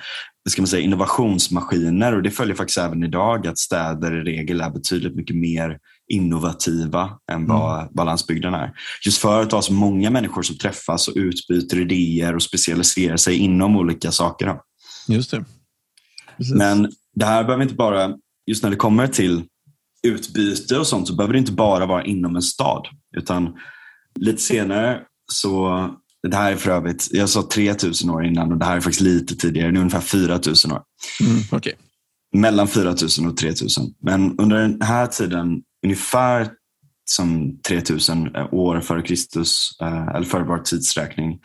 ska 0.49 0.62
man 0.62 0.66
säga, 0.66 0.82
innovationsmaskiner 0.82 2.14
och 2.14 2.22
det 2.22 2.30
följer 2.30 2.55
faktiskt 2.55 2.78
även 2.78 3.05
idag 3.05 3.47
att 3.47 3.59
städer 3.59 4.16
i 4.16 4.37
regel 4.37 4.61
är 4.61 4.70
betydligt 4.70 5.16
mycket 5.16 5.37
mer 5.37 5.78
innovativa 6.09 7.11
än 7.32 7.46
vad, 7.46 7.80
mm. 7.80 7.88
vad 7.92 8.07
landsbygden 8.07 8.54
är. 8.54 8.72
Just 9.04 9.18
för 9.18 9.42
att 9.42 9.52
ha 9.52 9.62
så 9.62 9.72
många 9.72 10.11
människor 10.11 10.42
som 10.42 10.59
träffas 10.59 11.09
och 11.09 11.14
utbyter 11.16 11.80
idéer 11.80 12.34
och 12.34 12.42
specialiserar 12.42 13.16
sig 13.16 13.36
inom 13.36 13.76
olika 13.76 14.12
saker. 14.12 14.59
Just 15.09 15.30
det. 15.30 15.44
Precis. 16.36 16.54
Men 16.54 16.92
det 17.14 17.24
här 17.24 17.44
behöver 17.44 17.62
inte 17.62 17.74
bara, 17.74 18.14
just 18.46 18.62
när 18.62 18.70
det 18.70 18.76
kommer 18.76 19.07
till 19.07 19.44
utbyte 20.02 20.78
och 20.78 20.86
sånt, 20.86 21.09
så 21.09 21.14
behöver 21.14 21.32
det 21.32 21.38
inte 21.38 21.52
bara 21.52 21.86
vara 21.86 22.04
inom 22.04 22.36
en 22.36 22.42
stad. 22.42 22.86
Utan 23.16 23.54
lite 24.20 24.42
senare 24.42 25.00
så, 25.32 25.88
det 26.28 26.36
här 26.36 26.52
är 26.52 26.57
för 26.57 26.70
övrigt, 26.70 27.09
jag 27.12 27.28
sa 27.28 27.48
3000 27.52 28.11
år 28.11 28.24
innan 28.24 28.52
och 28.52 28.59
det 28.59 28.64
här 28.64 28.76
är 28.76 28.80
faktiskt 28.80 29.00
lite 29.00 29.36
tidigare, 29.36 29.72
nu 29.72 29.78
ungefär 29.80 30.00
4000 30.00 30.72
år. 30.72 30.82
Mm, 31.20 31.42
okay. 31.52 31.72
Mellan 32.34 32.68
4000 32.68 33.26
och 33.26 33.36
3000. 33.36 33.84
Men 34.02 34.38
under 34.38 34.57
den 34.57 34.82
här 34.82 35.07
tiden 35.07 35.62
ungefär 35.85 36.51
som 37.11 37.61
3000 37.68 38.37
år 38.53 38.81
före 38.81 39.03
Kristus, 39.03 39.70
eh, 39.83 40.09
eller 40.09 40.27
före 40.27 40.45
vår 40.45 40.59
tidsräkning, 40.59 41.39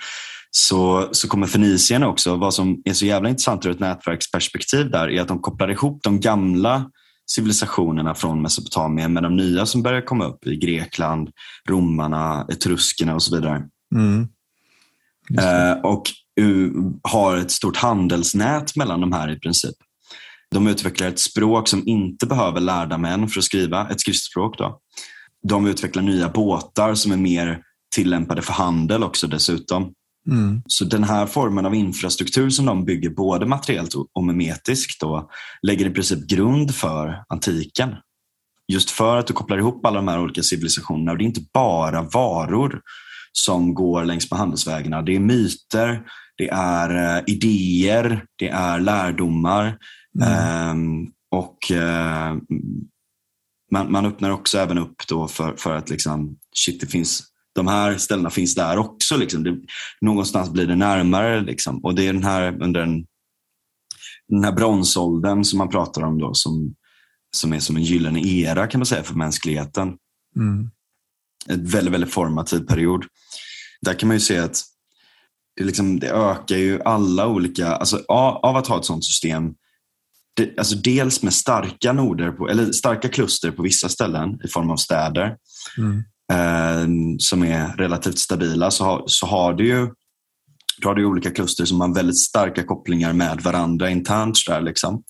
så, 0.52 1.10
så 1.12 1.28
kommer 1.28 1.48
Fenicien 1.48 2.04
också. 2.04 2.36
Vad 2.36 2.54
som 2.54 2.82
är 2.86 2.94
så 2.94 3.06
jävla 3.06 3.30
intressant 3.30 3.66
ur 3.66 3.72
ett 3.72 3.80
nätverksperspektiv 3.80 4.92
där 4.92 5.10
är 5.10 5.22
att 5.22 5.28
de 5.28 5.40
kopplar 5.40 5.72
ihop 5.72 6.00
de 6.04 6.20
gamla 6.20 6.90
civilisationerna 7.32 8.16
från 8.16 8.42
Mesopotamien 8.42 9.14
med 9.14 9.24
de 9.24 9.36
nya 9.36 9.66
som 9.66 9.84
börjar 9.84 10.02
komma 10.02 10.26
upp 10.26 10.48
i 10.48 10.56
Grekland, 10.56 11.30
romarna, 11.70 12.48
etruskerna 12.52 13.16
och 13.16 13.24
så 13.24 13.36
vidare. 13.36 13.64
Mm. 13.96 14.28
Eh, 15.40 15.82
och 15.84 16.04
har 17.04 17.38
ett 17.38 17.52
stort 17.52 17.78
handelsnät 17.78 18.76
mellan 18.76 19.02
de 19.02 19.12
här 19.12 19.32
i 19.32 19.40
princip. 19.40 19.76
De 20.52 20.68
utvecklar 20.68 21.08
ett 21.08 21.20
språk 21.20 21.68
som 21.68 21.88
inte 21.88 22.26
behöver 22.26 22.60
lärda 22.60 22.98
män 22.98 23.28
för 23.28 23.40
att 23.40 23.44
skriva, 23.46 23.90
ett 23.90 24.02
skriftspråk. 24.02 24.58
Då. 24.58 24.80
De 25.48 25.68
utvecklar 25.68 26.04
nya 26.04 26.30
båtar 26.30 26.94
som 26.94 27.12
är 27.12 27.18
mer 27.18 27.62
tillämpade 27.96 28.42
för 28.42 28.54
handel 28.54 29.04
också 29.04 29.28
dessutom. 29.28 29.94
Mm. 30.30 30.62
Så 30.68 30.86
den 30.86 31.04
här 31.04 31.26
formen 31.26 31.66
av 31.66 31.76
infrastruktur 31.76 32.50
som 32.50 32.66
de 32.66 32.86
bygger 32.86 33.10
både 33.10 33.46
materiellt 33.46 33.96
och 34.14 34.24
memetiskt 34.24 35.02
då, 35.02 35.30
lägger 35.62 35.86
i 35.86 35.90
princip 35.90 36.28
grund 36.28 36.76
för 36.76 37.24
antiken. 37.30 37.96
Just 38.72 38.90
för 38.90 39.18
att 39.18 39.28
du 39.28 39.34
kopplar 39.34 39.58
ihop 39.58 39.86
alla 39.86 39.96
de 39.96 40.08
här 40.08 40.22
olika 40.22 40.44
civilisationerna 40.44 41.12
och 41.12 41.18
det 41.18 41.24
är 41.24 41.26
inte 41.26 41.46
bara 41.54 42.02
varor 42.02 42.82
som 43.32 43.74
går 43.74 44.06
längs 44.06 44.32
med 44.32 44.40
handelsvägarna. 44.40 45.02
Det 45.02 45.16
är 45.16 45.20
myter, 45.20 46.02
det 46.38 46.50
är 46.50 47.18
eh, 47.18 47.24
idéer, 47.28 48.26
det 48.36 48.50
är 48.50 48.80
lärdomar, 48.80 49.78
Mm. 50.20 50.70
Um, 50.70 51.12
och 51.32 51.58
uh, 51.72 52.42
man, 53.72 53.92
man, 53.92 54.06
öppnar 54.06 54.30
också 54.30 54.58
även 54.58 54.78
upp 54.78 55.08
då 55.08 55.28
för, 55.28 55.56
för 55.56 55.76
att 55.76 55.90
liksom, 55.90 56.38
shit, 56.56 56.82
det 56.82 56.88
finns, 56.88 57.24
de 57.56 57.68
här 57.68 57.98
ställena 57.98 58.30
finns 58.30 58.56
där 58.56 58.78
också. 58.78 59.18
Liksom. 59.18 59.44
Det, 59.44 59.58
någonstans 60.02 60.50
blir 60.50 60.68
det 60.68 60.76
närmare. 60.76 61.42
Liksom. 61.42 61.86
Och 61.86 61.96
det 61.96 62.08
är 62.08 62.14
den 62.14 62.24
här 62.24 62.64
under 62.64 62.80
den, 62.80 63.06
den 64.28 64.44
här 64.44 64.52
bronsåldern 64.52 65.44
som 65.44 65.58
man 65.58 65.70
pratar 65.70 66.02
om 66.02 66.20
då, 66.20 66.34
som, 66.34 66.76
som 67.36 67.54
är 67.54 67.60
som 67.60 67.78
en 67.78 67.84
gyllene 67.84 68.22
era 68.22 68.68
kan 68.68 68.80
man 68.80 68.86
säga 68.86 69.04
för 69.04 69.16
mänskligheten. 69.16 69.98
Mm. 70.36 70.70
En 71.48 71.66
väldigt, 71.66 71.94
väldigt 71.94 72.14
formativ 72.14 72.60
period. 72.60 73.06
Där 73.82 73.94
kan 73.94 74.08
man 74.08 74.16
ju 74.16 74.22
se 74.22 74.38
att 74.38 74.64
det, 75.56 75.64
liksom, 75.64 76.00
det 76.00 76.10
ökar 76.10 76.58
ju 76.58 76.82
alla 76.82 77.28
olika, 77.28 77.68
alltså 77.68 78.04
av 78.08 78.56
att 78.56 78.68
ha 78.68 78.80
ett 78.80 78.86
sådant 78.86 79.06
system 79.06 79.54
alltså 80.58 80.76
dels 80.76 81.24
med 81.24 81.34
starka 81.34 81.94
noder, 81.94 82.32
på, 82.32 82.50
eller 82.50 82.72
starka 82.72 83.10
kluster 83.10 83.52
på 83.52 83.62
vissa 83.62 83.90
ställen 83.90 84.40
i 84.44 84.48
form 84.48 84.70
av 84.70 84.78
städer 84.78 85.36
mm. 85.78 86.04
eh, 86.34 87.16
som 87.20 87.44
är 87.44 87.78
relativt 87.78 88.20
stabila 88.20 88.72
så 88.72 88.84
har, 88.84 89.04
så 89.08 89.26
har 89.26 89.54
du 89.54 89.68
ju 89.68 89.90
du 90.82 90.88
har 90.88 90.96
du 90.96 91.06
olika 91.06 91.32
kluster 91.32 91.66
som 91.66 91.82
har 91.82 91.96
väldigt 91.96 92.20
starka 92.20 92.64
kopplingar 92.64 93.14
med 93.14 93.42
varandra 93.42 93.90
internt. 93.90 94.38
Där, 94.48 94.62
liksom. 94.62 95.04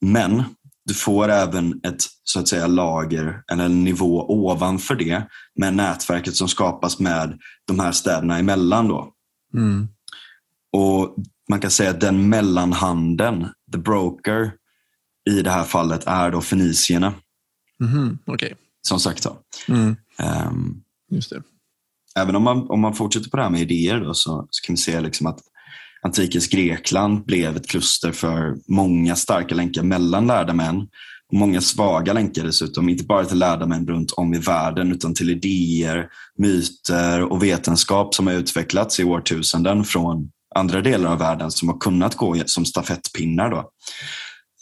Men 0.00 0.42
du 0.84 0.94
får 0.94 1.28
även 1.28 1.80
ett 1.84 2.02
så 2.24 2.40
att 2.40 2.48
säga 2.48 2.66
lager 2.66 3.42
eller 3.52 3.64
en 3.64 3.84
nivå 3.84 4.26
ovanför 4.28 4.94
det 4.94 5.22
med 5.60 5.74
nätverket 5.74 6.36
som 6.36 6.48
skapas 6.48 6.98
med 6.98 7.38
de 7.66 7.80
här 7.80 7.92
städerna 7.92 8.38
emellan. 8.38 8.88
Då. 8.88 9.12
Mm. 9.54 9.88
Och 10.72 11.16
man 11.48 11.60
kan 11.60 11.70
säga 11.70 11.90
att 11.90 12.00
den 12.00 12.28
mellanhanden, 12.28 13.48
the 13.72 13.78
broker, 13.78 14.52
i 15.30 15.42
det 15.42 15.50
här 15.50 15.64
fallet 15.64 16.06
är 16.06 16.30
då 16.30 16.40
fenicierna. 16.40 17.14
Mm, 17.80 18.18
okay. 18.26 18.52
Som 18.88 19.00
sagt 19.00 19.26
mm. 19.68 19.96
um, 20.48 20.82
Just 21.10 21.30
det. 21.30 21.42
Även 22.16 22.36
om 22.36 22.42
man, 22.42 22.70
om 22.70 22.80
man 22.80 22.94
fortsätter 22.94 23.30
på 23.30 23.36
det 23.36 23.42
här 23.42 23.50
med 23.50 23.60
idéer 23.60 24.00
då, 24.00 24.14
så, 24.14 24.46
så 24.50 24.66
kan 24.66 24.74
vi 24.74 24.76
se 24.76 25.00
liksom 25.00 25.26
att 25.26 25.40
antikens 26.02 26.48
Grekland 26.48 27.24
blev 27.24 27.56
ett 27.56 27.68
kluster 27.68 28.12
för 28.12 28.56
många 28.68 29.16
starka 29.16 29.54
länkar 29.54 29.82
mellan 29.82 30.26
lärda 30.26 30.54
män 30.54 30.88
och 31.28 31.38
många 31.38 31.60
svaga 31.60 32.12
länkar 32.12 32.44
dessutom. 32.44 32.88
Inte 32.88 33.04
bara 33.04 33.24
till 33.24 33.38
lärda 33.38 33.66
män 33.66 33.86
runt 33.86 34.12
om 34.12 34.34
i 34.34 34.38
världen 34.38 34.92
utan 34.92 35.14
till 35.14 35.30
idéer, 35.30 36.08
myter 36.38 37.22
och 37.22 37.42
vetenskap 37.42 38.14
som 38.14 38.26
har 38.26 38.34
utvecklats 38.34 39.00
i 39.00 39.04
årtusenden 39.04 39.84
från 39.84 40.30
andra 40.54 40.80
delar 40.80 41.12
av 41.12 41.18
världen 41.18 41.50
som 41.50 41.68
har 41.68 41.78
kunnat 41.78 42.16
gå 42.16 42.42
som 42.46 42.64
stafettpinnar. 42.64 43.50
Då. 43.50 43.70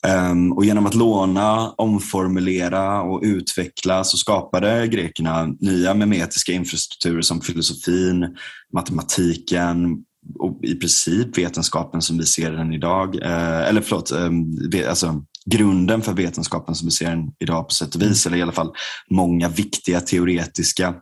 Um, 0.08 0.52
och 0.52 0.64
genom 0.64 0.86
att 0.86 0.94
låna, 0.94 1.70
omformulera 1.70 3.02
och 3.02 3.20
utveckla 3.22 4.04
så 4.04 4.16
skapade 4.16 4.86
grekerna 4.86 5.46
nya 5.60 5.94
memetiska 5.94 6.52
infrastrukturer 6.52 7.22
som 7.22 7.40
filosofin, 7.40 8.36
matematiken 8.72 10.04
och 10.38 10.64
i 10.64 10.74
princip 10.74 11.38
vetenskapen 11.38 12.02
som 12.02 12.18
vi 12.18 12.26
ser 12.26 12.50
den 12.50 12.72
idag. 12.72 13.16
Uh, 13.16 13.68
eller 13.68 13.80
förlåt, 13.80 14.12
um, 14.12 14.70
alltså, 14.88 15.24
grunden 15.46 16.02
för 16.02 16.12
vetenskapen 16.12 16.74
som 16.74 16.86
vi 16.86 16.92
ser 16.92 17.10
den 17.10 17.32
idag 17.40 17.68
på 17.68 17.74
sätt 17.74 17.94
och 17.94 18.02
vis. 18.02 18.26
Eller 18.26 18.36
i 18.36 18.42
alla 18.42 18.52
fall 18.52 18.72
många 19.10 19.48
viktiga 19.48 20.00
teoretiska 20.00 20.94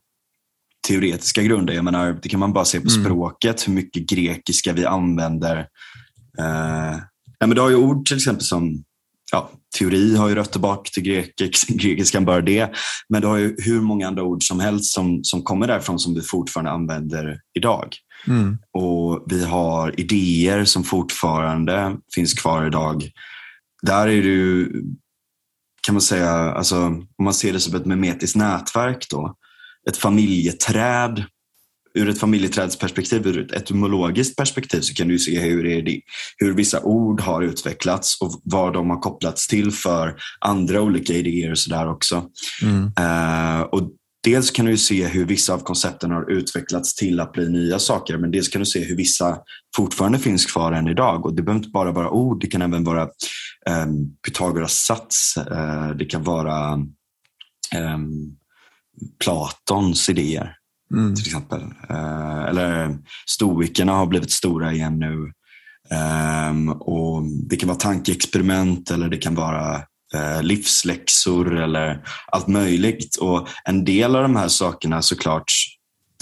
teoretiska 0.86 1.42
grunder. 1.42 1.74
Jag 1.74 1.84
menar, 1.84 2.18
det 2.22 2.28
kan 2.28 2.40
man 2.40 2.52
bara 2.52 2.64
se 2.64 2.80
på 2.80 2.88
mm. 2.88 3.04
språket, 3.04 3.68
hur 3.68 3.72
mycket 3.72 4.08
grekiska 4.08 4.72
vi 4.72 4.86
använder. 4.86 5.58
Uh, 6.40 6.98
ja, 7.38 7.46
men 7.46 7.50
du 7.50 7.60
har 7.60 7.70
ju 7.70 7.76
ord 7.76 8.06
till 8.06 8.16
exempel 8.16 8.44
som 8.44 8.84
ja, 9.32 9.50
teori 9.78 10.16
har 10.16 10.28
ju 10.28 10.34
rötter 10.34 10.60
bak 10.60 10.90
till 10.90 11.02
grekisk, 11.02 11.68
grekiskan, 11.68 12.24
bara 12.24 12.40
det. 12.40 12.70
Men 13.08 13.22
du 13.22 13.28
har 13.28 13.36
ju 13.36 13.56
hur 13.58 13.80
många 13.80 14.08
andra 14.08 14.22
ord 14.22 14.42
som 14.42 14.60
helst 14.60 14.94
som, 14.94 15.24
som 15.24 15.42
kommer 15.42 15.66
därifrån 15.66 15.98
som 15.98 16.14
vi 16.14 16.22
fortfarande 16.22 16.70
använder 16.70 17.40
idag. 17.54 17.96
Mm. 18.26 18.58
Och 18.72 19.24
vi 19.26 19.44
har 19.44 20.00
idéer 20.00 20.64
som 20.64 20.84
fortfarande 20.84 21.96
finns 22.14 22.34
kvar 22.34 22.66
idag. 22.66 23.10
Där 23.82 24.08
är 24.08 24.12
ju, 24.12 24.68
kan 25.80 25.94
man 25.94 26.00
säga, 26.00 26.30
alltså, 26.30 26.76
om 26.86 27.24
man 27.24 27.34
ser 27.34 27.52
det 27.52 27.60
som 27.60 27.74
ett 27.74 27.86
memetiskt 27.86 28.36
nätverk 28.36 29.06
då, 29.10 29.34
ett 29.88 29.96
familjeträd. 29.96 31.24
Ur 31.94 32.08
ett 32.08 32.18
familjeträdsperspektiv, 32.18 33.26
ur 33.26 33.38
ett 33.38 33.52
etymologiskt 33.52 34.36
perspektiv 34.36 34.80
så 34.80 34.94
kan 34.94 35.08
du 35.08 35.18
se 35.18 35.40
hur, 35.40 35.82
det, 35.82 36.00
hur 36.36 36.54
vissa 36.54 36.82
ord 36.82 37.20
har 37.20 37.42
utvecklats 37.42 38.20
och 38.20 38.40
vad 38.44 38.72
de 38.72 38.90
har 38.90 39.00
kopplats 39.00 39.46
till 39.46 39.72
för 39.72 40.16
andra 40.40 40.80
olika 40.82 41.12
idéer 41.12 41.50
och 41.50 41.58
sådär 41.58 41.90
också. 41.90 42.28
Mm. 42.62 42.84
Uh, 42.84 43.60
och 43.60 43.90
dels 44.24 44.50
kan 44.50 44.66
du 44.66 44.76
se 44.76 45.06
hur 45.06 45.24
vissa 45.24 45.54
av 45.54 45.58
koncepten 45.58 46.10
har 46.10 46.30
utvecklats 46.30 46.94
till 46.94 47.20
att 47.20 47.32
bli 47.32 47.48
nya 47.48 47.78
saker, 47.78 48.18
men 48.18 48.30
dels 48.30 48.48
kan 48.48 48.60
du 48.60 48.66
se 48.66 48.84
hur 48.84 48.96
vissa 48.96 49.38
fortfarande 49.76 50.18
finns 50.18 50.46
kvar 50.46 50.72
än 50.72 50.88
idag. 50.88 51.26
Och 51.26 51.34
det 51.34 51.42
behöver 51.42 51.58
inte 51.58 51.70
bara 51.70 51.92
vara 51.92 52.10
ord, 52.10 52.40
det 52.40 52.46
kan 52.46 52.62
även 52.62 52.84
vara 52.84 53.02
um, 53.02 54.16
Pythagoras 54.26 54.72
sats, 54.72 55.34
uh, 55.38 55.96
det 55.98 56.04
kan 56.04 56.22
vara 56.22 56.74
um, 56.74 58.36
Platons 59.24 60.08
idéer 60.08 60.54
mm. 60.94 61.14
till 61.14 61.26
exempel. 61.26 61.60
Uh, 61.90 62.44
eller 62.48 62.98
stoikerna 63.26 63.92
har 63.92 64.06
blivit 64.06 64.30
stora 64.30 64.72
igen 64.72 64.98
nu. 64.98 65.32
Um, 66.50 66.68
och 66.68 67.22
Det 67.22 67.56
kan 67.56 67.68
vara 67.68 67.78
tankeexperiment 67.78 68.90
eller 68.90 69.08
det 69.08 69.16
kan 69.16 69.34
vara 69.34 69.76
uh, 70.14 70.42
livsläxor 70.42 71.56
eller 71.56 72.04
allt 72.26 72.46
möjligt. 72.46 73.16
Och 73.16 73.48
En 73.64 73.84
del 73.84 74.16
av 74.16 74.22
de 74.22 74.36
här 74.36 74.48
sakerna 74.48 75.02
såklart 75.02 75.52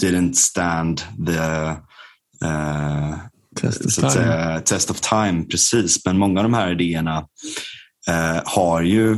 didn't 0.01 0.33
stand 0.33 1.01
the 1.25 1.75
uh, 2.45 3.15
test, 3.61 3.85
of 3.85 3.91
så 3.91 4.09
säga, 4.09 4.59
test 4.59 4.91
of 4.91 5.01
time. 5.01 5.45
Precis, 5.45 6.05
men 6.05 6.17
många 6.17 6.39
av 6.39 6.43
de 6.43 6.53
här 6.53 6.71
idéerna 6.71 7.25
har 8.45 8.81
ju 8.81 9.17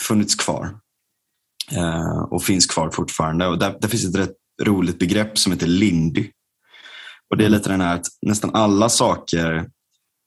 funnits 0.00 0.34
kvar 0.34 0.70
och 2.30 2.42
finns 2.42 2.66
kvar 2.66 2.90
fortfarande. 2.90 3.46
Och 3.46 3.58
där, 3.58 3.76
där 3.80 3.88
finns 3.88 4.04
ett 4.04 4.16
rätt 4.16 4.34
roligt 4.62 4.98
begrepp 4.98 5.38
som 5.38 5.52
heter 5.52 5.66
Lindy. 5.66 6.30
Och 7.30 7.36
Det 7.36 7.44
är 7.44 7.48
lite 7.48 7.68
den 7.68 7.80
här 7.80 7.94
att 7.94 8.06
nästan 8.22 8.54
alla 8.54 8.88
saker 8.88 9.66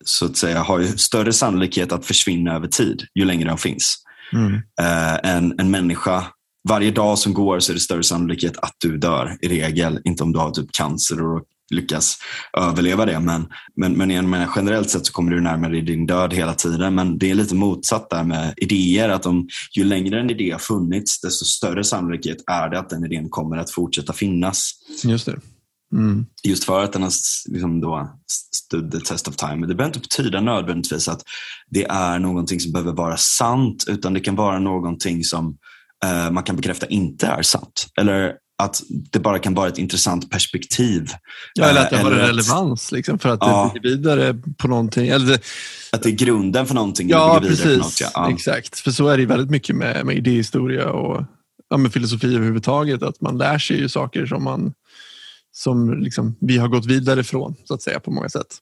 så 0.06 0.26
att 0.26 0.38
säga 0.38 0.60
har 0.60 0.84
större 0.84 1.34
sannolikhet 1.34 1.92
att 1.92 2.06
försvinna 2.06 2.56
över 2.56 2.68
tid 2.68 3.04
ju 3.16 3.26
längre 3.26 3.50
de 3.50 3.58
finns. 3.58 3.96
Mm. 4.34 4.54
Uh, 4.54 5.20
en, 5.24 5.60
en 5.60 5.72
människa, 5.72 6.28
varje 6.70 6.92
dag 6.92 7.20
som 7.20 7.34
går 7.34 7.60
så 7.60 7.72
är 7.72 7.74
det 7.74 7.80
större 7.80 8.04
sannolikhet 8.04 8.58
att 8.58 8.76
du 8.78 8.98
dör 8.98 9.38
i 9.42 9.48
regel. 9.48 10.02
Inte 10.04 10.24
om 10.24 10.32
du 10.32 10.40
har 10.40 10.52
typ 10.52 10.72
cancer 10.72 11.24
och 11.24 11.44
lyckas 11.72 12.18
överleva 12.58 13.06
det. 13.06 13.20
Men, 13.20 13.48
men, 13.76 13.94
men, 13.94 14.30
men 14.30 14.50
generellt 14.56 14.90
sett 14.90 15.06
så 15.06 15.14
kommer 15.14 15.32
du 15.32 15.42
närmare 15.42 15.82
din 15.82 16.06
död 16.06 16.34
hela 16.34 16.54
tiden. 16.54 16.96
Men 16.96 17.18
det 17.18 17.32
är 17.32 17.36
lite 17.36 17.56
motsatt 17.56 18.10
där 18.10 18.24
med 18.24 18.54
idéer. 18.58 19.10
Att 19.10 19.26
om, 19.26 19.48
ju 19.78 19.84
längre 19.84 20.20
en 20.20 20.30
idé 20.30 20.52
har 20.52 20.60
funnits, 20.60 21.22
desto 21.22 21.46
större 21.46 21.84
sannolikhet 21.84 22.38
är 22.48 22.70
det 22.70 22.80
att 22.80 22.90
den 22.90 23.06
idén 23.06 23.30
kommer 23.30 23.58
att 23.58 23.72
fortsätta 23.72 24.14
finnas. 24.14 24.72
Just 25.04 25.26
det. 25.26 25.40
Mm. 25.94 26.26
Just 26.44 26.64
för 26.64 26.84
att 26.84 26.94
den 26.94 27.02
har 27.02 27.12
liksom 27.50 27.82
då 27.82 28.10
stood 28.54 28.92
the 28.92 29.00
test 29.00 29.28
of 29.28 29.36
time. 29.36 29.56
Men 29.56 29.70
det 29.70 29.76
behöver 29.76 29.96
inte 29.96 30.00
betyda 30.00 30.42
nödvändigtvis 30.42 31.08
att 31.08 31.22
det 31.70 31.86
är 31.86 32.20
någonting 32.20 32.60
som 32.60 32.72
behöver 32.72 32.94
vara 32.94 33.18
sant, 33.18 33.86
utan 33.88 34.14
det 34.14 34.20
kan 34.20 34.36
vara 34.36 34.60
någonting 34.60 35.24
som 35.24 35.58
uh, 36.06 36.32
man 36.32 36.44
kan 36.44 36.56
bekräfta 36.56 36.86
inte 36.86 37.28
är 37.28 37.42
sant. 37.42 37.88
Eller 38.00 38.34
att 38.60 38.82
det 38.90 39.20
bara 39.20 39.40
kan 39.40 39.54
vara 39.54 39.68
ett 39.68 39.78
intressant 39.78 40.30
perspektiv. 40.30 41.10
Ja, 41.54 41.66
eller 41.66 41.82
att 41.82 41.90
det 41.90 41.98
har 41.98 42.12
en 42.12 42.18
relevans 42.18 42.92
liksom, 42.92 43.20
för 43.20 43.30
att 43.30 43.40
ja, 43.42 43.72
det 43.74 43.80
bygger 43.80 43.98
vidare 43.98 44.34
på 44.58 44.68
någonting. 44.68 45.08
Eller, 45.08 45.40
att 45.92 46.04
det 46.04 46.10
är 46.10 46.12
grunden 46.12 46.66
för 46.66 46.76
någonting. 46.76 47.10
Ja, 47.10 47.40
precis. 47.42 47.78
Något, 47.78 48.12
ja. 48.14 48.32
Exakt. 48.32 48.80
För 48.80 48.92
så 48.92 49.08
är 49.08 49.18
det 49.18 49.26
väldigt 49.26 49.50
mycket 49.50 49.76
med, 49.76 50.06
med 50.06 50.18
idéhistoria 50.18 50.90
och 50.90 51.26
ja, 51.70 51.78
med 51.78 51.94
filosofi 51.94 52.36
överhuvudtaget. 52.36 53.04
Att 53.04 53.22
man 53.22 53.38
lär 53.38 53.58
sig 53.58 53.78
ju 53.78 53.90
saker 53.90 54.26
som, 54.26 54.44
man, 54.44 54.74
som 55.52 56.00
liksom, 56.00 56.36
vi 56.42 56.58
har 56.58 56.68
gått 56.68 56.86
vidare 56.86 57.24
från 57.24 57.56
så 57.66 57.74
att 57.74 57.82
säga 57.82 58.00
på 58.00 58.12
många 58.12 58.30
sätt. 58.30 58.58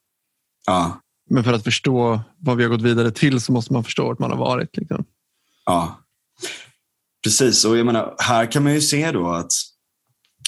Ja. 0.66 1.02
Men 1.30 1.43
för 1.43 1.54
att 1.54 1.64
förstå 1.64 2.20
vad 2.39 2.58
vi 2.58 2.64
har 2.64 2.70
gått 2.70 2.82
vidare 2.82 3.12
till 3.12 3.41
så 3.41 3.52
måste 3.52 3.74
man 3.74 3.84
förstå 3.84 4.06
vart 4.06 4.20
man 4.20 4.32
har 4.32 4.38
varit. 4.38 4.78
Liksom. 4.78 5.06
Ja, 5.66 6.00
precis. 7.24 7.66
Och 7.66 7.78
jag 7.78 7.86
menar, 7.86 8.16
här 8.18 8.52
kan 8.52 8.64
man 8.64 8.74
ju 8.74 8.82
se 8.82 9.12
då 9.12 9.28
att 9.28 9.52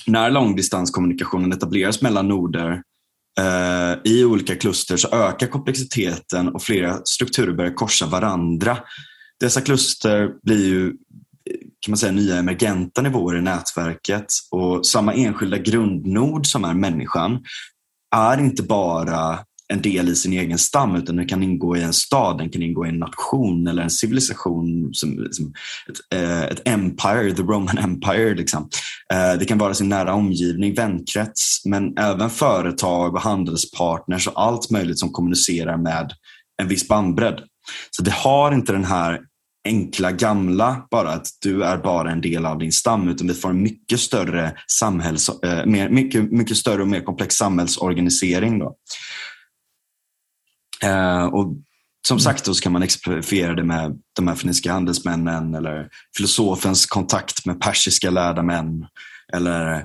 när 0.08 0.30
långdistanskommunikationen 0.30 1.54
etableras 1.54 2.02
mellan 2.02 2.28
noder 2.28 2.82
eh, 3.40 4.12
i 4.12 4.26
olika 4.26 4.56
kluster 4.56 4.98
så 4.98 5.08
ökar 5.08 5.48
komplexiteten 5.48 6.50
och 6.50 6.64
flera 6.64 7.02
strukturer 7.04 7.54
börjar 7.54 7.74
korsa 7.74 8.06
varandra. 8.06 8.78
Dessa 9.40 9.62
kluster 9.62 10.32
blir 10.44 10.66
ju 10.66 10.94
kan 11.82 11.92
man 11.92 11.98
säga, 11.98 12.12
nya 12.12 12.36
emergenta 12.36 13.02
nivåer 13.02 13.38
i 13.38 13.42
nätverket 13.42 14.26
och 14.52 14.86
samma 14.86 15.14
enskilda 15.14 15.58
grundnod 15.58 16.46
som 16.46 16.64
är 16.64 16.74
människan 16.74 17.44
är 18.16 18.40
inte 18.40 18.64
bara 18.64 19.40
en 19.74 19.82
del 19.82 20.10
i 20.10 20.16
sin 20.16 20.34
egen 20.34 20.58
stam 20.58 20.96
utan 20.96 21.16
den 21.16 21.28
kan 21.28 21.44
ingå 21.44 21.78
i 21.78 21.82
en 21.82 21.94
stad, 21.94 22.38
den 22.38 22.50
kan 22.50 22.62
ingå 22.62 22.86
i 22.86 22.90
en 22.90 23.00
nation 23.00 23.68
eller 23.68 23.84
en 23.84 23.90
civilisation 23.90 24.90
som, 24.94 25.28
som 25.32 25.54
ett, 25.90 26.20
eh, 26.20 26.44
ett, 26.44 26.68
empire, 26.68 27.34
the 27.34 27.42
Roman 27.42 27.78
Empire. 27.78 28.36
Liksom. 28.36 28.70
Eh, 29.14 29.40
det 29.40 29.46
kan 29.46 29.58
vara 29.58 29.74
sin 29.74 29.90
nära 29.90 30.14
omgivning, 30.14 30.74
vänkrets 30.74 31.66
men 31.66 31.98
även 31.98 32.30
företag 32.30 33.16
och 33.16 33.22
handelspartners 33.22 34.28
och 34.28 34.42
allt 34.42 34.70
möjligt 34.70 35.00
som 35.00 35.12
kommunicerar 35.12 35.78
med 35.78 36.12
en 36.62 36.68
viss 36.68 36.88
bandbredd. 36.88 37.40
Så 37.92 38.04
det 38.04 38.12
har 38.12 38.52
inte 38.52 38.72
den 38.72 38.86
här 38.86 39.20
enkla 39.66 40.12
gamla, 40.12 40.88
bara 40.92 41.10
att 41.10 41.28
du 41.42 41.64
är 41.64 41.78
bara 41.78 42.12
en 42.12 42.22
del 42.22 42.46
av 42.46 42.58
din 42.58 42.72
stam, 42.72 43.08
utan 43.08 43.28
vi 43.28 43.34
får 43.34 43.50
en 43.50 43.64
mycket 43.64 44.00
större, 44.00 44.52
samhälls, 44.68 45.30
eh, 45.30 45.66
mer, 45.66 45.90
mycket, 45.90 46.32
mycket 46.32 46.58
större 46.58 46.82
och 46.82 46.88
mer 46.88 47.02
komplex 47.02 47.36
samhällsorganisering. 47.36 48.60
Då. 48.60 48.76
Eh, 50.84 51.26
och 51.26 51.56
som 52.08 52.16
mm. 52.16 52.20
sagt 52.20 52.46
då 52.46 52.54
så 52.54 52.62
kan 52.62 52.72
man 52.72 52.84
exemplifiera 52.84 53.56
det 53.56 53.64
med 53.64 53.98
de 54.16 54.28
här 54.28 54.36
fenniska 54.36 54.72
handelsmännen 54.72 55.56
eller 55.56 55.90
filosofens 56.18 56.86
kontakt 56.86 57.46
med 57.46 57.62
persiska 57.62 58.10
lärda 58.10 58.44
män. 58.44 58.86
Eller, 59.34 59.76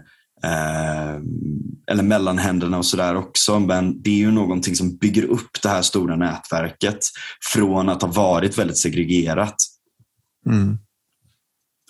eh, 0.45 1.14
eller 1.90 2.03
mellanhänderna 2.03 2.78
och 2.78 2.86
sådär 2.86 3.14
också. 3.16 3.59
Men 3.59 4.03
det 4.03 4.11
är 4.11 4.18
ju 4.18 4.30
någonting 4.30 4.76
som 4.76 4.97
bygger 4.97 5.24
upp 5.24 5.62
det 5.62 5.68
här 5.68 5.82
stora 5.82 6.16
nätverket 6.16 6.99
från 7.53 7.88
att 7.88 8.03
ha 8.03 8.09
varit 8.09 8.59
väldigt 8.59 8.78
segregerat. 8.78 9.57
Mm. 10.47 10.78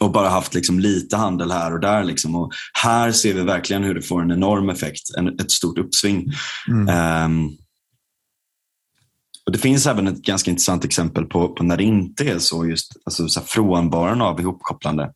Och 0.01 0.13
bara 0.13 0.29
haft 0.29 0.55
liksom 0.55 0.81
lite 0.81 1.17
handel 1.17 1.51
här 1.51 1.73
och 1.73 1.81
där. 1.81 2.05
Liksom. 2.05 2.35
Och 2.37 2.53
här 2.83 3.13
ser 3.13 3.35
vi 3.35 3.43
verkligen 3.43 3.85
hur 3.85 3.95
det 3.95 4.03
får 4.03 4.23
en 4.23 4.33
enorm 4.33 4.71
effekt, 4.71 5.15
en, 5.19 5.29
ett 5.29 5.51
stort 5.51 5.79
uppsving. 5.79 6.33
Mm. 6.69 7.25
Um, 7.25 7.57
och 9.47 9.53
Det 9.53 9.59
finns 9.59 9.87
även 9.87 10.07
ett 10.07 10.23
ganska 10.23 10.51
intressant 10.51 10.85
exempel 10.85 11.25
på, 11.25 11.49
på 11.49 11.63
när 11.63 11.77
det 11.77 11.85
inte 11.85 12.25
är 12.25 12.39
så, 12.39 12.67
just 12.67 12.93
alltså, 13.05 13.29
så 13.29 13.41
frånvaron 13.41 14.23
av 14.23 14.41
ihopkopplande. 14.41 15.13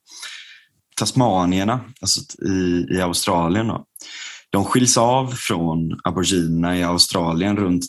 Tasmanierna 0.97 1.81
alltså 2.01 2.21
i, 2.47 2.87
i 2.91 3.01
Australien. 3.01 3.67
Då. 3.67 3.85
De 4.51 4.65
skiljs 4.65 4.99
av 4.99 5.27
från 5.27 6.01
aboriginerna 6.05 6.79
i 6.79 6.83
Australien 6.83 7.57
runt 7.57 7.85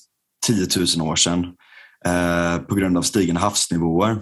10 0.48 0.68
000 0.98 1.08
år 1.10 1.16
sedan 1.16 1.46
eh, 2.06 2.58
på 2.58 2.76
grund 2.76 2.98
av 2.98 3.02
stigande 3.02 3.42
havsnivåer. 3.42 4.18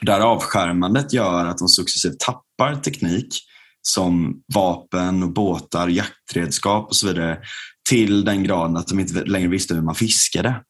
Där 0.00 0.20
avskärmandet 0.20 1.12
gör 1.12 1.46
att 1.46 1.58
de 1.58 1.68
successivt 1.68 2.18
tappar 2.18 2.76
teknik 2.76 3.34
som 3.82 4.42
vapen, 4.54 5.22
och 5.22 5.32
båtar, 5.32 5.88
jaktredskap 5.88 6.88
och 6.88 6.96
så 6.96 7.06
vidare 7.06 7.38
till 7.88 8.24
den 8.24 8.42
graden 8.42 8.76
att 8.76 8.88
de 8.88 9.00
inte 9.00 9.24
längre 9.24 9.48
visste 9.48 9.74
hur 9.74 9.82
man 9.82 9.94
fiskade. 9.94 10.60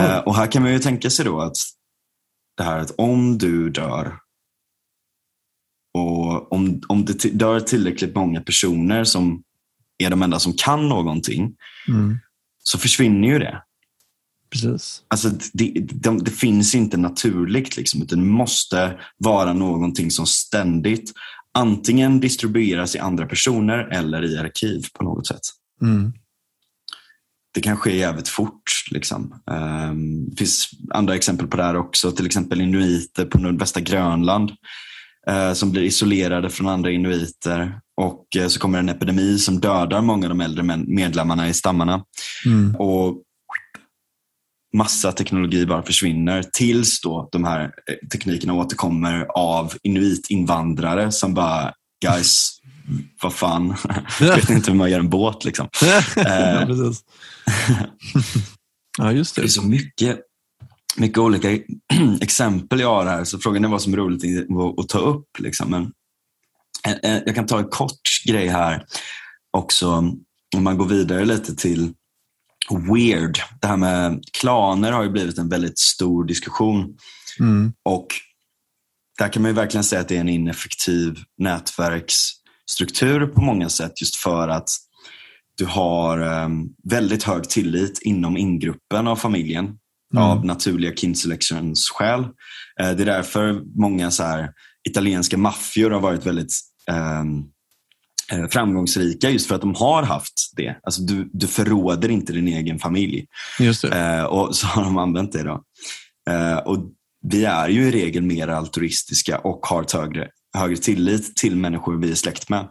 Mm. 0.00 0.22
och 0.26 0.34
här 0.34 0.46
kan 0.52 0.62
man 0.62 0.72
ju 0.72 0.78
tänka 0.78 1.10
sig 1.10 1.24
då 1.24 1.40
att 1.40 1.56
det 2.56 2.62
här 2.62 2.78
att 2.78 2.90
om 2.90 3.38
du 3.38 3.70
dör 3.70 4.18
och 5.94 6.52
om, 6.52 6.82
om 6.88 7.04
det 7.04 7.38
dör 7.38 7.60
tillräckligt 7.60 8.14
många 8.14 8.40
personer 8.40 9.04
som 9.04 9.42
är 9.98 10.10
de 10.10 10.22
enda 10.22 10.38
som 10.38 10.52
kan 10.52 10.88
någonting 10.88 11.56
mm. 11.88 12.18
så 12.58 12.78
försvinner 12.78 13.28
ju 13.28 13.38
det. 13.38 13.62
Precis. 14.50 15.02
Alltså, 15.08 15.30
det, 15.52 15.72
det, 15.74 16.24
det 16.24 16.30
finns 16.30 16.74
inte 16.74 16.96
naturligt, 16.96 17.76
liksom, 17.76 18.02
utan 18.02 18.18
det 18.18 18.24
måste 18.24 19.00
vara 19.16 19.52
någonting 19.52 20.10
som 20.10 20.26
ständigt 20.26 21.12
antingen 21.54 22.20
distribueras 22.20 22.94
i 22.94 22.98
andra 22.98 23.26
personer 23.26 23.78
eller 23.78 24.24
i 24.24 24.38
arkiv 24.38 24.86
på 24.94 25.04
något 25.04 25.26
sätt. 25.26 25.42
Mm 25.82 26.12
det 27.54 27.60
kan 27.60 27.76
ske 27.76 27.96
jävligt 27.96 28.28
fort. 28.28 28.62
Liksom. 28.90 29.34
Um, 29.50 30.30
det 30.30 30.36
finns 30.36 30.70
andra 30.90 31.14
exempel 31.14 31.46
på 31.46 31.56
det 31.56 31.62
här 31.62 31.76
också, 31.76 32.12
till 32.12 32.26
exempel 32.26 32.60
inuiter 32.60 33.24
på 33.24 33.38
nordvästra 33.38 33.80
Grönland 33.80 34.50
uh, 35.30 35.52
som 35.52 35.70
blir 35.70 35.82
isolerade 35.82 36.50
från 36.50 36.68
andra 36.68 36.90
inuiter 36.90 37.80
och 38.00 38.26
uh, 38.38 38.46
så 38.46 38.60
kommer 38.60 38.78
en 38.78 38.88
epidemi 38.88 39.38
som 39.38 39.60
dödar 39.60 40.00
många 40.00 40.26
av 40.26 40.28
de 40.28 40.40
äldre 40.40 40.62
medlemmarna 40.86 41.48
i 41.48 41.54
stammarna. 41.54 42.04
Mm. 42.46 42.76
Och 42.76 43.22
massa 44.74 45.12
teknologi 45.12 45.66
bara 45.66 45.82
försvinner 45.82 46.42
tills 46.52 47.00
då 47.00 47.28
de 47.32 47.44
här 47.44 47.62
eh, 47.64 48.08
teknikerna 48.12 48.54
återkommer 48.54 49.26
av 49.34 49.72
inuitinvandrare 49.82 51.12
som 51.12 51.34
bara, 51.34 51.72
guys, 52.04 52.60
vad 53.22 53.34
fan, 53.34 53.76
jag 54.20 54.36
vet 54.36 54.50
inte 54.50 54.70
hur 54.70 54.78
man 54.78 54.90
gör 54.90 54.98
en 54.98 55.10
båt. 55.10 55.44
Liksom. 55.44 55.68
ja, 56.16 56.66
ja, 58.98 59.12
just 59.12 59.36
det. 59.36 59.42
Det 59.42 59.46
är 59.46 59.48
så 59.48 59.62
mycket, 59.62 60.20
mycket 60.96 61.18
olika 61.18 61.48
exempel 62.20 62.80
jag 62.80 62.94
har 62.94 63.06
här, 63.06 63.24
så 63.24 63.38
frågan 63.38 63.64
är 63.64 63.68
vad 63.68 63.82
som 63.82 63.92
är 63.92 63.96
roligt 63.96 64.50
att 64.80 64.88
ta 64.88 64.98
upp. 64.98 65.38
Liksom. 65.38 65.70
Men 65.70 65.92
Jag 67.02 67.34
kan 67.34 67.46
ta 67.46 67.58
en 67.58 67.68
kort 67.68 68.24
grej 68.26 68.48
här 68.48 68.84
också. 69.56 69.90
Om 70.56 70.64
man 70.64 70.78
går 70.78 70.86
vidare 70.86 71.24
lite 71.24 71.56
till 71.56 71.92
weird. 72.70 73.38
Det 73.60 73.66
här 73.66 73.76
med 73.76 74.24
klaner 74.32 74.92
har 74.92 75.02
ju 75.02 75.10
blivit 75.10 75.38
en 75.38 75.48
väldigt 75.48 75.78
stor 75.78 76.24
diskussion. 76.24 76.96
Mm. 77.40 77.72
Och 77.82 78.06
där 79.18 79.28
kan 79.28 79.42
man 79.42 79.50
ju 79.50 79.54
verkligen 79.54 79.84
säga 79.84 80.00
att 80.00 80.08
det 80.08 80.16
är 80.16 80.20
en 80.20 80.28
ineffektiv 80.28 81.18
nätverksstruktur 82.64 83.26
på 83.26 83.40
många 83.40 83.68
sätt 83.68 84.00
just 84.00 84.16
för 84.16 84.48
att 84.48 84.68
du 85.58 85.66
har 85.66 86.44
um, 86.44 86.68
väldigt 86.90 87.22
hög 87.22 87.48
tillit 87.48 87.98
inom 88.02 88.36
ingruppen 88.36 89.06
av 89.06 89.16
familjen 89.16 89.64
mm. 89.64 90.24
av 90.24 90.44
naturliga 90.44 90.92
kin 90.96 91.14
selections 91.14 91.90
skäl. 91.90 92.20
Uh, 92.20 92.28
det 92.76 93.02
är 93.02 93.06
därför 93.06 93.62
många 93.80 94.10
så 94.10 94.22
här, 94.22 94.50
italienska 94.88 95.36
maffior 95.36 95.90
har 95.90 96.00
varit 96.00 96.26
väldigt 96.26 96.52
um, 96.90 97.50
framgångsrika 98.50 99.30
just 99.30 99.46
för 99.46 99.54
att 99.54 99.60
de 99.60 99.74
har 99.74 100.02
haft 100.02 100.52
det. 100.56 100.76
Alltså 100.82 101.02
du, 101.02 101.30
du 101.32 101.46
förråder 101.46 102.08
inte 102.08 102.32
din 102.32 102.48
egen 102.48 102.78
familj. 102.78 103.26
Just 103.60 103.84
uh, 103.84 104.24
och 104.24 104.56
så 104.56 104.66
har 104.66 104.84
de 104.84 104.98
använt 104.98 105.32
det. 105.32 105.42
Då. 105.42 105.62
Uh, 106.30 106.56
och 106.56 106.78
vi 107.26 107.44
är 107.44 107.68
ju 107.68 107.88
i 107.88 107.90
regel 107.90 108.22
mer 108.22 108.48
altruistiska 108.48 109.38
och 109.38 109.66
har 109.66 109.82
ett 109.82 109.92
högre, 109.92 110.28
högre 110.54 110.76
tillit 110.76 111.36
till 111.36 111.56
människor 111.56 111.96
vi 111.96 112.10
är 112.10 112.14
släkt 112.14 112.48
med. 112.48 112.68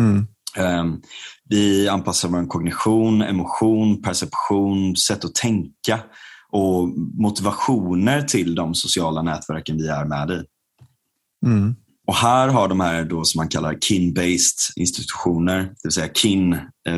Mm. 0.00 0.26
Um, 0.58 1.02
vi 1.48 1.88
anpassar 1.88 2.28
vår 2.28 2.46
kognition, 2.46 3.22
emotion, 3.22 4.02
perception, 4.02 4.96
sätt 4.96 5.24
att 5.24 5.34
tänka 5.34 6.00
och 6.50 6.88
motivationer 7.14 8.22
till 8.22 8.54
de 8.54 8.74
sociala 8.74 9.22
nätverken 9.22 9.76
vi 9.76 9.88
är 9.88 10.04
med 10.04 10.30
i. 10.30 10.42
Mm. 11.46 11.76
Och 12.06 12.14
här 12.14 12.48
har 12.48 12.68
de 12.68 12.80
här 12.80 13.04
då 13.04 13.24
som 13.24 13.38
man 13.38 13.48
kallar 13.48 13.72
kin-based 13.74 14.72
institutioner, 14.76 15.58
det 15.62 15.76
vill 15.84 15.92
säga 15.92 16.08
kin, 16.14 16.52
eh, 16.88 16.96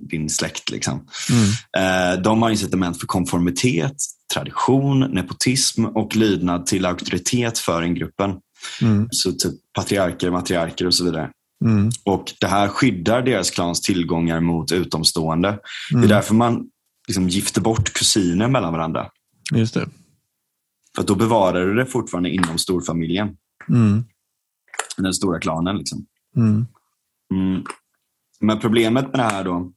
din, 0.00 0.30
släkt. 0.30 0.70
Liksom. 0.70 1.06
Mm. 1.30 2.14
Eh, 2.16 2.22
de 2.22 2.42
har 2.42 2.50
incitament 2.50 3.00
för 3.00 3.06
konformitet, 3.06 3.96
tradition, 4.34 5.00
nepotism 5.00 5.84
och 5.84 6.16
lydnad 6.16 6.66
till 6.66 6.86
auktoritet 6.86 7.58
för 7.58 7.82
en 7.82 7.94
gruppen. 7.94 8.30
Mm. 8.82 9.08
Så 9.10 9.32
typ 9.32 9.52
patriarker, 9.72 10.30
matriarker 10.30 10.86
och 10.86 10.94
så 10.94 11.04
vidare. 11.04 11.30
Mm. 11.64 11.90
Och 12.04 12.32
Det 12.40 12.46
här 12.46 12.68
skyddar 12.68 13.22
deras 13.22 13.50
klans 13.50 13.80
tillgångar 13.80 14.40
mot 14.40 14.72
utomstående. 14.72 15.48
Mm. 15.48 15.60
Det 15.90 15.94
är 15.94 15.96
mm. 15.96 16.08
därför 16.08 16.34
man 16.34 16.66
liksom 17.08 17.28
gifter 17.28 17.60
bort 17.60 17.92
kusiner 17.92 18.48
mellan 18.48 18.72
varandra. 18.72 19.10
Just 19.54 19.74
det. 19.74 19.88
För 20.96 21.02
då 21.02 21.14
bevarar 21.14 21.66
du 21.66 21.74
det 21.74 21.86
fortfarande 21.86 22.30
inom 22.30 22.58
storfamiljen. 22.58 23.36
Mm. 23.68 24.04
Den 24.96 25.14
stora 25.14 25.40
klanen. 25.40 25.76
Liksom. 25.76 26.06
Mm. 26.36 26.66
Mm. 27.34 27.64
Men 28.40 28.58
problemet 28.58 29.04
med 29.04 29.20
det 29.20 29.22
här 29.22 29.44
då 29.44 29.72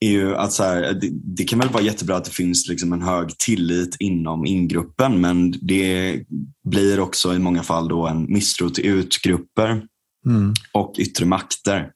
är 0.00 0.10
ju 0.10 0.36
att 0.36 0.52
så 0.52 0.62
här, 0.62 0.92
det, 0.92 1.10
det, 1.36 1.44
kan 1.44 1.58
väl 1.58 1.68
vara 1.68 1.82
jättebra 1.82 2.16
att 2.16 2.24
det 2.24 2.30
finns 2.30 2.68
liksom 2.68 2.92
en 2.92 3.02
hög 3.02 3.38
tillit 3.38 3.96
inom 3.98 4.46
ingruppen 4.46 5.20
men 5.20 5.54
det 5.60 6.22
blir 6.68 7.00
också 7.00 7.34
i 7.34 7.38
många 7.38 7.62
fall 7.62 7.88
då 7.88 8.06
en 8.06 8.32
misstro 8.32 8.70
till 8.70 8.86
utgrupper 8.86 9.82
mm. 10.26 10.54
och 10.72 10.94
yttre 10.98 11.26
makter. 11.26 11.90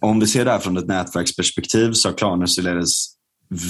Om 0.00 0.20
vi 0.20 0.26
ser 0.26 0.44
det 0.44 0.50
här 0.50 0.58
från 0.58 0.76
ett 0.76 0.86
nätverksperspektiv 0.86 1.92
så 1.92 2.08
har 2.08 2.18
klaner 2.18 2.46
således 2.46 3.18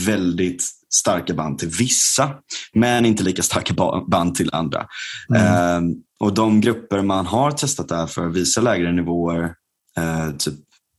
väldigt 0.07 0.63
starka 0.95 1.35
band 1.35 1.59
till 1.59 1.69
vissa, 1.69 2.35
men 2.73 3.07
inte 3.07 3.23
lika 3.23 3.43
starka 3.43 3.75
band 4.07 4.35
till 4.35 4.51
andra. 4.53 4.87
Mm. 5.35 5.45
Eh, 5.45 5.97
och 6.21 6.35
De 6.35 6.61
grupper 6.61 7.03
man 7.03 7.27
har 7.27 7.51
testat 7.51 7.89
det 7.89 7.97
här 7.97 8.07
för 8.07 8.29
visar 8.29 8.63
lägre 8.63 8.93
nivåer, 8.93 9.55
eh, 9.97 10.31
typ 10.39 10.55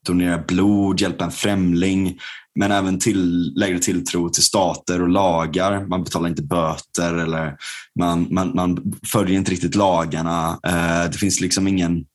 donera 0.06 0.38
blod, 0.38 1.02
hjälpa 1.02 1.26
en 1.26 1.32
främling, 1.32 2.20
men 2.60 2.72
även 2.72 3.00
till, 3.00 3.54
lägre 3.56 3.80
tilltro 3.80 4.30
till 4.30 4.44
stater 4.44 5.02
och 5.02 5.10
lagar. 5.10 5.86
Man 5.86 6.04
betalar 6.04 6.30
inte 6.30 6.42
böter 6.42 7.14
eller 7.14 7.58
man, 8.00 8.28
man, 8.32 8.56
man 8.56 9.00
följer 9.12 9.38
inte 9.38 9.52
riktigt 9.52 9.76
lagarna. 9.76 10.60
Eh, 10.64 11.12
det 11.12 11.18
finns 11.18 11.42
liksom 11.42 11.68
ingen... 11.68 12.06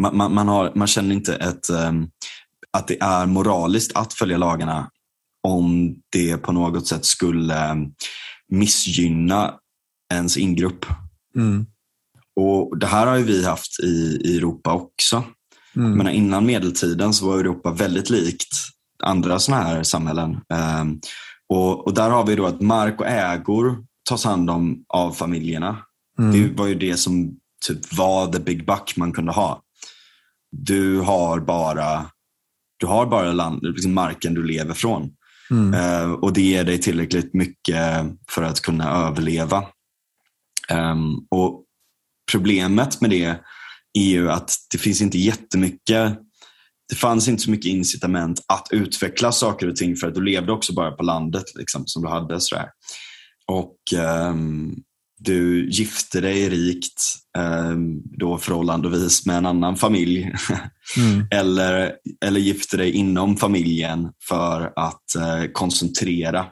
Man, 0.00 0.16
man, 0.16 0.34
man, 0.34 0.48
har, 0.48 0.72
man 0.74 0.86
känner 0.86 1.14
inte 1.14 1.34
ett, 1.34 1.70
um, 1.70 2.10
att 2.70 2.88
det 2.88 3.00
är 3.00 3.26
moraliskt 3.26 3.96
att 3.96 4.12
följa 4.12 4.36
lagarna 4.36 4.90
om 5.42 5.96
det 6.12 6.36
på 6.36 6.52
något 6.52 6.86
sätt 6.86 7.04
skulle 7.04 7.72
um, 7.72 7.92
missgynna 8.48 9.54
ens 10.12 10.36
ingrupp. 10.36 10.86
Mm. 11.36 11.66
Och 12.36 12.78
Det 12.78 12.86
här 12.86 13.06
har 13.06 13.18
vi 13.18 13.44
haft 13.44 13.80
i, 13.80 14.20
i 14.24 14.36
Europa 14.36 14.72
också. 14.72 15.24
Mm. 15.74 15.92
Men 15.92 16.08
innan 16.08 16.46
medeltiden 16.46 17.14
så 17.14 17.26
var 17.26 17.38
Europa 17.38 17.70
väldigt 17.70 18.10
likt 18.10 18.75
andra 19.02 19.38
sådana 19.38 19.64
här 19.64 19.82
samhällen. 19.82 20.40
Um, 20.80 21.00
och, 21.48 21.86
och, 21.86 21.94
där 21.94 22.10
har 22.10 22.26
vi 22.26 22.36
då 22.36 22.46
att 22.46 22.60
mark 22.60 23.00
och 23.00 23.06
ägor 23.06 23.84
tas 24.08 24.24
hand 24.24 24.50
om 24.50 24.84
av 24.88 25.12
familjerna. 25.12 25.78
Mm. 26.18 26.32
Det 26.32 26.54
var 26.54 26.66
ju 26.66 26.74
det 26.74 26.96
som 26.96 27.36
typ 27.66 27.92
var 27.98 28.32
the 28.32 28.40
big 28.40 28.66
buck 28.66 28.96
man 28.96 29.12
kunde 29.12 29.32
ha. 29.32 29.62
Du 30.52 31.00
har 31.00 31.40
bara, 31.40 32.06
du 32.76 32.86
har 32.86 33.06
bara 33.06 33.32
land, 33.32 33.62
liksom 33.62 33.94
marken 33.94 34.34
du 34.34 34.42
lever 34.42 34.74
från. 34.74 35.10
Mm. 35.50 35.74
Uh, 35.74 36.12
och 36.12 36.32
det 36.32 36.42
ger 36.42 36.64
dig 36.64 36.78
tillräckligt 36.78 37.34
mycket 37.34 38.06
för 38.30 38.42
att 38.42 38.60
kunna 38.60 38.90
överleva. 38.90 39.64
Um, 40.70 41.26
och 41.30 41.66
Problemet 42.32 43.00
med 43.00 43.10
det 43.10 43.40
är 43.98 44.04
ju 44.04 44.30
att 44.30 44.50
det 44.72 44.78
finns 44.78 45.00
inte 45.00 45.18
jättemycket 45.18 46.18
det 46.88 46.94
fanns 46.94 47.28
inte 47.28 47.42
så 47.42 47.50
mycket 47.50 47.66
incitament 47.66 48.40
att 48.48 48.68
utveckla 48.70 49.32
saker 49.32 49.68
och 49.68 49.76
ting 49.76 49.96
för 49.96 50.08
att 50.08 50.14
du 50.14 50.22
levde 50.22 50.52
också 50.52 50.72
bara 50.72 50.90
på 50.90 51.02
landet 51.02 51.44
liksom, 51.54 51.86
som 51.86 52.02
du 52.02 52.08
hade. 52.08 52.40
Sådär. 52.40 52.68
Och 53.46 53.76
um, 54.28 54.76
du 55.18 55.70
gifte 55.70 56.20
dig 56.20 56.48
rikt 56.48 57.02
um, 57.38 58.02
då 58.04 58.38
förhållandevis 58.38 59.26
med 59.26 59.36
en 59.36 59.46
annan 59.46 59.76
familj. 59.76 60.32
Mm. 60.96 61.26
eller, 61.30 61.92
eller 62.24 62.40
gifte 62.40 62.76
dig 62.76 62.90
inom 62.90 63.36
familjen 63.36 64.12
för 64.28 64.72
att 64.76 65.02
uh, 65.16 65.52
koncentrera. 65.52 66.46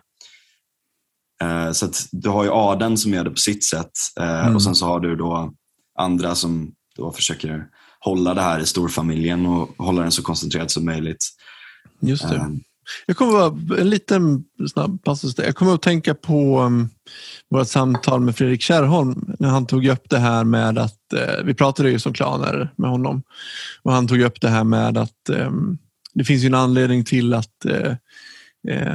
Uh, 1.44 1.72
så 1.72 1.90
du 2.12 2.28
har 2.28 2.44
ju 2.44 2.50
adeln 2.50 2.98
som 2.98 3.12
gör 3.12 3.24
det 3.24 3.30
på 3.30 3.36
sitt 3.36 3.64
sätt 3.64 3.90
uh, 4.20 4.44
mm. 4.44 4.54
och 4.54 4.62
sen 4.62 4.74
så 4.74 4.86
har 4.86 5.00
du 5.00 5.16
då 5.16 5.52
andra 5.98 6.34
som 6.34 6.72
då 6.96 7.12
försöker 7.12 7.66
hålla 8.04 8.34
det 8.34 8.40
här 8.40 8.60
i 8.60 8.66
storfamiljen 8.66 9.46
och 9.46 9.84
hålla 9.84 10.02
den 10.02 10.12
så 10.12 10.22
koncentrerad 10.22 10.70
som 10.70 10.84
möjligt. 10.84 11.28
Just 12.00 12.28
det. 12.28 12.36
Um, 12.36 12.60
jag 13.06 13.16
kommer 13.16 13.78
en 13.80 13.90
liten 13.90 14.44
snabb 14.70 15.04
passus 15.04 15.34
där. 15.34 15.44
Jag 15.44 15.54
kommer 15.54 15.74
att 15.74 15.82
tänka 15.82 16.14
på 16.14 16.60
um, 16.60 16.88
vårt 17.50 17.68
samtal 17.68 18.20
med 18.20 18.36
Fredrik 18.36 18.62
Kärrholm 18.62 19.34
när 19.38 19.48
han 19.48 19.66
tog 19.66 19.86
upp 19.86 20.10
det 20.10 20.18
här 20.18 20.44
med 20.44 20.78
att, 20.78 20.98
uh, 21.14 21.44
vi 21.44 21.54
pratade 21.54 21.90
ju 21.90 21.98
som 21.98 22.12
klaner 22.12 22.72
med 22.76 22.90
honom 22.90 23.22
och 23.82 23.92
han 23.92 24.08
tog 24.08 24.20
upp 24.20 24.40
det 24.40 24.48
här 24.48 24.64
med 24.64 24.98
att 24.98 25.30
um, 25.30 25.78
det 26.14 26.24
finns 26.24 26.42
ju 26.42 26.46
en 26.46 26.54
anledning 26.54 27.04
till 27.04 27.34
att 27.34 27.66
uh, 27.66 27.94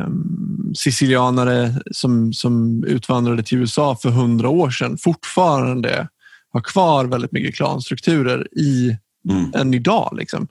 um, 0.04 0.74
sicilianare 0.76 1.82
som, 1.92 2.34
som 2.34 2.84
utvandrade 2.84 3.44
till 3.44 3.58
USA 3.58 3.96
för 3.96 4.10
hundra 4.10 4.50
år 4.50 4.70
sedan 4.70 4.98
fortfarande 4.98 6.08
har 6.54 6.62
kvar 6.62 7.06
väldigt 7.06 7.32
mycket 7.32 7.56
klanstrukturer 7.56 8.48
i 8.58 8.98
mm. 9.30 9.52
än 9.56 9.74
idag. 9.74 10.16
Liksom. 10.18 10.48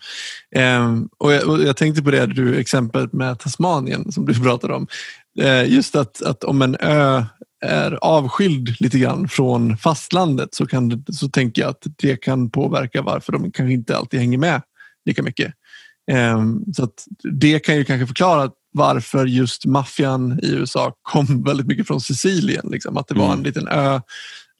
Um, 0.57 1.09
och, 1.19 1.33
jag, 1.33 1.49
och, 1.49 1.63
jag, 1.63 1.77
tänkte 1.77 2.03
på 2.03 2.11
det 2.11 2.27
du 2.27 2.59
exemplet 2.59 3.13
med 3.13 3.39
Tasmanien 3.39 4.13
som 4.13 4.27
du 4.27 4.35
pratade 4.43 4.75
om. 4.75 4.87
Uh, 5.41 5.73
just 5.73 5.97
att, 5.97 6.23
att 6.23 6.45
om 6.45 6.63
en 6.63 6.77
ö 6.81 7.25
är 7.61 7.99
avskild 8.05 8.81
lite 8.81 8.99
grann 8.99 9.29
från 9.29 9.77
fastlandet 9.77 10.55
så, 10.55 10.67
kan, 10.67 11.05
så 11.13 11.29
tänker 11.29 11.63
jag 11.63 11.69
att 11.69 11.87
det 11.97 12.17
kan 12.17 12.51
påverka 12.51 13.03
varför 13.03 13.33
de 13.33 13.53
kanske 13.53 13.73
inte 13.73 13.97
alltid 13.97 14.21
hänger 14.21 14.39
med 14.39 14.63
lika 15.05 15.23
mycket. 15.23 15.55
Um, 16.13 16.65
så 16.75 16.89
det 17.23 17.59
kan 17.59 17.77
ju 17.77 17.85
kanske 17.85 18.07
förklara 18.07 18.51
varför 18.73 19.27
just 19.27 19.67
maffian 19.67 20.41
i 20.43 20.51
USA 20.51 20.93
kom 21.03 21.43
väldigt 21.47 21.67
mycket 21.67 21.87
från 21.87 22.01
Sicilien. 22.01 22.69
Liksom. 22.71 22.97
Att 22.97 23.09
det 23.09 23.15
var 23.15 23.27
en 23.27 23.33
mm. 23.33 23.45
liten 23.45 23.69
ö 23.69 24.01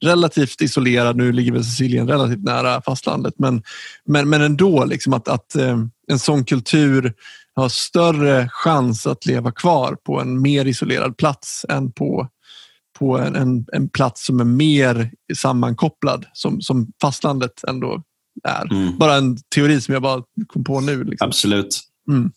relativt 0.03 0.61
isolerad. 0.61 1.17
Nu 1.17 1.31
ligger 1.31 1.51
väl 1.51 1.63
Sicilien 1.63 2.07
relativt 2.07 2.43
nära 2.43 2.81
fastlandet, 2.81 3.33
men, 3.37 3.63
men, 4.05 4.29
men 4.29 4.41
ändå 4.41 4.85
liksom 4.85 5.13
att, 5.13 5.27
att 5.27 5.55
eh, 5.55 5.77
en 6.07 6.19
sån 6.19 6.45
kultur 6.45 7.13
har 7.55 7.69
större 7.69 8.49
chans 8.51 9.07
att 9.07 9.25
leva 9.25 9.51
kvar 9.51 9.97
på 10.05 10.21
en 10.21 10.41
mer 10.41 10.65
isolerad 10.65 11.17
plats 11.17 11.65
än 11.69 11.91
på, 11.91 12.27
på 12.99 13.17
en, 13.17 13.35
en, 13.35 13.65
en 13.73 13.89
plats 13.89 14.25
som 14.25 14.39
är 14.39 14.45
mer 14.45 15.11
sammankopplad 15.35 16.25
som, 16.33 16.61
som 16.61 16.91
fastlandet 17.01 17.63
ändå 17.67 18.03
är. 18.43 18.73
Mm. 18.73 18.97
Bara 18.97 19.15
en 19.15 19.37
teori 19.55 19.81
som 19.81 19.93
jag 19.93 20.01
bara 20.01 20.23
kom 20.47 20.63
på 20.63 20.79
nu. 20.79 21.03
Liksom. 21.03 21.27
Absolut. 21.27 21.79
Mm. 22.09 22.31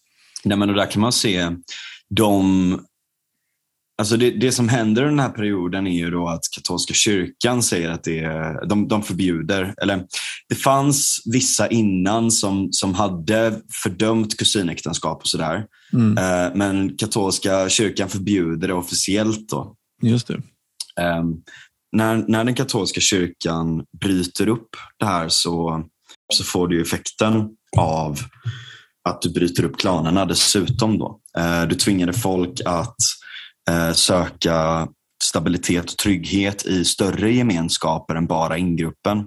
Nej, 0.44 0.58
men 0.58 0.68
där 0.68 0.90
kan 0.90 1.00
man 1.00 1.12
se 1.12 1.50
de 2.10 2.80
Alltså 4.02 4.16
det, 4.16 4.30
det 4.30 4.52
som 4.52 4.68
händer 4.68 5.02
i 5.02 5.04
den 5.04 5.20
här 5.20 5.28
perioden 5.28 5.86
är 5.86 5.98
ju 5.98 6.10
då 6.10 6.28
att 6.28 6.40
katolska 6.54 6.94
kyrkan 6.94 7.62
säger 7.62 7.90
att 7.90 8.04
det 8.04 8.26
de, 8.68 8.88
de 8.88 9.02
förbjuder, 9.02 9.74
eller 9.82 10.04
det 10.48 10.54
fanns 10.54 11.22
vissa 11.24 11.68
innan 11.68 12.30
som, 12.30 12.68
som 12.72 12.94
hade 12.94 13.60
fördömt 13.82 14.38
kusinäktenskap 14.38 15.22
och 15.22 15.28
sådär. 15.28 15.64
Mm. 15.92 16.18
Eh, 16.18 16.54
men 16.54 16.96
katolska 16.96 17.68
kyrkan 17.68 18.08
förbjuder 18.08 18.68
det 18.68 18.74
officiellt. 18.74 19.48
Då. 19.48 19.74
Just 20.02 20.26
det. 20.26 20.34
Eh, 21.00 21.24
när, 21.92 22.24
när 22.28 22.44
den 22.44 22.54
katolska 22.54 23.00
kyrkan 23.00 23.84
bryter 24.00 24.48
upp 24.48 24.70
det 24.98 25.06
här 25.06 25.28
så, 25.28 25.84
så 26.34 26.44
får 26.44 26.68
du 26.68 26.82
effekten 26.82 27.48
av 27.78 28.18
att 29.08 29.22
du 29.22 29.30
bryter 29.30 29.64
upp 29.64 29.78
klanerna 29.78 30.24
dessutom. 30.24 30.98
Då. 30.98 31.20
Eh, 31.38 31.62
du 31.62 31.74
tvingade 31.74 32.12
folk 32.12 32.60
att 32.64 32.96
Eh, 33.70 33.92
söka 33.92 34.88
stabilitet 35.22 35.90
och 35.90 35.96
trygghet 35.96 36.66
i 36.66 36.84
större 36.84 37.32
gemenskaper 37.32 38.14
än 38.14 38.26
bara 38.26 38.58
ingruppen. 38.58 39.24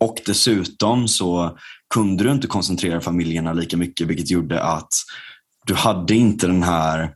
Och 0.00 0.20
dessutom 0.26 1.08
så 1.08 1.58
kunde 1.94 2.24
du 2.24 2.30
inte 2.30 2.46
koncentrera 2.46 3.00
familjerna 3.00 3.52
lika 3.52 3.76
mycket 3.76 4.06
vilket 4.06 4.30
gjorde 4.30 4.62
att 4.62 4.92
du 5.66 5.74
hade 5.74 6.14
inte 6.14 6.46
den 6.46 6.62
här 6.62 7.14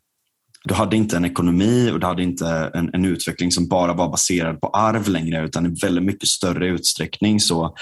du 0.64 0.74
hade 0.74 0.96
inte 0.96 1.16
en 1.16 1.24
ekonomi 1.24 1.90
och 1.90 2.00
du 2.00 2.06
hade 2.06 2.22
inte 2.22 2.70
en, 2.74 2.94
en, 2.94 3.04
utveckling 3.04 3.52
som 3.52 3.68
bara 3.68 3.92
var 3.92 4.08
baserad 4.08 4.60
på 4.60 4.68
arv 4.68 5.08
längre 5.08 5.44
utan 5.44 5.66
i 5.66 5.80
väldigt 5.82 6.04
mycket 6.04 6.28
större 6.28 6.68
utsträckning 6.68 7.40
så 7.40 7.74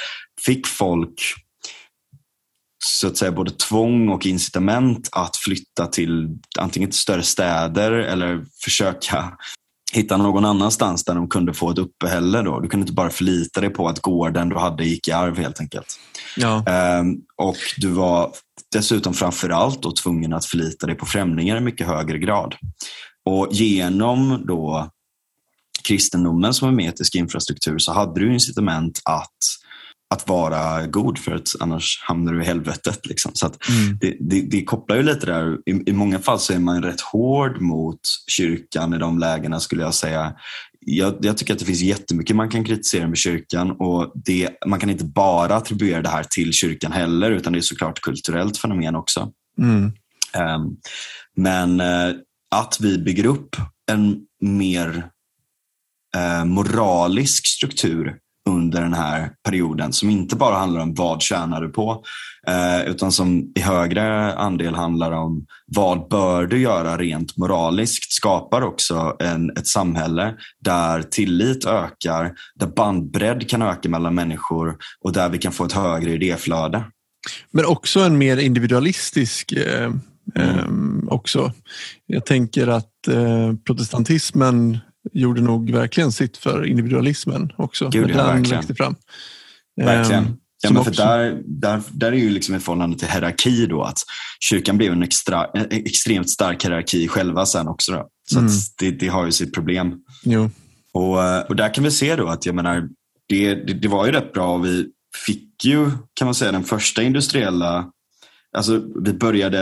fick 0.47 0.67
folk 0.67 1.35
så 2.87 3.07
att 3.07 3.17
säga 3.17 3.33
både 3.33 3.51
tvång 3.51 4.09
och 4.09 4.27
incitament 4.27 5.09
att 5.13 5.37
flytta 5.37 5.87
till 5.87 6.39
antingen 6.59 6.91
till 6.91 6.99
större 6.99 7.23
städer 7.23 7.93
eller 7.93 8.45
försöka 8.65 9.33
hitta 9.93 10.17
någon 10.17 10.45
annanstans 10.45 11.05
där 11.05 11.15
de 11.15 11.29
kunde 11.29 11.55
få 11.55 11.71
ett 11.71 11.79
uppehälle. 11.79 12.43
Då. 12.43 12.61
Du 12.61 12.69
kunde 12.69 12.85
inte 12.85 12.93
bara 12.93 13.11
förlita 13.11 13.61
dig 13.61 13.71
på 13.71 13.89
att 13.89 14.01
gården 14.01 14.49
du 14.49 14.57
hade 14.57 14.85
gick 14.85 15.09
i 15.09 15.13
arv 15.13 15.39
helt 15.39 15.61
enkelt. 15.61 15.99
Ja. 16.37 16.65
Um, 17.01 17.21
och 17.37 17.57
du 17.77 17.89
var 17.89 18.33
dessutom 18.73 19.15
framförallt 19.15 19.83
då 19.83 19.93
tvungen 19.93 20.33
att 20.33 20.45
förlita 20.45 20.87
dig 20.87 20.95
på 20.95 21.07
främlingar 21.07 21.57
i 21.57 21.61
mycket 21.61 21.87
högre 21.87 22.19
grad. 22.19 22.55
Och 23.25 23.49
genom 23.51 24.45
då 24.47 24.91
kristendomen 25.89 26.55
som 26.55 26.69
en 26.69 26.77
metisk 26.77 27.15
infrastruktur 27.15 27.79
så 27.79 27.93
hade 27.93 28.21
du 28.21 28.33
incitament 28.33 29.01
att 29.05 29.39
att 30.11 30.29
vara 30.29 30.87
god 30.87 31.19
för 31.19 31.35
att 31.35 31.49
annars 31.61 32.03
hamnar 32.05 32.33
du 32.33 32.43
i 32.43 32.45
helvetet. 32.45 33.07
Liksom. 33.07 33.33
Så 33.35 33.47
mm. 33.47 33.99
det, 34.01 34.17
det, 34.21 34.41
det, 34.41 34.65
kopplar 34.65 34.97
ju 34.97 35.03
lite 35.03 35.27
där. 35.27 35.59
I, 35.67 35.91
I, 35.91 35.93
många 35.93 36.19
fall 36.19 36.39
så 36.39 36.53
är 36.53 36.59
man 36.59 36.83
rätt 36.83 37.01
hård 37.01 37.61
mot 37.61 38.01
kyrkan 38.27 38.95
i 38.95 38.99
de 38.99 39.19
lägena 39.19 39.61
skulle 39.61 39.83
jag 39.83 39.95
säga. 39.95 40.35
Jag, 40.81 41.15
jag, 41.21 41.37
tycker 41.37 41.53
att 41.53 41.59
det 41.59 41.65
finns 41.65 41.81
jättemycket 41.81 42.37
man 42.37 42.51
kan 42.51 42.65
kritisera 42.65 43.09
med 43.09 43.19
kyrkan 43.19 43.71
och 43.71 44.13
det, 44.15 44.51
man 44.67 44.81
kan 44.81 44.91
inte 44.91 45.05
bara 45.05 45.57
attribuera 45.57 46.03
det 46.03 46.09
här 46.09 46.25
till 46.25 46.53
kyrkan 46.53 46.93
heller 46.93 47.31
utan 47.31 47.53
det 47.53 47.59
är 47.59 47.61
såklart 47.61 47.99
ett 47.99 48.05
kulturellt 48.05 48.59
fenomen 48.59 48.97
också. 48.97 49.33
Mm. 49.59 49.85
Um, 49.85 50.77
men 51.37 51.81
uh, 51.81 52.15
att 52.51 52.79
vi 52.81 52.99
bygger 52.99 53.27
upp 53.27 53.57
en 53.91 54.21
mer 54.41 55.11
uh, 56.17 56.45
moralisk 56.45 57.47
struktur 57.47 58.17
under 58.47 58.83
den 58.83 58.95
här 58.95 59.31
perioden 59.45 59.93
som 59.93 60.11
inte 60.11 60.37
bara 60.37 60.57
handlar 60.57 60.81
om 60.81 60.95
vad 60.95 61.23
tjänar 61.23 61.61
du 61.61 61.69
på 61.69 62.05
eh, 62.47 62.91
utan 62.91 63.13
som 63.13 63.53
i 63.55 63.61
högre 63.61 64.35
andel 64.35 64.75
handlar 64.75 65.13
om 65.13 65.47
vad 65.67 66.09
bör 66.09 66.47
du 66.47 66.59
göra 66.59 66.97
rent 66.97 67.37
moraliskt 67.37 68.13
skapar 68.13 68.63
också 68.63 69.17
en, 69.19 69.51
ett 69.51 69.67
samhälle 69.67 70.35
där 70.61 71.03
tillit 71.03 71.65
ökar, 71.65 72.33
där 72.55 72.67
bandbredd 72.67 73.49
kan 73.49 73.63
öka 73.63 73.89
mellan 73.89 74.15
människor 74.15 74.77
och 75.01 75.13
där 75.13 75.29
vi 75.29 75.39
kan 75.39 75.53
få 75.53 75.65
ett 75.65 75.73
högre 75.73 76.13
idéflöde. 76.13 76.85
Men 77.51 77.67
också 77.67 78.01
en 78.01 78.19
mer 78.19 78.37
individualistisk 78.37 79.53
eh, 79.53 79.93
mm. 80.35 81.03
eh, 81.05 81.13
också. 81.13 81.53
Jag 82.07 82.27
tänker 82.27 82.67
att 82.67 83.09
eh, 83.09 83.53
protestantismen 83.67 84.79
gjorde 85.13 85.41
nog 85.41 85.71
verkligen 85.71 86.13
sitt 86.13 86.37
för 86.37 86.65
individualismen 86.67 87.53
också. 87.57 87.91
Ja, 87.93 88.07
den 88.07 88.43
växte 88.43 88.75
fram. 88.75 88.95
Verkligen. 89.77 90.25
Ehm, 90.25 90.37
Ja, 90.63 90.71
men 90.71 90.85
för 90.85 90.91
också- 90.91 91.03
där, 91.03 91.43
där, 91.47 91.83
där 91.93 92.13
är 92.13 92.17
ju 92.17 92.31
liksom 92.31 92.55
ett 92.55 92.63
förhållande 92.63 92.99
till 92.99 93.09
hierarki 93.09 93.67
då, 93.67 93.83
att 93.83 93.99
kyrkan 94.41 94.77
blev 94.79 94.93
en 94.93 95.03
extra, 95.03 95.47
en 95.55 95.67
extremt 95.71 96.31
stark 96.31 96.65
hierarki 96.65 97.09
själva 97.09 97.47
sen 97.47 97.69
också. 97.69 97.93
Då. 97.93 98.09
Så 98.31 98.39
Mm. 98.39 98.53
det, 98.79 98.91
det 98.91 99.09
har 99.09 99.27
ju 99.27 99.33
sitt 99.33 99.55
problem. 99.55 99.95
Jo. 100.23 100.51
Och, 100.93 101.23
eh, 101.25 101.41
och 101.41 101.57
där 101.57 101.75
kan 101.75 101.85
vi 101.85 101.91
se 101.91 102.17
då 102.17 102.29
att 102.29 102.47
jag 102.47 102.55
menar, 102.55 102.89
det, 103.29 103.55
det, 103.55 103.73
det 103.73 103.89
var 103.89 104.07
ju 104.07 104.13
rätt 104.13 104.33
bra. 104.33 104.57
Vi 104.59 104.87
fick 105.27 105.65
ju, 105.65 105.91
kan 106.15 106.27
man 106.27 106.35
säga, 106.35 106.53
den 106.53 106.65
första 106.65 107.03
industriella 107.03 107.91
Alltså, 108.57 108.83
vi 109.05 109.13
började 109.13 109.59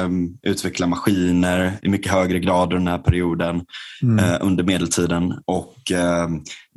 eh, 0.00 0.08
utveckla 0.50 0.86
maskiner 0.86 1.78
i 1.82 1.88
mycket 1.88 2.12
högre 2.12 2.38
grad 2.38 2.62
under 2.62 2.76
den 2.76 2.86
här 2.86 2.98
perioden 2.98 3.62
Mm. 4.02 4.24
eh, 4.24 4.38
under 4.40 4.64
medeltiden 4.64 5.34
och 5.46 5.92
eh, 5.92 6.28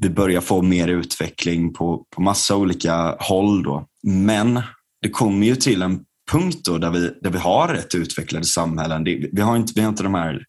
vi 0.01 0.09
börjar 0.09 0.41
få 0.41 0.61
mer 0.61 0.87
utveckling 0.87 1.73
på, 1.73 2.05
på 2.15 2.21
massa 2.21 2.55
olika 2.55 3.15
håll. 3.19 3.63
Då. 3.63 3.85
Men 4.03 4.61
det 5.01 5.09
kommer 5.09 5.47
ju 5.47 5.55
till 5.55 5.81
en 5.81 5.99
punkt 6.31 6.59
då 6.65 6.77
där, 6.77 6.89
vi, 6.89 7.11
där 7.21 7.29
vi 7.29 7.37
har 7.37 7.67
rätt 7.67 7.95
utvecklade 7.95 8.45
samhällen. 8.45 9.03
Det, 9.03 9.29
vi, 9.31 9.41
har 9.41 9.55
inte, 9.55 9.73
vi 9.75 9.81
har 9.81 9.89
inte 9.89 10.03
de 10.03 10.13
här 10.13 10.39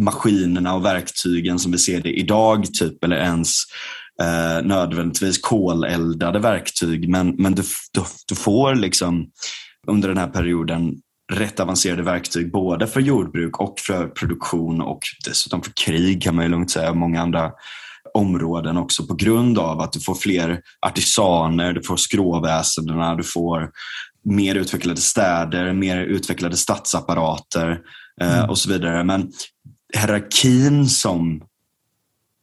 maskinerna 0.00 0.74
och 0.74 0.84
verktygen 0.84 1.58
som 1.58 1.72
vi 1.72 1.78
ser 1.78 2.00
det 2.00 2.12
idag, 2.12 2.64
typ, 2.74 3.04
eller 3.04 3.16
ens 3.16 3.50
eh, 4.22 4.66
nödvändigtvis 4.66 5.38
koleldade 5.38 6.38
verktyg. 6.38 7.08
Men, 7.08 7.34
men 7.38 7.54
du, 7.54 7.62
du, 7.92 8.00
du 8.28 8.34
får 8.34 8.74
liksom 8.74 9.26
under 9.86 10.08
den 10.08 10.18
här 10.18 10.28
perioden 10.28 10.94
rätt 11.32 11.60
avancerade 11.60 12.02
verktyg 12.02 12.52
både 12.52 12.86
för 12.86 13.00
jordbruk 13.00 13.60
och 13.60 13.74
för 13.80 14.08
produktion 14.08 14.80
och 14.80 15.00
dessutom 15.26 15.62
för 15.62 15.72
krig 15.86 16.22
kan 16.22 16.34
man 16.34 16.44
ju 16.44 16.50
lugnt 16.50 16.70
säga. 16.70 16.94
Många 16.94 17.22
andra 17.22 17.52
områden 18.14 18.76
också 18.76 19.06
på 19.06 19.14
grund 19.14 19.58
av 19.58 19.80
att 19.80 19.92
du 19.92 20.00
får 20.00 20.14
fler 20.14 20.60
artisaner, 20.86 21.72
du 21.72 21.82
får 21.82 21.96
skråväsendena, 21.96 23.14
du 23.14 23.22
får 23.22 23.70
mer 24.24 24.54
utvecklade 24.54 25.00
städer, 25.00 25.72
mer 25.72 25.98
utvecklade 25.98 26.56
statsapparater 26.56 27.80
eh, 28.20 28.38
Mm. 28.38 28.50
och 28.50 28.58
så 28.58 28.72
vidare. 28.72 29.04
Men 29.04 29.32
hierarkin 29.98 30.88
som 30.88 31.42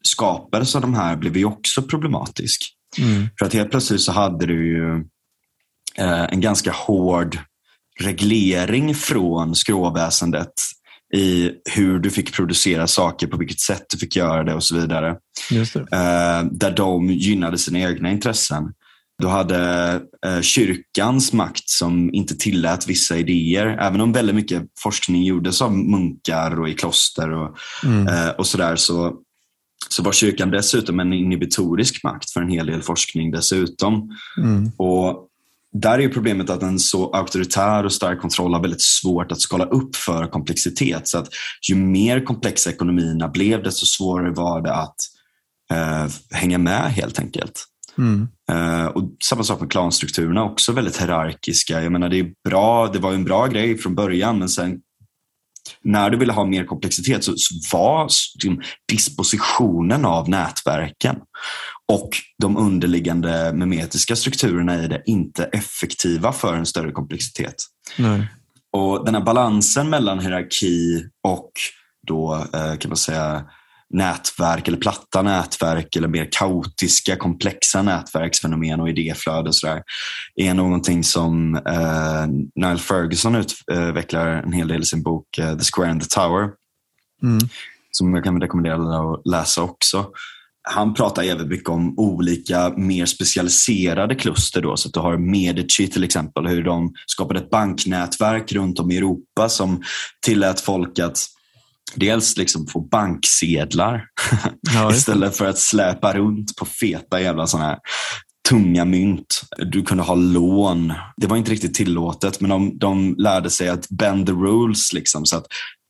skapades 0.03 0.75
av 0.75 0.81
de 0.81 0.93
här 0.93 1.15
blev 1.15 1.37
ju 1.37 1.45
också 1.45 1.81
problematisk. 1.81 2.61
Mm. 2.99 3.29
För 3.39 3.45
att 3.45 3.53
helt 3.53 3.71
plötsligt 3.71 4.01
så 4.01 4.11
hade 4.11 4.45
du 4.45 4.67
ju 4.67 5.05
en 5.95 6.41
ganska 6.41 6.71
hård 6.71 7.37
reglering 7.99 8.95
från 8.95 9.55
skråväsendet 9.55 10.53
i 11.13 11.51
hur 11.75 11.99
du 11.99 12.09
fick 12.09 12.33
producera 12.33 12.87
saker, 12.87 13.27
på 13.27 13.37
vilket 13.37 13.59
sätt 13.59 13.85
du 13.91 13.97
fick 13.97 14.15
göra 14.15 14.43
det 14.43 14.53
och 14.53 14.63
så 14.63 14.75
vidare. 14.75 15.15
Eh, 15.91 16.43
där 16.51 16.71
de 16.75 17.09
gynnade 17.09 17.57
sina 17.57 17.79
egna 17.79 18.11
intressen. 18.11 18.73
Du 19.21 19.27
hade 19.27 19.93
eh, 20.25 20.41
kyrkans 20.41 21.33
makt 21.33 21.69
som 21.69 22.13
inte 22.13 22.35
tillät 22.35 22.87
vissa 22.87 23.17
idéer. 23.17 23.65
Även 23.81 24.01
om 24.01 24.13
väldigt 24.13 24.35
mycket 24.35 24.63
forskning 24.79 25.23
gjordes 25.23 25.61
av 25.61 25.77
munkar 25.77 26.59
och 26.59 26.69
i 26.69 26.73
kloster 26.73 27.31
och, 27.31 27.57
Mm. 27.83 28.07
eh, 28.07 28.29
och 28.29 28.47
sådär 28.47 28.75
så, 28.75 29.13
så 29.89 30.03
var 30.03 30.11
kyrkan 30.11 30.51
dessutom 30.51 30.99
en 30.99 31.13
inhibitorisk 31.13 32.03
makt 32.03 32.29
för 32.31 32.41
en 32.41 32.49
hel 32.49 32.65
del 32.65 32.81
forskning 32.81 33.31
dessutom. 33.31 34.09
Mm. 34.37 34.71
Och 34.77 35.27
där 35.73 35.93
är 35.93 35.99
ju 35.99 36.09
problemet 36.09 36.49
att 36.49 36.63
en 36.63 36.79
så 36.79 37.11
auktoritär 37.11 37.85
och 37.85 37.93
stark 37.93 38.21
kontroll 38.21 38.53
har 38.53 38.61
väldigt 38.61 38.81
svårt 38.81 39.31
att 39.31 39.41
skala 39.41 39.65
upp 39.65 39.95
för 39.95 40.27
komplexitet. 40.27 41.07
Så 41.07 41.17
att 41.17 41.27
ju 41.69 41.75
mer 41.75 42.25
komplexa 42.25 42.69
ekonomierna 42.69 43.27
blev, 43.27 43.63
desto 43.63 43.85
svårare 43.85 44.31
var 44.31 44.61
det 44.61 44.73
att 44.73 44.95
eh, 45.71 46.11
hänga 46.31 46.57
med 46.57 46.91
helt 46.93 47.19
enkelt. 47.19 47.65
Mm. 47.97 48.27
Eh, 48.51 48.85
och 48.85 49.03
samma 49.23 49.43
sak 49.43 49.59
med 49.59 49.71
klanstrukturerna, 49.71 50.43
också 50.43 50.71
väldigt 50.71 51.01
hierarkiska. 51.01 51.83
Jag 51.83 51.91
menar, 51.91 52.09
det, 52.09 52.19
är 52.19 52.31
bra, 52.49 52.87
det 52.87 52.99
var 52.99 53.13
en 53.13 53.23
bra 53.23 53.47
grej 53.47 53.77
från 53.77 53.95
början, 53.95 54.39
men 54.39 54.49
sen 54.49 54.79
när 55.83 56.09
du 56.09 56.17
ville 56.17 56.33
ha 56.33 56.45
mer 56.45 56.65
komplexitet 56.65 57.23
så, 57.23 57.33
var 57.73 58.03
liksom 58.03 58.61
dispositionen 58.91 60.05
av 60.05 60.29
nätverken 60.29 61.15
och 61.91 62.09
de 62.41 62.57
underliggande 62.57 63.53
memetiska 63.53 64.15
strukturerna 64.15 64.83
i 64.83 64.87
det 64.87 65.03
inte 65.05 65.43
effektiva 65.43 66.31
för 66.31 66.55
en 66.55 66.65
större 66.65 66.91
komplexitet. 66.91 67.55
Nej. 67.97 68.27
Och 68.73 69.05
den 69.05 69.15
här 69.15 69.21
balansen 69.21 69.89
mellan 69.89 70.19
hierarki 70.19 71.03
och 71.27 71.51
då 72.07 72.47
eh, 72.53 72.75
kan 72.75 72.89
man 72.89 72.97
säga 72.97 73.45
nätverk 73.93 74.67
eller 74.67 74.77
platta 74.77 75.21
nätverk 75.21 75.95
eller 75.95 76.07
mer 76.07 76.27
kaotiska, 76.31 77.15
komplexa 77.15 77.81
nätverksfenomen 77.81 78.79
och 78.79 78.89
idéflöde 78.89 79.47
och 79.49 79.55
sådär 79.55 79.83
är 80.35 80.53
någonting 80.53 81.03
som 81.03 81.55
eh, 81.55 82.27
Niall 82.55 82.79
Ferguson 82.79 83.35
utvecklar 83.35 84.27
en 84.27 84.53
hel 84.53 84.67
del 84.67 84.81
i 84.81 84.85
sin 84.85 85.03
bok 85.03 85.37
eh, 85.37 85.57
The 85.57 85.63
Square 85.63 85.91
and 85.91 86.01
the 86.01 86.07
Tower. 86.07 86.49
Mm. 87.23 87.39
som 87.91 88.13
jag 88.13 88.23
kan 88.23 88.41
rekommendera 88.41 88.75
att 88.75 89.21
läsa 89.25 89.61
också. 89.61 90.05
Han 90.63 90.93
pratar 90.93 91.23
även 91.23 91.47
mycket 91.47 91.69
om 91.69 91.99
olika 91.99 92.69
mer 92.69 93.05
specialiserade 93.05 94.15
kluster. 94.15 94.61
Då, 94.61 94.77
så 94.77 94.87
att 94.87 94.93
du 94.93 94.99
har 94.99 95.17
Medici 95.17 95.87
till 95.87 96.03
exempel, 96.03 96.47
hur 96.47 96.63
de 96.63 96.93
skapade 97.05 97.39
ett 97.39 97.49
banknätverk 97.49 98.51
runt 98.51 98.79
om 98.79 98.91
i 98.91 98.97
Europa 98.97 99.49
som 99.49 99.83
tillät 100.25 100.61
folk 100.61 100.99
att 100.99 101.17
dels 101.95 102.37
liksom 102.37 102.67
få 102.67 102.79
banksedlar 102.79 104.05
ja, 104.73 104.91
istället 104.91 105.37
för 105.37 105.45
att 105.45 105.57
släpa 105.57 106.13
runt 106.13 106.55
på 106.55 106.65
feta 106.65 107.21
jävla 107.21 107.47
sådana 107.47 107.67
här 107.67 107.77
tunga 108.49 108.85
mynt. 108.85 109.41
Du 109.57 109.81
kunde 109.83 110.03
ha 110.03 110.15
lån. 110.15 110.93
Det 111.17 111.27
var 111.27 111.37
inte 111.37 111.51
riktigt 111.51 111.73
tillåtet 111.73 112.41
men 112.41 112.49
de, 112.49 112.77
de 112.77 113.15
lärde 113.17 113.49
sig 113.49 113.69
att 113.69 113.89
bend 113.89 114.27
the 114.27 114.31
rules. 114.31 114.93
Liksom, 114.93 115.25
så 115.25 115.37
att 115.37 115.45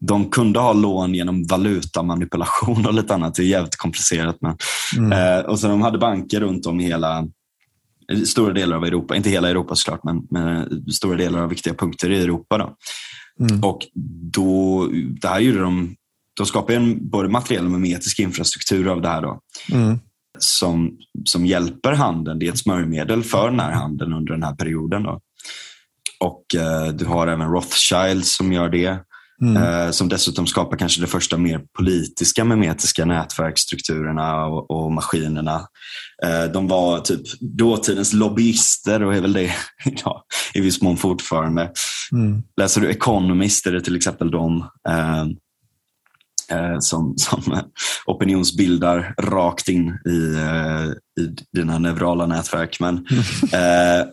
de 0.08 0.30
kunde 0.30 0.60
ha 0.60 0.74
lån 0.74 1.14
genom 1.14 1.44
valutamanipulation 1.48 2.86
och 2.86 2.94
lite 2.94 3.14
annat. 3.14 3.36
Det 3.36 3.44
är 3.44 3.48
jävligt 3.48 3.76
komplicerat. 3.76 4.38
Men, 4.42 4.58
mm. 4.98 5.12
eh, 5.12 5.46
och 5.46 5.60
så 5.60 5.68
de 5.68 5.82
hade 5.82 5.98
banker 5.98 6.40
runt 6.40 6.66
om 6.66 6.80
i 6.80 6.84
hela 6.84 7.28
stora 8.26 8.54
delar 8.54 8.78
av 8.78 8.86
Europa. 8.86 9.16
Inte 9.16 9.30
hela 9.30 9.50
Europa 9.50 9.76
såklart, 9.76 10.04
men, 10.04 10.28
men 10.30 10.68
stora 10.92 11.18
delar 11.18 11.42
av 11.42 11.50
viktiga 11.50 11.74
punkter 11.74 12.10
i 12.10 12.22
Europa. 12.22 12.58
Då. 12.58 12.76
Mm. 13.42 13.64
Och 13.64 13.80
då, 14.34 14.88
det 15.22 15.28
här 15.28 15.40
gjorde 15.40 15.60
de, 15.60 15.96
de 16.38 16.46
skapade 16.46 16.76
en 16.76 17.10
både 17.10 17.30
materiell 17.30 17.66
och 17.66 17.72
memetisk 17.72 18.20
infrastruktur 18.20 18.88
av 18.88 19.02
det 19.02 19.08
här. 19.08 19.22
Då. 19.22 19.40
Mm 19.72 20.00
som, 20.40 20.98
som 21.26 21.46
hjälper 21.46 21.94
handeln. 21.94 22.40
Det 22.40 22.48
är 22.48 22.52
ett 22.52 22.60
smörjmedel 22.60 23.24
för 23.24 23.50
den 23.50 23.60
här 23.60 23.72
handeln 23.72 24.14
under 24.14 24.34
den 24.34 24.44
här 24.44 24.56
perioden. 24.56 25.04
Då. 25.04 25.20
Och 26.20 26.56
eh, 26.56 26.88
du 26.88 27.06
har 27.06 27.28
även 27.28 27.52
Rothschild 27.52 28.26
som 28.26 28.54
gör 28.54 28.70
det. 28.70 29.00
Mm. 29.42 29.64
Eh, 29.64 29.92
som 29.92 30.10
dessutom 30.10 30.48
skapar 30.48 30.78
kanske 30.78 31.02
de 31.02 31.08
första 31.08 31.38
mer 31.38 31.62
politiska 31.78 32.44
memetiska 32.44 33.06
nätverksstrukturerna 33.06 34.46
och, 34.46 34.72
och 34.72 34.92
maskinerna. 34.92 35.68
Eh, 36.24 36.44
de 36.54 36.68
var 36.68 37.00
typ 37.00 37.22
dåtidens 37.40 38.14
lobbyister 38.14 39.04
och 39.04 39.16
är 39.16 39.22
väl 39.22 39.34
det 39.34 39.52
ja, 40.06 40.26
i 40.54 40.62
viss 40.62 40.82
mån 40.82 40.98
fortfarande. 40.98 41.72
Mm. 42.12 42.44
Läser 42.58 42.82
du 42.82 42.90
Economist 42.90 43.68
är 43.68 43.72
det 43.72 43.82
till 43.82 43.96
exempel 43.96 44.32
de. 44.32 44.68
Eh, 44.90 45.26
eh, 46.58 46.80
som, 46.80 47.14
som 47.18 47.62
opinionsbildar 48.06 49.16
rakt 49.18 49.70
in 49.70 49.90
i, 49.90 50.38
i 51.22 51.36
dina 51.54 51.78
neurala 51.78 52.26
nätverk. 52.26 52.80
Men 52.80 52.98
eh, 53.54 54.08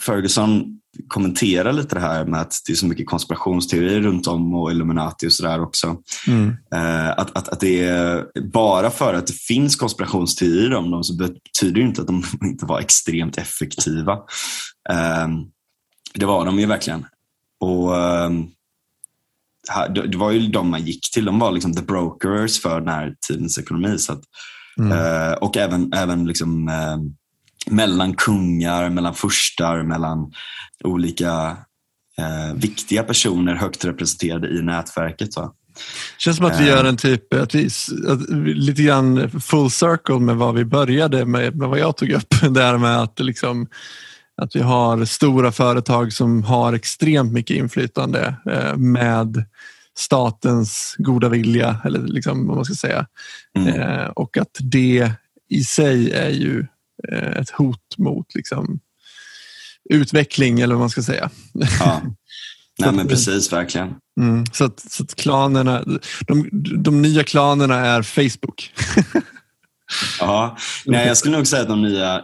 Ferguson 0.00 0.79
kommenterar 1.08 1.72
lite 1.72 1.94
det 1.94 2.00
här 2.00 2.24
med 2.24 2.40
att 2.40 2.54
det 2.66 2.72
är 2.72 2.76
så 2.76 2.86
mycket 2.86 3.06
konspirationsteorier 3.06 4.00
runt 4.00 4.26
om 4.26 4.54
och 4.54 4.70
Illuminati 4.70 5.26
och 5.26 5.32
sådär 5.32 5.62
också. 5.62 5.96
Mm. 6.26 6.56
Eh, 6.74 7.10
att, 7.10 7.36
att, 7.36 7.48
att 7.48 7.60
det 7.60 7.84
är 7.84 8.26
bara 8.52 8.90
för 8.90 9.14
att 9.14 9.26
det 9.26 9.32
finns 9.32 9.76
konspirationsteorier 9.76 10.74
om 10.74 10.90
dem 10.90 11.04
så 11.04 11.16
betyder 11.16 11.80
det 11.80 11.80
inte 11.80 12.00
att 12.00 12.06
de 12.06 12.24
inte 12.44 12.66
var 12.66 12.80
extremt 12.80 13.38
effektiva. 13.38 14.12
Eh, 14.90 15.28
det 16.14 16.26
var 16.26 16.46
de 16.46 16.58
ju 16.58 16.66
verkligen. 16.66 17.04
Och 17.60 17.96
eh, 17.96 18.30
det 19.94 20.16
var 20.16 20.30
ju 20.30 20.48
de 20.48 20.70
man 20.70 20.82
gick 20.82 21.10
till. 21.12 21.24
De 21.24 21.38
var 21.38 21.52
liksom 21.52 21.74
the 21.74 21.82
brokers 21.82 22.60
för 22.60 22.80
den 22.80 22.88
här 22.88 23.14
tidens 23.28 23.58
ekonomi. 23.58 23.98
Så 23.98 24.12
att, 24.12 24.22
mm. 24.78 24.92
eh, 24.92 25.32
och 25.32 25.56
även, 25.56 25.92
även 25.92 26.26
liksom, 26.26 26.68
eh, 26.68 26.98
mellan 27.66 28.14
kungar, 28.14 28.90
mellan 28.90 29.14
furstar, 29.14 29.82
mellan 29.82 30.32
olika 30.84 31.56
eh, 32.18 32.54
viktiga 32.54 33.02
personer 33.02 33.54
högt 33.54 33.84
representerade 33.84 34.48
i 34.48 34.62
nätverket. 34.62 35.32
Så. 35.32 35.52
känns 36.18 36.36
som 36.36 36.46
att 36.46 36.60
vi 36.60 36.66
gör 36.66 36.84
en 36.84 36.96
typ, 36.96 37.34
att 37.34 37.54
vi, 37.54 37.68
att, 38.08 38.30
lite 38.56 38.82
grann 38.82 39.40
full 39.40 39.70
circle 39.70 40.18
med 40.18 40.36
vad 40.36 40.54
vi 40.54 40.64
började 40.64 41.26
med, 41.26 41.56
med 41.56 41.68
vad 41.68 41.78
jag 41.78 41.96
tog 41.96 42.10
upp. 42.10 42.34
Där 42.50 42.78
med 42.78 43.02
att 43.02 43.20
liksom 43.20 43.68
att 44.42 44.56
vi 44.56 44.60
har 44.60 45.04
stora 45.04 45.52
företag 45.52 46.12
som 46.12 46.42
har 46.42 46.72
extremt 46.72 47.32
mycket 47.32 47.56
inflytande 47.56 48.34
eh, 48.50 48.76
med 48.76 49.44
statens 49.98 50.94
goda 50.98 51.28
vilja, 51.28 51.80
eller 51.84 51.98
liksom 51.98 52.46
vad 52.46 52.56
man 52.56 52.64
ska 52.64 52.74
säga. 52.74 53.06
Mm. 53.58 53.80
Eh, 53.80 54.06
och 54.06 54.36
att 54.36 54.56
det 54.60 55.12
i 55.48 55.64
sig 55.64 56.12
är 56.12 56.30
ju 56.30 56.58
eh, 56.60 56.64
ett 57.36 57.50
hot 57.50 57.98
mot 57.98 58.34
liksom, 58.34 58.80
utveckling, 59.90 60.60
eller 60.60 60.74
vad 60.74 60.80
man 60.80 60.90
ska 60.90 61.02
säga. 61.02 61.30
Ja. 61.80 62.02
Nej, 62.78 62.92
men 62.92 63.08
precis, 63.08 63.52
verkligen. 63.52 63.94
Mm, 64.20 64.46
så, 64.52 64.64
att, 64.64 64.80
så 64.92 65.02
att 65.02 65.14
klanerna, 65.14 65.84
de, 66.26 66.48
de 66.82 67.02
nya 67.02 67.24
klanerna 67.24 67.86
är 67.86 68.02
Facebook. 68.02 68.72
Ja, 70.20 70.56
nej, 70.86 71.06
jag 71.06 71.16
skulle 71.16 71.36
nog 71.36 71.46
säga 71.46 71.62
att 71.62 71.68
de 71.68 71.82
nya... 71.82 72.22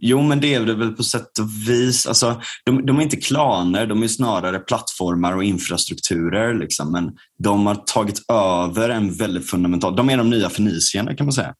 Jo, 0.00 0.22
men 0.22 0.40
det 0.40 0.54
är 0.54 0.66
det 0.66 0.74
väl 0.74 0.92
på 0.92 1.02
sätt 1.02 1.38
och 1.38 1.68
vis. 1.68 2.06
Alltså, 2.06 2.40
de, 2.64 2.86
de 2.86 2.98
är 2.98 3.02
inte 3.02 3.16
klaner, 3.16 3.86
de 3.86 4.02
är 4.02 4.08
snarare 4.08 4.58
plattformar 4.58 5.36
och 5.36 5.44
infrastrukturer. 5.44 6.54
Liksom, 6.54 6.92
men 6.92 7.10
de 7.38 7.66
har 7.66 7.74
tagit 7.74 8.22
över 8.32 8.88
en 8.88 9.14
väldigt 9.14 9.50
fundamental... 9.50 9.96
De 9.96 10.10
är 10.10 10.16
de 10.16 10.30
nya 10.30 10.50
fenicierna 10.50 11.14
kan 11.14 11.26
man 11.26 11.32
säga. 11.32 11.54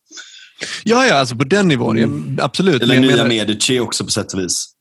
Ja, 0.85 1.07
ja 1.07 1.15
alltså 1.15 1.37
på 1.37 1.45
den 1.45 1.69
nivån. 1.69 1.99
Mm. 1.99 2.39
Absolut. 2.43 2.83
Eller 2.83 3.01
nya 3.01 3.11
menar... 3.11 3.29
Medici 3.29 3.81
också 3.81 4.05
på 4.05 4.11
sätt 4.11 4.33
och 4.33 4.41
vis. 4.41 4.73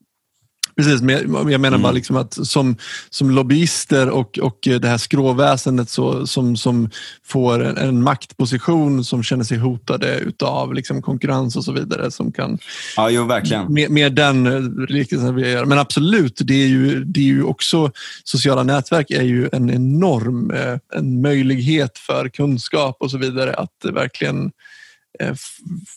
Precis, 0.75 1.01
men 1.01 1.33
jag, 1.33 1.61
menar 1.61 1.67
mm. 1.67 1.81
bara 1.81 1.91
liksom 1.91 2.15
att 2.15 2.47
som, 2.47 2.75
som 3.09 3.31
lobbyister 3.31 4.09
och, 4.09 4.39
och 4.39 4.57
det 4.61 4.87
här 4.87 4.97
skråväsendet 4.97 5.89
så, 5.89 6.27
som, 6.27 6.57
som 6.57 6.89
får 7.23 7.63
en, 7.63 7.77
en 7.77 8.03
maktposition 8.03 9.05
som 9.05 9.23
känner 9.23 9.43
sig 9.43 9.57
hotade 9.57 10.31
av 10.43 10.73
liksom 10.73 11.01
konkurrens 11.01 11.55
och 11.55 11.63
så 11.63 11.71
vidare. 11.71 12.11
Som 12.11 12.31
kan, 12.31 12.57
ja, 12.97 13.09
jo, 13.09 13.25
verkligen. 13.25 13.73
Med, 13.73 13.89
med 13.89 14.13
den 14.13 14.65
liknelsen 14.89 15.35
vi 15.35 15.51
gör. 15.51 15.65
Men 15.65 15.79
absolut, 15.79 16.41
det 16.43 16.63
är, 16.63 16.67
ju, 16.67 17.03
det 17.03 17.19
är 17.19 17.25
ju 17.25 17.43
också 17.43 17.91
sociala 18.23 18.63
nätverk 18.63 19.11
är 19.11 19.23
ju 19.23 19.49
en 19.51 19.69
enorm 19.69 20.51
eh, 20.51 20.99
en 20.99 21.21
möjlighet 21.21 21.97
för 21.97 22.29
kunskap 22.29 22.97
och 22.99 23.11
så 23.11 23.17
vidare 23.17 23.53
att 23.53 23.93
verkligen 23.93 24.45
Eh, 24.45 24.51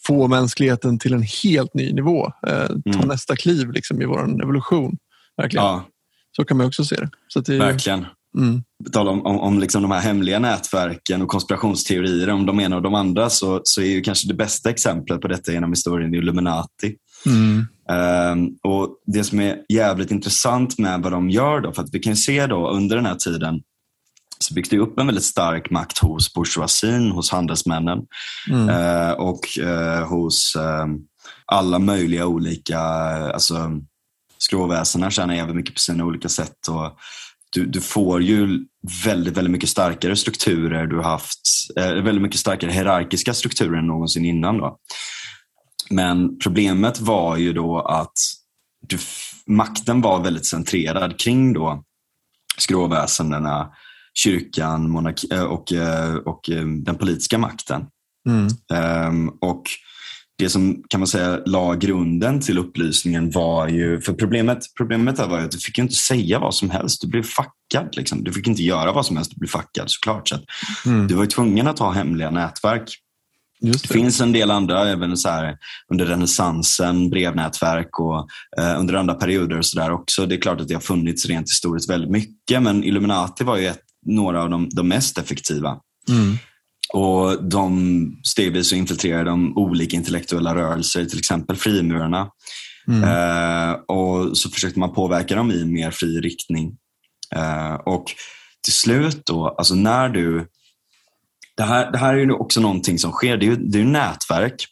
få 0.06 0.28
mänskligheten 0.28 0.98
till 0.98 1.12
en 1.12 1.22
helt 1.42 1.74
ny 1.74 1.92
nivå. 1.92 2.26
Eh, 2.46 2.66
ta 2.66 2.98
mm. 2.98 3.08
nästa 3.08 3.36
kliv 3.36 3.70
liksom, 3.72 4.02
i 4.02 4.04
vår 4.04 4.42
evolution. 4.42 4.96
Verkligen. 5.36 5.66
Ja. 5.66 5.84
Så 6.36 6.44
kan 6.44 6.56
man 6.56 6.66
också 6.66 6.84
se 6.84 6.96
det. 6.96 7.10
Så 7.28 7.40
det 7.40 7.58
Verkligen. 7.58 8.06
Mm. 8.38 8.62
Tal 8.92 9.08
om, 9.08 9.26
om, 9.26 9.40
om 9.40 9.58
liksom 9.58 9.82
de 9.82 9.90
här 9.90 10.00
hemliga 10.00 10.38
nätverken 10.38 11.22
och 11.22 11.28
konspirationsteorier, 11.28 12.30
om 12.30 12.46
de 12.46 12.60
ena 12.60 12.76
och 12.76 12.82
de 12.82 12.94
andra, 12.94 13.30
så, 13.30 13.60
så 13.64 13.80
är 13.80 13.86
ju 13.86 14.00
kanske 14.00 14.28
det 14.28 14.34
bästa 14.34 14.70
exemplet 14.70 15.20
på 15.20 15.28
detta 15.28 15.52
genom 15.52 15.72
historien 15.72 16.14
Illuminati. 16.14 16.96
Mm. 17.26 17.66
Um, 18.32 18.56
och 18.62 18.88
Det 19.06 19.24
som 19.24 19.40
är 19.40 19.58
jävligt 19.68 20.10
intressant 20.10 20.78
med 20.78 21.02
vad 21.02 21.12
de 21.12 21.30
gör, 21.30 21.60
då, 21.60 21.72
för 21.72 21.82
att 21.82 21.94
vi 21.94 21.98
kan 21.98 22.16
se 22.16 22.46
då 22.46 22.70
under 22.70 22.96
den 22.96 23.06
här 23.06 23.14
tiden 23.14 23.60
så 24.38 24.54
byggs 24.54 24.68
det 24.68 24.78
upp 24.78 24.98
en 24.98 25.06
väldigt 25.06 25.24
stark 25.24 25.70
makt 25.70 25.98
hos 25.98 26.34
bourgeoisien, 26.34 27.10
hos 27.10 27.30
handelsmännen 27.30 27.98
mm. 28.50 28.68
eh, 28.68 29.12
och 29.12 29.58
eh, 29.58 30.08
hos 30.08 30.56
eh, 30.56 30.86
alla 31.46 31.78
möjliga 31.78 32.26
olika, 32.26 32.80
alltså 33.34 33.70
skråväsena 34.38 35.10
tjänar 35.10 35.34
jävligt 35.34 35.56
mycket 35.56 35.74
på 35.74 35.80
sina 35.80 36.04
olika 36.04 36.28
sätt. 36.28 36.68
Och 36.68 36.98
du, 37.52 37.66
du 37.66 37.80
får 37.80 38.22
ju 38.22 38.64
väldigt, 39.04 39.36
väldigt 39.36 39.52
mycket 39.52 39.68
starkare 39.68 40.16
strukturer. 40.16 40.86
Du 40.86 40.96
har 40.96 41.02
haft 41.02 41.40
eh, 41.76 41.92
väldigt 41.92 42.22
mycket 42.22 42.40
starkare 42.40 42.70
hierarkiska 42.70 43.34
strukturer 43.34 43.78
än 43.78 43.86
någonsin 43.86 44.24
innan. 44.24 44.58
Då. 44.58 44.78
Men 45.90 46.38
problemet 46.38 47.00
var 47.00 47.36
ju 47.36 47.52
då 47.52 47.80
att 47.80 48.18
du, 48.88 48.98
makten 49.46 50.00
var 50.00 50.20
väldigt 50.20 50.46
centrerad 50.46 51.18
kring 51.18 51.52
då 51.52 51.84
skråväsendena 52.58 53.70
kyrkan 54.14 54.90
monarki, 54.90 55.28
eh, 55.32 55.42
och, 55.42 55.72
eh, 55.72 56.14
och 56.14 56.50
eh, 56.50 56.66
den 56.66 56.94
politiska 56.94 57.38
makten. 57.38 57.86
Mm. 58.28 58.48
Um, 59.08 59.28
och 59.40 59.62
det 60.38 60.48
som 60.48 60.82
kan 60.88 61.00
man 61.00 61.06
säga 61.06 61.40
la 61.46 61.74
grunden 61.74 62.40
till 62.40 62.58
upplysningen 62.58 63.30
var 63.30 63.68
ju, 63.68 64.00
för 64.00 64.12
problemet, 64.12 64.58
problemet 64.76 65.18
var 65.18 65.38
ju 65.38 65.44
att 65.44 65.50
du 65.50 65.58
fick 65.58 65.78
inte 65.78 65.94
säga 65.94 66.38
vad 66.38 66.54
som 66.54 66.70
helst. 66.70 67.00
Du 67.00 67.08
blev 67.08 67.22
fackad. 67.22 67.96
Liksom. 67.96 68.24
Du 68.24 68.32
fick 68.32 68.46
inte 68.46 68.62
göra 68.62 68.92
vad 68.92 69.06
som 69.06 69.16
helst, 69.16 69.30
du 69.30 69.38
blev 69.38 69.48
fackad 69.48 69.90
såklart. 69.90 70.28
Så 70.28 70.36
mm. 70.86 71.08
Du 71.08 71.14
var 71.14 71.26
tvungen 71.26 71.66
att 71.66 71.78
ha 71.78 71.90
hemliga 71.90 72.30
nätverk. 72.30 72.98
Det. 73.60 73.70
det. 73.70 73.88
finns 73.88 74.20
en 74.20 74.32
del 74.32 74.50
andra, 74.50 74.88
även 74.88 75.16
så 75.16 75.28
här, 75.28 75.56
under 75.92 76.06
renässansen, 76.06 77.10
brevnätverk 77.10 78.00
och 78.00 78.28
eh, 78.58 78.80
under 78.80 78.94
andra 78.94 79.14
perioder 79.14 79.58
och 79.58 79.66
så 79.66 79.78
där 79.78 79.90
också. 79.90 80.26
Det 80.26 80.34
är 80.34 80.40
klart 80.40 80.60
att 80.60 80.68
det 80.68 80.74
har 80.74 80.80
funnits 80.80 81.26
rent 81.26 81.50
historiskt 81.50 81.90
väldigt 81.90 82.10
mycket, 82.10 82.62
men 82.62 82.84
Illuminati 82.84 83.44
var 83.44 83.56
ju 83.56 83.66
ett 83.66 83.84
några 84.04 84.42
av 84.42 84.50
de, 84.50 84.68
de 84.68 84.88
mest 84.88 85.18
effektiva. 85.18 85.78
Mm. 86.08 86.36
Och 86.92 87.44
De 87.44 88.20
stegvis 88.24 88.68
så 88.68 88.76
infiltrerade 88.76 89.30
de 89.30 89.56
olika 89.58 89.96
intellektuella 89.96 90.54
rörelser, 90.54 91.04
till 91.04 91.18
exempel 91.18 91.56
frimurarna. 91.56 92.28
Mm. 92.88 93.02
Eh, 93.02 93.72
och 93.72 94.38
så 94.38 94.50
försökte 94.50 94.78
man 94.78 94.94
påverka 94.94 95.34
dem 95.34 95.50
i 95.50 95.64
mer 95.64 95.90
fri 95.90 96.20
riktning. 96.20 96.76
Eh, 97.36 97.74
och 97.74 98.04
till 98.62 98.72
slut 98.72 99.22
då, 99.26 99.48
alltså 99.48 99.74
när 99.74 100.08
du 100.08 100.46
det, 101.56 101.62
här, 101.62 101.92
det 101.92 101.98
här 101.98 102.14
är 102.14 102.18
ju 102.18 102.32
också 102.32 102.60
någonting 102.60 102.98
som 102.98 103.12
sker. 103.12 103.36
Det 103.36 103.46
är 103.46 103.50
ju, 103.50 103.56
det 103.56 103.78
är 103.78 103.82
ju 103.82 103.88
nätverk. 103.88 104.66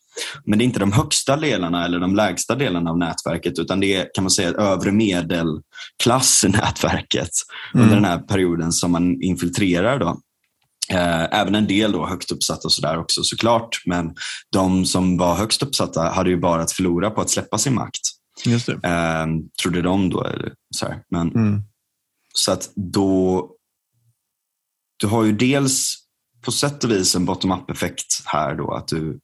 Men 0.45 0.59
det 0.59 0.63
är 0.63 0.67
inte 0.67 0.81
de 0.81 0.93
högsta 0.93 1.37
delarna 1.37 1.85
eller 1.85 2.01
de 2.01 2.17
lägsta 2.17 2.55
delarna 2.55 2.91
av 2.91 2.99
nätverket 2.99 3.59
utan 3.59 3.81
det 3.81 3.95
är 3.95 4.09
kan 4.15 4.25
man 4.25 4.31
säga 4.31 4.51
övre 4.51 4.93
medelklass 4.93 6.45
i 6.45 6.49
nätverket 6.49 7.31
mm. 7.75 7.85
under 7.85 7.97
den 7.97 8.05
här 8.05 8.19
perioden 8.19 8.73
som 8.73 8.93
man 8.93 9.23
infiltrerar. 9.23 9.99
Då. 9.99 10.21
Eh, 10.91 11.41
även 11.41 11.55
en 11.55 11.67
del 11.67 11.93
då 11.93 12.07
högt 12.07 12.31
uppsatta 12.31 12.69
och 12.69 12.73
sådär 12.73 12.99
också 12.99 13.23
såklart. 13.23 13.83
Men 13.87 14.15
de 14.53 14.87
som 14.87 15.19
var 15.19 15.35
högst 15.35 15.63
uppsatta 15.63 16.01
hade 16.01 16.31
ju 16.31 16.37
bara 16.37 16.63
att 16.63 16.73
förlora 16.73 17.11
på 17.11 17.21
att 17.21 17.31
släppa 17.31 17.59
sin 17.59 17.75
makt. 17.75 18.01
Just 18.45 18.67
det. 18.67 18.73
Eh, 18.73 19.27
trodde 19.63 19.83
de 19.83 20.11
då. 20.11 20.25
Eller, 20.25 20.53
så 20.75 20.87
här. 20.87 21.03
Men, 21.11 21.35
mm. 21.35 21.63
Så 22.35 22.53
att 22.53 22.71
då, 22.75 23.49
du 24.97 25.07
har 25.07 25.25
ju 25.25 25.33
dels 25.33 25.95
på 26.45 26.53
sätt 26.53 26.85
och 26.85 26.91
vis 26.91 27.15
en 27.15 27.25
bottom-up 27.25 27.71
effekt 27.71 28.23
här 28.25 28.55
då. 28.55 28.75
Att 28.75 28.89
du 28.89 29.21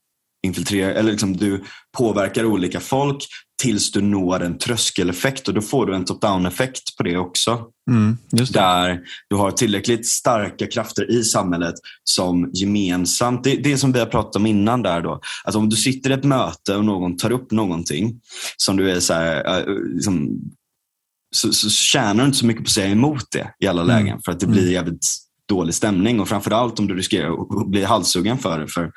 infiltrerar, 0.47 0.91
eller 0.91 1.11
liksom 1.11 1.36
du 1.36 1.64
påverkar 1.99 2.45
olika 2.45 2.80
folk 2.80 3.26
tills 3.62 3.93
du 3.93 4.01
når 4.01 4.43
en 4.43 4.59
tröskeleffekt 4.59 5.49
och 5.49 5.55
då 5.55 5.61
får 5.61 5.86
du 5.86 5.95
en 5.95 6.05
top-down 6.05 6.47
effekt 6.47 6.97
på 6.97 7.03
det 7.03 7.16
också. 7.16 7.64
Mm, 7.91 8.18
det. 8.30 8.53
Där 8.53 9.01
du 9.30 9.36
har 9.36 9.51
tillräckligt 9.51 10.07
starka 10.07 10.66
krafter 10.66 11.11
i 11.11 11.24
samhället 11.24 11.74
som 12.05 12.51
gemensamt, 12.55 13.45
det, 13.45 13.57
det 13.57 13.78
som 13.78 13.93
vi 13.93 13.99
har 13.99 14.07
pratat 14.07 14.36
om 14.36 14.47
innan 14.47 14.82
där 14.82 15.01
då, 15.01 15.20
att 15.45 15.55
om 15.55 15.68
du 15.68 15.76
sitter 15.76 16.11
i 16.11 16.12
ett 16.12 16.24
möte 16.24 16.76
och 16.76 16.84
någon 16.84 17.16
tar 17.16 17.30
upp 17.30 17.51
någonting 17.51 18.20
som 18.57 18.76
du 18.76 18.91
är 18.91 19.01
så 19.01 19.14
här, 19.14 19.64
liksom, 19.95 20.41
så, 21.36 21.53
så 21.53 21.70
tjänar 21.70 22.22
du 22.22 22.26
inte 22.26 22.39
så 22.39 22.47
mycket 22.47 22.64
på 22.64 22.68
att 22.68 22.72
säga 22.72 22.91
emot 22.91 23.24
det 23.30 23.55
i 23.59 23.66
alla 23.66 23.82
mm. 23.82 23.97
lägen 23.97 24.20
för 24.24 24.32
att 24.32 24.41
det 24.41 24.47
blir 24.47 24.62
mm. 24.62 24.72
jävligt 24.72 25.07
dålig 25.49 25.74
stämning 25.74 26.20
och 26.20 26.28
framförallt 26.28 26.78
om 26.78 26.86
du 26.86 26.95
riskerar 26.95 27.61
att 27.61 27.68
bli 27.70 27.84
halshuggen 27.84 28.39
för 28.39 28.59
det. 28.59 28.68
För 28.68 28.93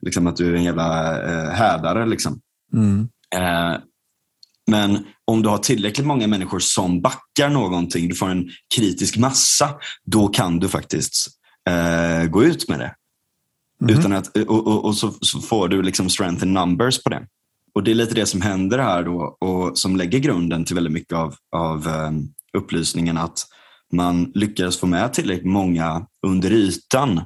liksom 0.00 0.26
att 0.26 0.36
du 0.36 0.50
är 0.50 0.54
en 0.54 0.64
jävla 0.64 1.20
eh, 1.22 1.50
härdare. 1.50 2.06
Liksom. 2.06 2.40
Mm. 2.72 3.08
Eh, 3.34 3.78
men 4.66 5.04
om 5.24 5.42
du 5.42 5.48
har 5.48 5.58
tillräckligt 5.58 6.06
många 6.06 6.26
människor 6.26 6.58
som 6.58 7.02
backar 7.02 7.48
någonting, 7.48 8.08
du 8.08 8.14
får 8.14 8.30
en 8.30 8.48
kritisk 8.74 9.16
massa, 9.16 9.74
då 10.04 10.28
kan 10.28 10.58
du 10.58 10.68
faktiskt 10.68 11.28
eh, 11.68 12.28
gå 12.28 12.44
ut 12.44 12.68
med 12.68 12.78
det. 12.78 12.94
Mm. 13.82 13.98
Utan 13.98 14.12
att, 14.12 14.36
och, 14.36 14.66
och, 14.66 14.84
och 14.84 14.96
så, 14.96 15.10
så, 15.20 15.40
får 15.40 15.68
du 15.68 15.82
liksom 15.82 16.10
strength 16.10 16.44
in 16.44 16.52
numbers 16.52 17.02
på 17.02 17.10
det. 17.10 17.26
Och 17.74 17.84
Det 17.84 17.90
är 17.90 17.94
lite 17.94 18.14
det 18.14 18.26
som 18.26 18.40
händer 18.40 18.78
här 18.78 19.02
då 19.02 19.36
och 19.40 19.78
som 19.78 19.96
lägger 19.96 20.18
grunden 20.18 20.64
till 20.64 20.74
väldigt 20.74 20.92
mycket 20.92 21.12
av, 21.12 21.34
av 21.56 21.88
um, 21.88 22.28
upplysningen 22.52 23.18
att 23.18 23.38
man 23.92 24.32
lyckades 24.34 24.78
få 24.78 24.86
med 24.86 25.12
tillräckligt 25.12 25.46
många 25.46 26.06
under 26.26 26.52
ytan 26.52 27.20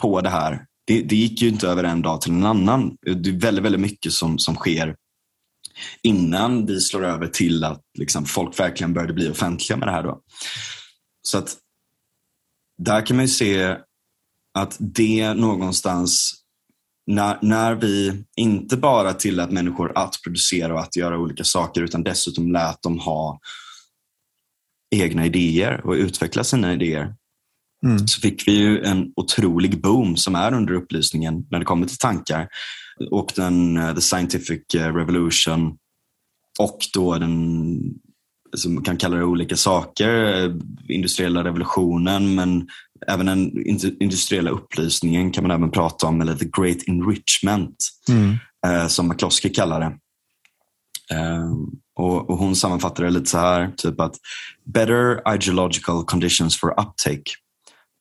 på 0.00 0.20
det 0.20 0.30
här 0.30 0.66
det, 0.84 1.02
det 1.02 1.16
gick 1.16 1.42
ju 1.42 1.48
inte 1.48 1.68
över 1.68 1.84
en 1.84 2.02
dag 2.02 2.20
till 2.20 2.32
en 2.32 2.44
annan. 2.44 2.96
Det 3.02 3.30
är 3.30 3.40
väldigt, 3.40 3.64
väldigt 3.64 3.80
mycket 3.80 4.12
som, 4.12 4.38
som 4.38 4.54
sker 4.54 4.96
innan 6.02 6.66
vi 6.66 6.80
slår 6.80 7.04
över 7.04 7.26
till 7.26 7.64
att 7.64 7.80
liksom, 7.98 8.24
folk 8.24 8.60
verkligen 8.60 8.94
började 8.94 9.12
bli 9.12 9.30
offentliga 9.30 9.76
med 9.76 9.88
det 9.88 9.92
här. 9.92 10.02
Då. 10.02 10.20
Så 11.22 11.38
att 11.38 11.56
där 12.78 13.06
kan 13.06 13.16
man 13.16 13.24
ju 13.24 13.28
se 13.28 13.76
att 14.58 14.76
det 14.80 15.34
någonstans, 15.34 16.34
när, 17.06 17.38
när 17.42 17.74
vi 17.74 18.24
inte 18.36 18.76
bara 18.76 19.12
tillät 19.12 19.50
människor 19.50 19.92
att 19.98 20.16
producera 20.24 20.74
och 20.74 20.80
att 20.80 20.96
göra 20.96 21.18
olika 21.18 21.44
saker 21.44 21.82
utan 21.82 22.02
dessutom 22.02 22.52
lät 22.52 22.82
dem 22.82 22.98
ha 22.98 23.40
egna 24.94 25.26
idéer 25.26 25.86
och 25.86 25.92
utveckla 25.92 26.44
sina 26.44 26.72
idéer 26.72 27.14
mm. 27.86 28.08
så 28.08 28.20
fick 28.20 28.48
vi 28.48 28.52
ju 28.52 28.82
en 28.82 29.12
otrolig 29.16 29.80
boom 29.80 30.16
som 30.16 30.34
är 30.34 30.54
under 30.54 30.72
upplysningen 30.72 31.46
när 31.50 31.58
det 31.58 31.64
kommer 31.64 31.86
till 31.86 31.98
tankar. 31.98 32.48
Och 33.10 33.32
den 33.36 33.76
uh, 33.76 33.94
the 33.94 34.00
scientific 34.00 34.74
eh, 34.74 34.94
revolution 34.94 35.76
och 36.58 36.78
då 36.94 37.18
den 37.18 37.78
som 38.56 38.82
kan 38.82 38.96
kalla 38.96 39.16
det 39.16 39.24
olika 39.24 39.56
saker, 39.56 40.44
eh, 40.44 40.52
industriella 40.88 41.44
revolutionen 41.44 42.34
men 42.34 42.68
även 43.06 43.26
den 43.26 43.66
industriella 44.00 44.50
upplysningen 44.50 45.30
kan 45.30 45.44
man 45.44 45.50
även 45.50 45.70
prata 45.70 46.06
om, 46.06 46.20
eller 46.20 46.34
the 46.34 46.48
great 46.60 46.88
enrichment 46.88 47.76
mm. 48.08 48.36
eh, 48.66 48.86
som 48.86 49.08
McCloskey 49.08 49.52
kallar 49.52 49.80
det. 49.80 49.96
Eh, 51.16 51.52
och, 51.94 52.30
och, 52.30 52.38
hon 52.38 52.56
sammanfattar 52.56 53.04
det 53.04 53.10
lite 53.10 53.30
så 53.30 53.38
här, 53.38 53.70
typ 53.76 54.00
att 54.00 54.16
better 54.64 55.34
ideological 55.34 56.04
conditions 56.04 56.60
for 56.60 56.70
uptake 56.70 57.22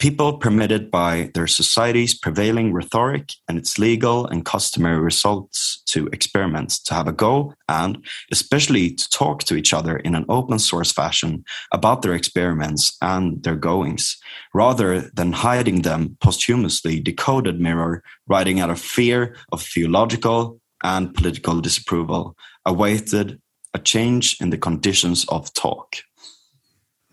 people 0.02 0.40
permitted 0.40 0.90
by 0.90 1.30
their 1.36 1.46
society's 1.46 2.18
prevailing 2.18 2.74
rhetoric 2.74 3.34
and 3.48 3.56
its 3.60 3.78
legal 3.78 4.26
and 4.26 4.44
customary 4.44 5.00
results 5.00 5.84
to 5.86 6.08
experiments 6.08 6.82
to 6.82 6.96
have 6.96 7.08
a 7.08 7.12
go 7.12 7.54
and 7.70 8.04
especially 8.32 8.96
to 8.96 9.08
talk 9.12 9.44
to 9.44 9.56
each 9.56 9.76
other 9.76 9.98
in 9.98 10.16
an 10.16 10.26
open 10.28 10.58
source 10.58 10.92
fashion 10.92 11.44
about 11.72 12.02
their 12.02 12.16
experiments 12.16 12.98
and 13.04 13.44
their 13.44 13.56
goings 13.56 14.18
rather 14.56 15.02
than 15.14 15.32
hiding 15.34 15.84
them 15.84 16.18
posthumously 16.20 17.00
decoded 17.00 17.62
mirror 17.62 18.02
writing 18.28 18.60
out 18.60 18.72
of 18.72 18.82
fear 18.82 19.36
of 19.52 19.62
theological 19.62 20.60
and 20.84 21.14
political 21.14 21.62
disapproval 21.62 22.36
awaited 22.66 23.40
a 23.76 23.78
change 23.78 24.42
in 24.42 24.50
the 24.50 24.58
conditions 24.58 25.26
of 25.30 25.54
talk 25.54 25.98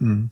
mm. 0.00 0.30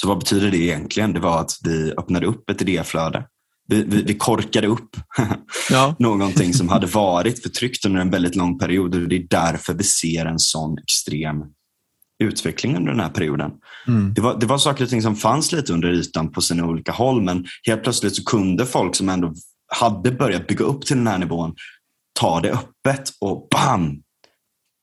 Så 0.00 0.08
vad 0.08 0.18
betyder 0.18 0.50
det 0.50 0.58
egentligen? 0.58 1.12
Det 1.12 1.20
var 1.20 1.40
att 1.40 1.52
vi 1.64 1.92
öppnade 1.92 2.26
upp 2.26 2.50
ett 2.50 2.62
idéflöde. 2.62 3.24
Vi, 3.68 3.82
vi, 3.82 4.02
vi 4.02 4.14
korkade 4.14 4.66
upp 4.66 4.96
ja. 5.70 5.96
någonting 5.98 6.54
som 6.54 6.68
hade 6.74 6.86
varit 6.86 7.42
förtryckt 7.42 7.84
under 7.84 8.00
en 8.00 8.10
väldigt 8.10 8.36
lång 8.36 8.58
period. 8.58 8.94
Och 8.94 9.08
det 9.08 9.16
är 9.16 9.26
därför 9.30 9.74
vi 9.74 9.84
ser 9.84 10.26
en 10.26 10.38
sån 10.38 10.78
extrem 10.78 11.36
utveckling 12.24 12.76
under 12.76 12.90
den 12.90 13.00
här 13.00 13.10
perioden. 13.10 13.50
Mm. 13.86 14.14
Det, 14.14 14.20
var, 14.20 14.40
det 14.40 14.46
var 14.46 14.58
saker 14.58 14.84
och 14.84 14.90
ting 14.90 15.02
som 15.02 15.16
fanns 15.16 15.52
lite 15.52 15.72
under 15.72 15.88
ytan 15.88 16.32
på 16.32 16.40
sina 16.40 16.66
olika 16.66 16.92
håll 16.92 17.22
men 17.22 17.46
helt 17.66 17.82
plötsligt 17.82 18.16
så 18.16 18.24
kunde 18.24 18.66
folk 18.66 18.96
som 18.96 19.08
ändå 19.08 19.34
hade 19.80 20.10
börjat 20.10 20.46
bygga 20.46 20.64
upp 20.64 20.86
till 20.86 20.96
den 20.96 21.06
här 21.06 21.18
nivån 21.18 21.54
ta 22.20 22.40
det 22.40 22.52
öppet 22.52 23.12
och 23.20 23.48
bam! 23.50 24.02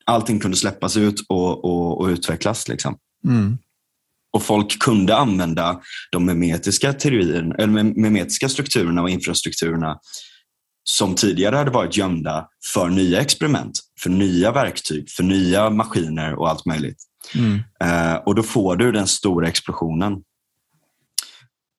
Allting 0.05 0.39
kunde 0.39 0.57
släppas 0.57 0.97
ut 0.97 1.25
och, 1.29 1.65
och, 1.65 2.01
och 2.01 2.07
utvecklas. 2.07 2.67
Liksom. 2.67 2.97
Mm. 3.27 3.57
Och 4.33 4.43
folk 4.43 4.79
kunde 4.79 5.15
använda 5.15 5.81
de 6.11 6.25
memetiska, 6.25 6.93
teorierna, 6.93 7.55
eller 7.55 7.83
memetiska 7.83 8.49
strukturerna 8.49 9.01
och 9.01 9.09
infrastrukturerna 9.09 9.97
som 10.83 11.15
tidigare 11.15 11.55
hade 11.55 11.71
varit 11.71 11.97
gömda 11.97 12.47
för 12.73 12.89
nya 12.89 13.21
experiment, 13.21 13.79
för 13.99 14.09
nya 14.09 14.51
verktyg, 14.51 15.09
för 15.09 15.23
nya 15.23 15.69
maskiner 15.69 16.35
och 16.35 16.49
allt 16.49 16.65
möjligt. 16.65 17.03
Mm. 17.35 17.59
Eh, 17.83 18.15
och 18.15 18.35
då 18.35 18.43
får 18.43 18.75
du 18.75 18.91
den 18.91 19.07
stora 19.07 19.47
explosionen. 19.47 20.13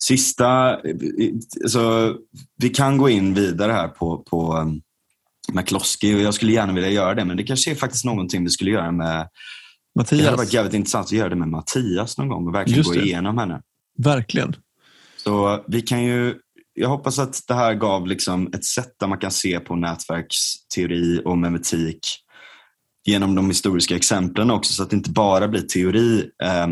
Sista, 0.03 0.79
alltså, 1.63 2.17
vi 2.57 2.69
kan 2.69 2.99
gå 2.99 3.09
in 3.09 3.35
vidare 3.35 3.73
här 3.73 3.89
på, 3.89 4.19
på 4.19 4.57
um, 4.57 4.81
McCloskey 5.53 6.15
och 6.15 6.21
jag 6.21 6.35
skulle 6.35 6.53
gärna 6.53 6.73
vilja 6.73 6.91
göra 6.91 7.15
det 7.15 7.25
men 7.25 7.37
det 7.37 7.43
kanske 7.43 7.71
är 7.71 7.75
faktiskt 7.75 8.05
någonting 8.05 8.45
vi 8.45 8.51
skulle 8.51 8.71
göra 8.71 8.93
med 8.93 9.29
Mattias. 9.95 10.21
Det 10.21 10.25
hade 10.25 10.37
varit 10.37 10.53
jävligt 10.53 10.75
intressant 10.75 11.07
att 11.07 11.13
göra 11.13 11.29
det 11.29 11.37
med 11.37 11.49
Mattias 11.49 12.19
någon 12.19 12.29
gång 12.29 12.47
och 12.47 12.55
verkligen 12.55 12.83
gå 12.83 12.95
igenom 12.95 13.39
henne. 13.39 13.61
Verkligen. 13.99 14.57
Så 15.17 15.65
vi 15.69 15.83
kan 15.83 16.05
ju, 16.05 16.35
jag 16.75 16.89
hoppas 16.89 17.19
att 17.19 17.43
det 17.49 17.55
här 17.55 17.75
gav 17.75 18.07
liksom 18.07 18.47
ett 18.55 18.65
sätt 18.65 18.93
där 19.01 19.07
man 19.07 19.19
kan 19.19 19.31
se 19.31 19.61
på 19.61 19.77
nätverksteori 19.77 21.23
och 21.25 21.39
memetik 21.39 21.99
genom 23.07 23.35
de 23.35 23.49
historiska 23.49 23.97
exemplen 23.97 24.51
också 24.51 24.73
så 24.73 24.83
att 24.83 24.91
det 24.91 24.97
inte 24.97 25.11
bara 25.11 25.49
blir 25.49 25.61
teori 25.61 26.31
eh, 26.43 26.67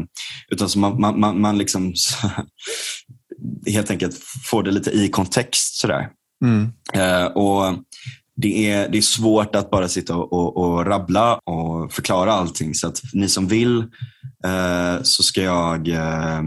utan 0.48 0.68
så 0.68 0.78
man, 0.78 1.00
man, 1.00 1.20
man, 1.20 1.40
man 1.40 1.58
liksom 1.58 1.94
helt 3.66 3.90
enkelt 3.90 4.20
får 4.50 4.62
det 4.62 4.70
lite 4.70 4.90
i 4.90 5.08
kontext. 5.08 5.74
Sådär. 5.74 6.08
Mm. 6.44 6.72
Eh, 6.94 7.24
och 7.24 7.78
det 8.36 8.70
är, 8.70 8.88
det 8.88 8.98
är 8.98 9.02
svårt 9.02 9.54
att 9.54 9.70
bara 9.70 9.88
sitta 9.88 10.16
och, 10.16 10.32
och, 10.32 10.56
och 10.56 10.86
rabbla 10.86 11.34
och 11.34 11.92
förklara 11.92 12.32
allting. 12.32 12.74
Så 12.74 12.88
att 12.88 13.00
ni 13.12 13.28
som 13.28 13.46
vill 13.46 13.78
eh, 14.44 15.02
så 15.02 15.22
ska 15.22 15.42
jag 15.42 15.88
eh, 15.88 16.42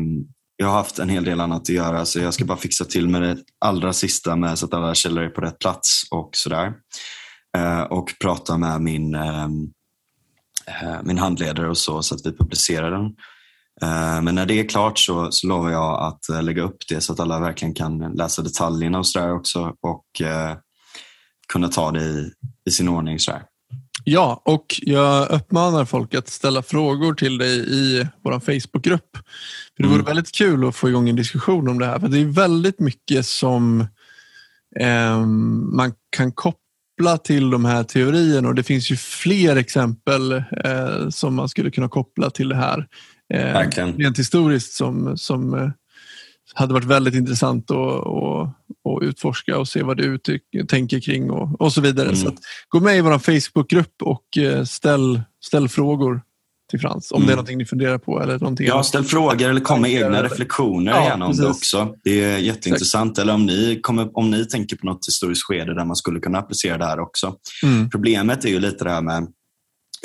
jag 0.57 0.67
har 0.67 0.73
haft 0.73 0.99
en 0.99 1.09
hel 1.09 1.23
del 1.23 1.41
annat 1.41 1.61
att 1.61 1.69
göra 1.69 2.05
så 2.05 2.19
jag 2.19 2.33
ska 2.33 2.45
bara 2.45 2.57
fixa 2.57 2.85
till 2.85 3.09
med 3.09 3.21
det 3.21 3.37
allra 3.59 3.93
sista 3.93 4.35
med 4.35 4.59
så 4.59 4.65
att 4.65 4.73
alla 4.73 4.95
källor 4.95 5.23
är 5.23 5.29
på 5.29 5.41
rätt 5.41 5.59
plats 5.59 6.03
och 6.11 6.29
sådär. 6.33 6.73
Eh, 7.57 7.81
och 7.81 8.13
prata 8.21 8.57
med 8.57 8.81
min, 8.81 9.15
ehm, 9.15 9.67
eh, 10.67 10.97
min 11.03 11.17
handledare 11.17 11.69
och 11.69 11.77
så, 11.77 12.01
så 12.01 12.15
att 12.15 12.25
vi 12.25 12.37
publicerar 12.37 12.91
den. 12.91 13.05
Eh, 13.81 14.21
men 14.21 14.35
när 14.35 14.45
det 14.45 14.59
är 14.59 14.69
klart 14.69 14.99
så, 14.99 15.31
så 15.31 15.47
lovar 15.47 15.71
jag 15.71 16.03
att 16.03 16.29
eh, 16.29 16.43
lägga 16.43 16.63
upp 16.63 16.77
det 16.89 17.01
så 17.01 17.13
att 17.13 17.19
alla 17.19 17.39
verkligen 17.39 17.73
kan 17.73 17.97
läsa 17.99 18.41
detaljerna 18.41 18.99
och 18.99 19.07
sådär 19.07 19.33
också. 19.33 19.73
Och 19.81 20.21
eh, 20.21 20.57
kunna 21.53 21.67
ta 21.67 21.91
det 21.91 22.03
i, 22.03 22.31
i 22.67 22.71
sin 22.71 22.89
ordning. 22.89 23.19
Så 23.19 23.31
Ja, 24.07 24.41
och 24.45 24.65
jag 24.81 25.31
uppmanar 25.31 25.85
folk 25.85 26.13
att 26.15 26.27
ställa 26.27 26.61
frågor 26.63 27.13
till 27.13 27.37
dig 27.37 27.73
i 27.73 28.07
vår 28.23 28.39
Facebookgrupp. 28.39 29.17
För 29.75 29.83
det 29.83 29.89
vore 29.89 29.95
Mm. 29.99 30.05
väldigt 30.05 30.31
kul 30.35 30.67
att 30.67 30.75
få 30.75 30.89
igång 30.89 31.09
en 31.09 31.15
diskussion 31.15 31.67
om 31.67 31.79
det 31.79 31.85
här. 31.85 31.99
För 31.99 32.07
Det 32.07 32.19
är 32.19 32.25
väldigt 32.25 32.79
mycket 32.79 33.25
som 33.25 33.85
ehm, 34.79 35.75
man 35.75 35.93
kan 36.09 36.31
koppla 36.31 37.17
till 37.23 37.49
de 37.49 37.65
här 37.65 37.83
teorierna 37.83 38.47
och 38.47 38.55
det 38.55 38.63
finns 38.63 38.91
ju 38.91 38.95
fler 38.97 39.55
exempel 39.55 40.31
eh, 40.33 41.09
som 41.09 41.35
man 41.35 41.49
skulle 41.49 41.71
kunna 41.71 41.89
koppla 41.89 42.29
till 42.29 42.49
det 42.49 42.55
här. 42.55 42.87
Eh, 43.33 43.39
Verkligen. 43.53 43.93
rent 43.97 44.19
historiskt 44.19 44.73
som, 44.73 45.17
som 45.17 45.53
eh, 45.53 45.69
hade 46.53 46.73
varit 46.73 46.85
väldigt 46.85 47.15
intressant 47.15 47.71
att, 47.71 47.77
att 48.85 49.03
utforska 49.03 49.57
och 49.57 49.67
se 49.67 49.83
vad 49.83 49.97
du 49.97 50.19
tänker 50.67 50.99
kring 50.99 51.31
och, 51.31 51.61
och 51.61 51.73
så 51.73 51.81
vidare. 51.81 52.07
Mm. 52.07 52.15
Så 52.19 52.27
att, 52.27 52.35
gå 52.69 52.79
med 52.79 52.97
i 52.97 53.01
vår 53.01 53.19
Facebookgrupp 53.19 54.01
och 54.01 54.37
eh, 54.37 54.63
ställ, 54.63 55.21
ställ 55.45 55.69
frågor 55.69 56.21
till 56.69 56.79
Frans 56.79 57.11
om 57.11 57.17
Mm. 57.17 57.27
det 57.27 57.33
är 57.33 57.35
någonting 57.35 57.57
ni 57.57 57.65
funderar 57.65 57.97
på 57.97 58.21
eller 58.21 58.39
någonting 58.39 58.67
Ja, 58.67 58.83
ställ 58.83 59.03
frågor 59.03 59.49
eller 59.49 59.61
kom 59.61 59.81
med 59.81 59.91
egna 59.91 60.05
eller- 60.07 60.23
reflektioner 60.23 60.91
Ja, 60.91 61.03
gärna 61.05 61.25
om 61.25 61.35
det 61.35 61.47
också. 61.47 61.93
Det 62.03 62.23
är 62.23 62.37
jätteintressant. 62.37 63.17
Eller 63.17 63.33
om 63.33 63.45
ni, 63.45 63.79
kommer, 63.81 64.17
om 64.17 64.31
ni 64.31 64.45
tänker 64.45 64.75
på 64.75 64.85
något 64.85 65.07
historiskt 65.07 65.43
skede 65.43 65.73
där 65.73 65.85
man 65.85 65.95
skulle 65.95 66.19
kunna 66.19 66.37
applicera 66.39 66.77
det 66.77 66.85
här 66.85 66.99
också. 66.99 67.35
Mm. 67.63 67.89
Problemet 67.89 68.45
är 68.45 68.49
ju 68.49 68.59
lite 68.59 68.83
det 68.83 68.91
här 68.91 69.01
med 69.01 69.27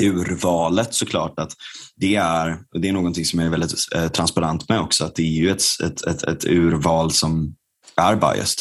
urvalet 0.03 0.95
såklart. 0.95 1.39
Att 1.39 1.53
det, 1.97 2.15
är, 2.17 2.59
och 2.75 2.81
det 2.81 2.89
är 2.89 2.93
någonting 2.93 3.25
som 3.25 3.39
jag 3.39 3.47
är 3.47 3.51
väldigt 3.51 3.73
eh, 3.95 4.09
transparent 4.09 4.69
med 4.69 4.81
också. 4.81 5.05
Att 5.05 5.15
det 5.15 5.23
är 5.23 5.43
ju 5.43 5.51
ett, 5.51 5.63
ett, 5.85 6.07
ett, 6.07 6.23
ett 6.23 6.45
urval 6.45 7.11
som 7.13 7.55
är 7.97 8.17
biased. 8.17 8.59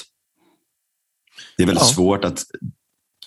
Det 1.59 1.63
är 1.63 1.67
väldigt 1.67 1.83
Ja. 1.83 1.93
svårt 1.93 2.25
att 2.25 2.43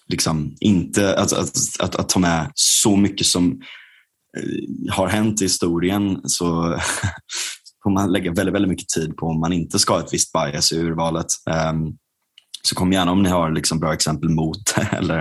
liksom 0.09 0.57
inte 0.61 1.17
att, 1.17 1.33
att, 1.33 1.51
att, 1.79 1.97
att 1.97 2.09
ta 2.09 2.21
med 2.21 2.51
så 2.55 2.97
mycket 2.97 3.27
som 3.27 3.61
eh, 4.39 4.95
har 4.95 5.09
hänt 5.09 5.41
i 5.41 5.45
historien 5.45 6.21
så 6.25 6.45
får 7.83 7.91
man 7.91 8.13
lägga 8.13 8.33
väldigt, 8.33 8.55
väldigt 8.55 8.69
mycket 8.69 8.89
tid 8.89 9.17
på 9.17 9.27
om 9.27 9.41
man 9.41 9.53
inte 9.53 9.79
ska 9.79 9.93
ha 9.95 10.01
ett 10.01 10.13
visst 10.13 10.33
bias 10.33 10.73
i 10.73 10.77
urvalet. 10.79 11.27
Ehm, 11.51 11.93
så 12.63 12.75
kom 12.75 12.93
gärna 12.93 13.13
om 13.13 13.23
ni 13.23 13.29
har 13.29 13.51
liksom 13.51 13.81
bra 13.81 13.93
exempel 13.95 14.29
mot 14.29 14.75
eller 14.93 15.21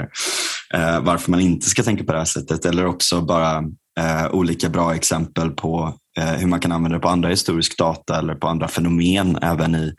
eh, 0.73 0.99
varför 1.01 1.31
man 1.31 1.39
inte 1.39 1.69
ska 1.69 1.83
tänka 1.83 2.03
på 2.03 2.11
det 2.11 2.17
här 2.17 2.25
sättet. 2.25 2.65
Eller 2.65 2.85
också 2.85 3.21
bara 3.21 3.57
eh, 3.99 4.31
olika 4.31 4.69
bra 4.69 4.95
exempel 4.95 5.49
på 5.51 5.97
hur 6.37 6.47
man 6.47 6.59
kan 6.59 6.71
använda 6.71 6.97
det 6.97 7.01
på 7.01 7.09
andra 7.09 7.29
historisk 7.29 7.77
data 7.77 8.19
eller 8.19 8.35
på 8.35 8.47
andra 8.47 8.67
fenomen 8.67 9.37
även 9.41 9.75
i, 9.75 9.93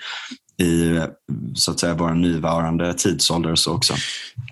i 0.63 1.01
så 1.55 1.71
att 1.71 1.81
säga, 1.81 1.95
vår 1.95 2.11
nuvarande 2.11 2.95
tidsålder 2.95 3.51
och 3.53 3.59
så 3.59 3.73
också. 3.73 3.95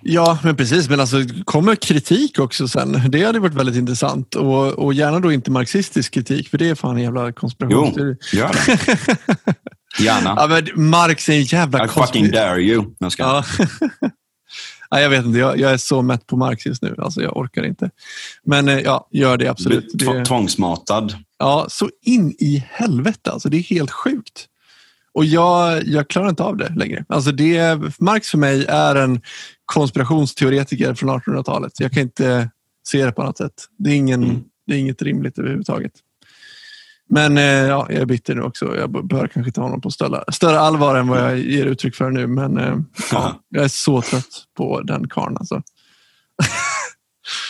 Ja, 0.02 0.38
men 0.42 0.56
precis. 0.56 0.88
Men 0.88 1.00
alltså, 1.00 1.16
kommer 1.44 1.74
kritik 1.74 2.38
också 2.38 2.68
sen? 2.68 3.02
Det 3.10 3.24
hade 3.24 3.38
varit 3.38 3.54
väldigt 3.54 3.76
intressant. 3.76 4.34
Och, 4.34 4.66
och 4.68 4.94
gärna 4.94 5.20
då 5.20 5.32
inte 5.32 5.50
marxistisk 5.50 6.14
kritik, 6.14 6.48
för 6.48 6.58
det 6.58 6.68
är 6.68 6.74
fan 6.74 6.96
en 6.96 7.02
jävla 7.02 7.26
Jo, 7.26 7.32
konspirationsteori. 7.32 8.16
gör 8.32 8.52
det. 8.66 9.56
Gärna. 10.04 10.34
Ja, 10.36 10.46
men 10.46 10.90
Marx 10.90 11.28
är 11.28 11.32
en 11.32 11.42
jävla 11.42 11.84
I 11.84 11.88
fucking 11.88 12.30
dare 12.30 12.62
you. 12.62 12.84
Jag 12.98 13.12
ska. 13.12 13.22
Ja. 13.22 13.44
ja, 14.90 15.00
jag 15.00 15.10
vet 15.10 15.24
inte, 15.24 15.38
jag, 15.38 15.58
jag 15.60 15.72
är 15.72 15.76
så 15.76 16.02
mätt 16.02 16.26
på 16.26 16.36
Marx 16.36 16.66
just 16.66 16.82
nu. 16.82 16.94
Alltså, 16.98 17.22
jag 17.22 17.36
orkar 17.36 17.62
inte. 17.66 17.90
Men 18.44 18.68
eh, 18.68 18.78
ja, 18.78 19.08
gör 19.12 19.36
det 19.36 19.48
absolut. 19.48 19.90
Det, 19.94 20.24
Tvångsmatad. 20.24 21.14
ja, 21.38 21.66
så 21.68 21.90
in 22.02 22.30
i 22.38 22.64
helvete 22.70 23.30
alltså. 23.32 23.48
Det 23.48 23.56
är 23.56 23.62
helt 23.62 23.90
sjukt. 23.90 24.46
Och 25.14 25.24
jag, 25.24 25.82
jag 25.86 26.08
klarar 26.08 26.28
inte 26.28 26.42
av 26.42 26.56
det 26.56 26.72
längre. 26.76 27.04
Alltså 27.08 27.32
det, 27.32 27.80
Marx 27.98 28.30
för 28.30 28.38
mig 28.38 28.64
är 28.68 28.96
en 28.96 29.20
konspirationsteoretiker 29.64 30.94
från 30.94 31.10
1800-talet. 31.10 31.80
Jag 31.80 31.92
kan 31.92 32.02
inte 32.02 32.50
se 32.88 33.04
det 33.04 33.12
på 33.12 33.22
något 33.22 33.38
sätt. 33.38 33.52
Det 33.78 33.90
är, 33.90 33.94
ingen, 33.94 34.24
Mm. 34.24 34.42
det 34.66 34.74
är 34.74 34.78
inget 34.78 35.02
rimligt 35.02 35.38
överhuvudtaget. 35.38 35.92
Men 37.08 37.38
eh, 37.38 37.44
ja, 37.44 37.86
jag 37.90 38.00
är 38.00 38.06
bitter 38.06 38.34
nu 38.34 38.42
också. 38.42 38.76
Jag 38.76 39.06
bör 39.08 39.28
kanske 39.28 39.52
ta 39.52 39.62
honom 39.62 39.80
på 39.80 39.90
större, 39.90 40.24
större 40.32 40.60
allvar 40.60 40.96
än 40.96 41.08
vad 41.08 41.18
jag 41.18 41.38
ger 41.38 41.66
uttryck 41.66 41.96
för 41.96 42.10
nu. 42.10 42.26
Men 42.26 42.58
eh, 42.58 42.76
ja, 43.12 43.40
jag 43.48 43.64
är 43.64 43.68
så 43.68 44.02
trött 44.02 44.44
på 44.56 44.80
den 44.80 45.08
karln. 45.08 45.36
Alltså. 45.36 45.62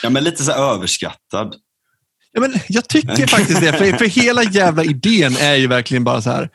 Ja, 0.02 0.10
men 0.10 0.24
lite 0.24 0.44
så 0.44 0.52
överskattad. 0.52 1.54
Ja, 2.32 2.40
men 2.40 2.52
jag 2.68 2.88
tycker 2.88 3.26
faktiskt 3.26 3.60
det. 3.60 3.72
För, 3.72 3.92
för 3.92 4.04
hela 4.04 4.42
jävla 4.42 4.84
idén 4.84 5.36
är 5.36 5.54
ju 5.54 5.66
verkligen 5.66 6.04
bara 6.04 6.22
så 6.22 6.30
här. 6.30 6.50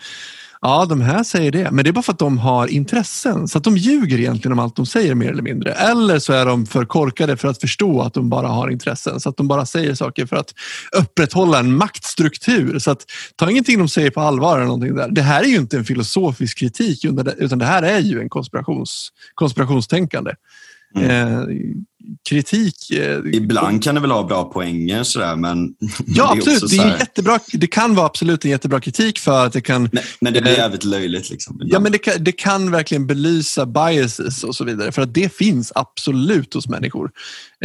Ja, 0.61 0.85
de 0.85 1.01
här 1.01 1.23
säger 1.23 1.51
det. 1.51 1.71
Men 1.71 1.83
det 1.83 1.89
är 1.89 1.91
bara 1.91 2.01
för 2.01 2.13
att 2.13 2.19
de 2.19 2.37
har 2.37 2.67
intressen. 2.67 3.47
Så 3.47 3.57
att 3.57 3.63
de 3.63 3.77
ljuger 3.77 4.19
egentligen 4.19 4.51
om 4.51 4.59
allt 4.59 4.75
de 4.75 4.85
säger 4.85 5.15
mer 5.15 5.31
eller 5.31 5.43
mindre. 5.43 5.71
Eller 5.71 6.19
så 6.19 6.33
är 6.33 6.45
de 6.45 6.65
för 6.65 6.85
korkade 6.85 7.37
för 7.37 7.47
att 7.47 7.61
förstå 7.61 8.01
att 8.01 8.13
de 8.13 8.29
bara 8.29 8.47
har 8.47 8.69
intressen. 8.69 9.19
Så 9.19 9.29
att 9.29 9.37
de 9.37 9.47
bara 9.47 9.65
säger 9.65 9.95
saker 9.95 10.25
för 10.25 10.35
att 10.35 10.53
upprätthålla 10.91 11.59
en 11.59 11.77
maktstruktur. 11.77 12.79
Så 12.79 12.91
att 12.91 13.05
ta 13.35 13.51
ingenting 13.51 13.79
de 13.79 13.89
säger 13.89 14.09
på 14.11 14.21
allvar. 14.21 14.55
Eller 14.57 14.65
någonting 14.65 14.95
där. 14.95 15.09
Det 15.11 15.21
här 15.21 15.43
är 15.43 15.47
ju 15.47 15.57
inte 15.57 15.77
en 15.77 15.85
filosofisk 15.85 16.57
kritik. 16.57 17.05
Utan 17.37 17.59
det 17.59 17.65
här 17.65 17.83
är 17.83 17.99
ju 17.99 18.19
en 18.19 18.29
konspirations, 18.29 19.09
konspirationstänkande. 19.35 20.31
Eh, 21.03 21.43
kritik... 22.29 22.91
Eh, 22.91 23.19
Ibland 23.33 23.83
kan 23.83 23.95
det 23.95 24.01
väl 24.01 24.11
ha 24.11 24.23
bra 24.23 24.43
poänger 24.43 25.03
sådär, 25.03 25.35
men 25.35 25.75
Ja, 26.05 26.31
absolut. 26.37 26.69
Det, 26.69 26.77
är 26.77 26.99
jättebra, 26.99 27.39
det 27.53 27.67
kan 27.67 27.95
vara 27.95 28.05
absolut 28.05 28.45
en 28.45 28.51
jättebra 28.51 28.79
kritik 28.81 29.19
för 29.19 29.45
att 29.45 29.53
det 29.53 29.61
kan, 29.61 29.89
men, 29.91 30.03
men 30.21 30.33
det 30.33 30.41
blir 30.41 30.51
Eh, 30.51 30.57
jävligt 30.57 30.83
löjligt. 30.83 31.29
Liksom, 31.29 31.59
ja, 31.63 31.79
men 31.79 31.91
det, 31.91 31.97
kan, 31.97 32.23
det 32.23 32.31
kan 32.31 32.71
verkligen 32.71 33.07
belysa 33.07 33.65
biases 33.65 34.43
och 34.43 34.55
så 34.55 34.63
vidare. 34.63 34.91
För 34.91 35.01
att 35.01 35.13
det 35.13 35.33
finns 35.33 35.71
absolut 35.75 36.53
hos 36.53 36.67
människor. 36.67 37.11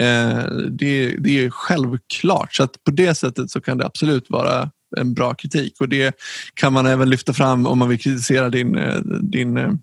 Eh, 0.00 0.38
det, 0.70 1.16
det 1.18 1.44
är 1.44 1.50
självklart. 1.50 2.54
Så 2.54 2.62
att 2.62 2.84
på 2.84 2.90
det 2.90 3.14
sättet 3.14 3.50
så 3.50 3.60
kan 3.60 3.78
det 3.78 3.86
absolut 3.86 4.30
vara 4.30 4.70
en 4.96 5.14
bra 5.14 5.34
kritik. 5.34 5.80
Och 5.80 5.88
det 5.88 6.16
kan 6.54 6.72
man 6.72 6.86
även 6.86 7.10
lyfta 7.10 7.32
fram 7.32 7.66
om 7.66 7.78
man 7.78 7.88
vill 7.88 7.98
kritisera 7.98 8.48
din, 8.48 8.78
din 9.20 9.80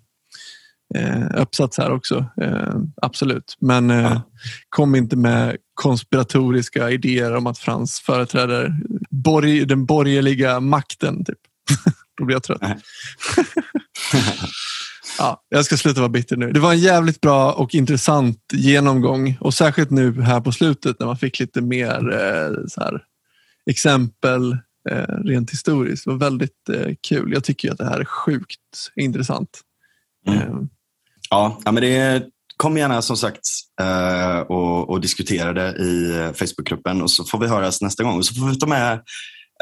eh, 0.94 1.22
eh, 1.22 1.42
uppsats 1.42 1.78
här 1.78 1.90
också. 1.92 2.26
Eh, 2.42 2.74
absolut. 3.02 3.56
Men 3.60 3.90
eh, 3.90 3.96
Ja. 4.02 4.22
kom 4.68 4.94
inte 4.94 5.16
med 5.16 5.56
konspiratoriska 5.74 6.90
idéer 6.90 7.36
om 7.36 7.46
att 7.46 7.58
Frans 7.58 8.00
företräder 8.00 8.72
borg, 9.10 9.64
den 9.66 9.86
borgerliga 9.86 10.60
makten. 10.60 11.24
Typ. 11.24 11.38
Då 12.18 12.24
blir 12.24 12.36
jag 12.36 12.42
trött. 12.42 12.60
Ja, 15.18 15.42
jag 15.48 15.64
ska 15.64 15.76
sluta 15.76 16.00
vara 16.00 16.08
bitter 16.08 16.36
nu. 16.36 16.52
Det 16.52 16.60
var 16.60 16.72
en 16.72 16.78
jävligt 16.78 17.20
bra 17.20 17.52
och 17.52 17.74
intressant 17.74 18.38
genomgång 18.52 19.38
och 19.40 19.54
särskilt 19.54 19.90
nu 19.90 20.22
här 20.22 20.40
på 20.40 20.52
slutet 20.52 21.00
när 21.00 21.06
man 21.06 21.16
fick 21.18 21.40
lite 21.40 21.60
mer 21.60 22.12
eh, 22.12 22.66
så 22.68 22.80
här, 22.80 23.02
exempel 23.70 24.52
eh, 24.90 25.14
rent 25.24 25.50
historiskt. 25.50 26.04
Det 26.04 26.10
var 26.10 26.18
väldigt 26.18 26.68
eh, 26.72 26.94
kul. 27.08 27.32
Jag 27.32 27.44
tycker 27.44 27.72
att 27.72 27.78
det 27.78 27.84
här 27.84 28.00
är 28.00 28.04
sjukt 28.04 28.60
intressant. 28.96 29.60
Mm. 30.26 30.68
Ja, 31.30 31.60
men 31.64 31.74
det 31.74 32.22
kom 32.56 32.76
gärna 32.76 33.02
som 33.02 33.16
sagt 33.16 33.40
eh, 33.80 34.38
och, 34.38 34.90
och 34.90 35.00
diskutera 35.00 35.52
det 35.52 35.76
i 35.78 36.20
eh, 36.20 36.32
Facebookgruppen 36.32 37.02
och 37.02 37.10
så 37.10 37.24
får 37.24 37.38
vi 37.38 37.46
höras 37.46 37.82
nästa 37.82 38.02
gång. 38.02 38.16
Och 38.18 38.24
så 38.26 38.34
får 38.34 38.46
vi 38.46 38.58
ta 38.58 38.66
med 38.66 39.00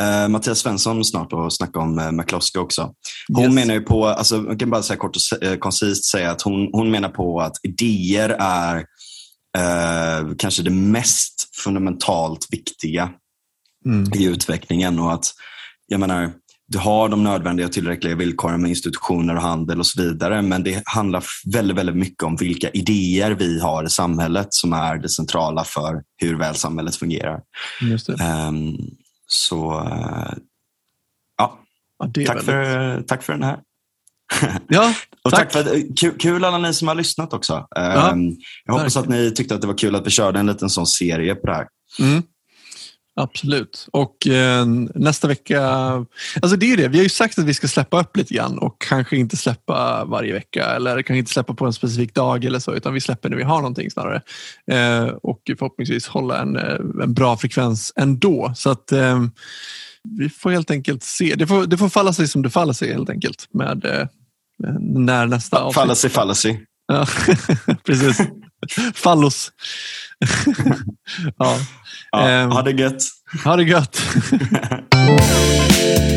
eh, 0.00 0.28
Mattias 0.28 0.58
Svensson 0.58 1.04
snart 1.04 1.32
och 1.32 1.52
snacka 1.52 1.78
om 1.78 1.98
eh, 1.98 2.12
McCloskey 2.12 2.60
också. 2.60 2.92
Hon 3.32 3.44
Yes. 3.44 3.54
menar 3.54 3.74
ju 3.74 3.80
på, 3.80 4.06
alltså, 4.06 4.44
jag 4.48 4.58
kan 4.58 4.70
bara 4.70 4.82
säga 4.82 4.96
kort 4.96 5.16
och 5.16 5.42
eh, 5.42 5.56
koncist 5.56 6.04
säga 6.04 6.30
att 6.30 6.42
hon, 6.42 6.70
hon 6.72 6.90
menar 6.90 7.08
på 7.08 7.40
att 7.40 7.56
idéer 7.62 8.36
är 8.40 8.76
eh, 9.58 10.34
kanske 10.38 10.62
det 10.62 10.70
mest 10.70 11.48
fundamentalt 11.64 12.46
viktiga 12.50 13.10
mm. 13.86 14.12
i 14.14 14.24
utvecklingen 14.24 14.98
och 14.98 15.12
att 15.12 15.26
jag 15.86 16.00
menar, 16.00 16.32
har 16.76 17.08
de 17.08 17.24
nödvändiga 17.24 17.68
tillräckliga 17.68 18.14
villkoren 18.14 18.62
med 18.62 18.68
institutioner 18.68 19.36
och 19.36 19.42
handel 19.42 19.78
och 19.78 19.86
så 19.86 20.02
vidare. 20.02 20.42
Men 20.42 20.62
det 20.62 20.82
handlar 20.86 21.24
väldigt, 21.52 21.76
väldigt 21.76 21.96
mycket 21.96 22.22
om 22.22 22.36
vilka 22.36 22.70
idéer 22.70 23.30
vi 23.30 23.60
har 23.60 23.84
i 23.84 23.88
samhället 23.90 24.46
som 24.50 24.72
är 24.72 24.96
det 24.96 25.08
centrala 25.08 25.64
för 25.64 26.02
hur 26.16 26.38
väl 26.38 26.54
samhället 26.54 26.96
fungerar. 26.96 27.40
Ehm, 28.20 28.76
så 29.26 29.78
eh, 29.80 30.32
ja, 31.38 31.58
Ja, 31.98 32.10
tack 32.14 32.28
väldigt- 32.28 32.44
för, 32.44 33.02
tack 33.02 33.22
för 33.22 33.32
den 33.32 33.42
här. 33.42 33.58
Ja, 34.68 34.94
Och 35.24 35.30
tack, 35.30 35.52
Tack. 35.52 35.64
för 35.64 35.96
kul, 35.96 36.18
kul 36.18 36.44
alla 36.44 36.58
ni 36.58 36.74
som 36.74 36.88
har 36.88 36.94
lyssnat 36.94 37.32
också. 37.32 37.66
Ehm, 37.76 38.36
jag 38.64 38.74
hoppas 38.74 38.96
att 38.96 39.08
ni 39.08 39.30
tyckte 39.30 39.54
att 39.54 39.60
det 39.60 39.66
var 39.66 39.78
kul 39.78 39.94
att 39.94 40.06
vi 40.06 40.10
körde 40.10 40.38
en 40.38 40.46
liten 40.46 40.70
sån 40.70 40.86
serie 40.86 41.34
på 41.34 41.46
det 41.46 41.54
här. 41.54 41.66
Mm. 42.00 42.22
Absolut. 43.20 43.88
Och 43.92 44.26
eh, 44.26 44.66
nästa 44.94 45.28
vecka... 45.28 45.62
Alltså 46.42 46.56
det 46.56 46.72
är 46.72 46.76
det. 46.76 46.88
Vi 46.88 46.98
har 46.98 47.02
ju 47.02 47.08
sagt 47.08 47.38
att 47.38 47.44
vi 47.44 47.54
ska 47.54 47.68
släppa 47.68 48.00
upp 48.00 48.16
lite 48.16 48.34
grann 48.34 48.58
och 48.58 48.76
kanske 48.80 49.16
inte 49.16 49.36
släppa 49.36 50.04
varje 50.04 50.32
vecka 50.32 50.64
eller 50.64 51.02
kanske 51.02 51.18
inte 51.18 51.30
släppa 51.30 51.54
på 51.54 51.66
en 51.66 51.72
specifik 51.72 52.14
dag 52.14 52.44
eller 52.44 52.58
så, 52.58 52.74
utan 52.74 52.94
vi 52.94 53.00
släpper 53.00 53.28
när 53.28 53.36
vi 53.36 53.42
har 53.42 53.56
någonting 53.56 53.90
snarare. 53.90 54.22
Eh, 54.70 55.04
och 55.06 55.40
förhoppningsvis 55.58 56.06
hålla 56.06 56.40
en, 56.40 56.56
eh, 56.56 57.02
en 57.02 57.14
bra 57.14 57.36
frekvens 57.36 57.92
ändå. 57.96 58.52
Så 58.56 58.70
att 58.70 58.92
eh, 58.92 59.24
vi 60.18 60.28
får 60.28 60.50
helt 60.50 60.70
enkelt 60.70 61.02
se. 61.02 61.34
Det 61.34 61.46
får, 61.46 61.66
det 61.66 61.76
får 61.76 61.88
falla 61.88 62.12
sig 62.12 62.28
som 62.28 62.42
det 62.42 62.50
faller 62.50 62.72
sig 62.72 62.92
helt 62.92 63.10
enkelt 63.10 63.48
med 63.50 63.84
eh, 63.84 64.06
när 64.80 65.26
nästa 65.26 65.58
avsnitt. 65.58 65.74
Fallacy, 65.74 66.08
fallacy. 66.08 66.56
Ja, 66.86 67.06
precis. 67.84 68.20
Fallos. 68.94 69.52
ja. 71.38 71.58
Ja, 72.12 72.28
Ehm. 72.28 72.50
ha 72.50 72.62
det 72.62 72.72
gött. 72.72 73.02
Ha 73.44 73.56
det 73.56 73.64
gött. 73.64 74.00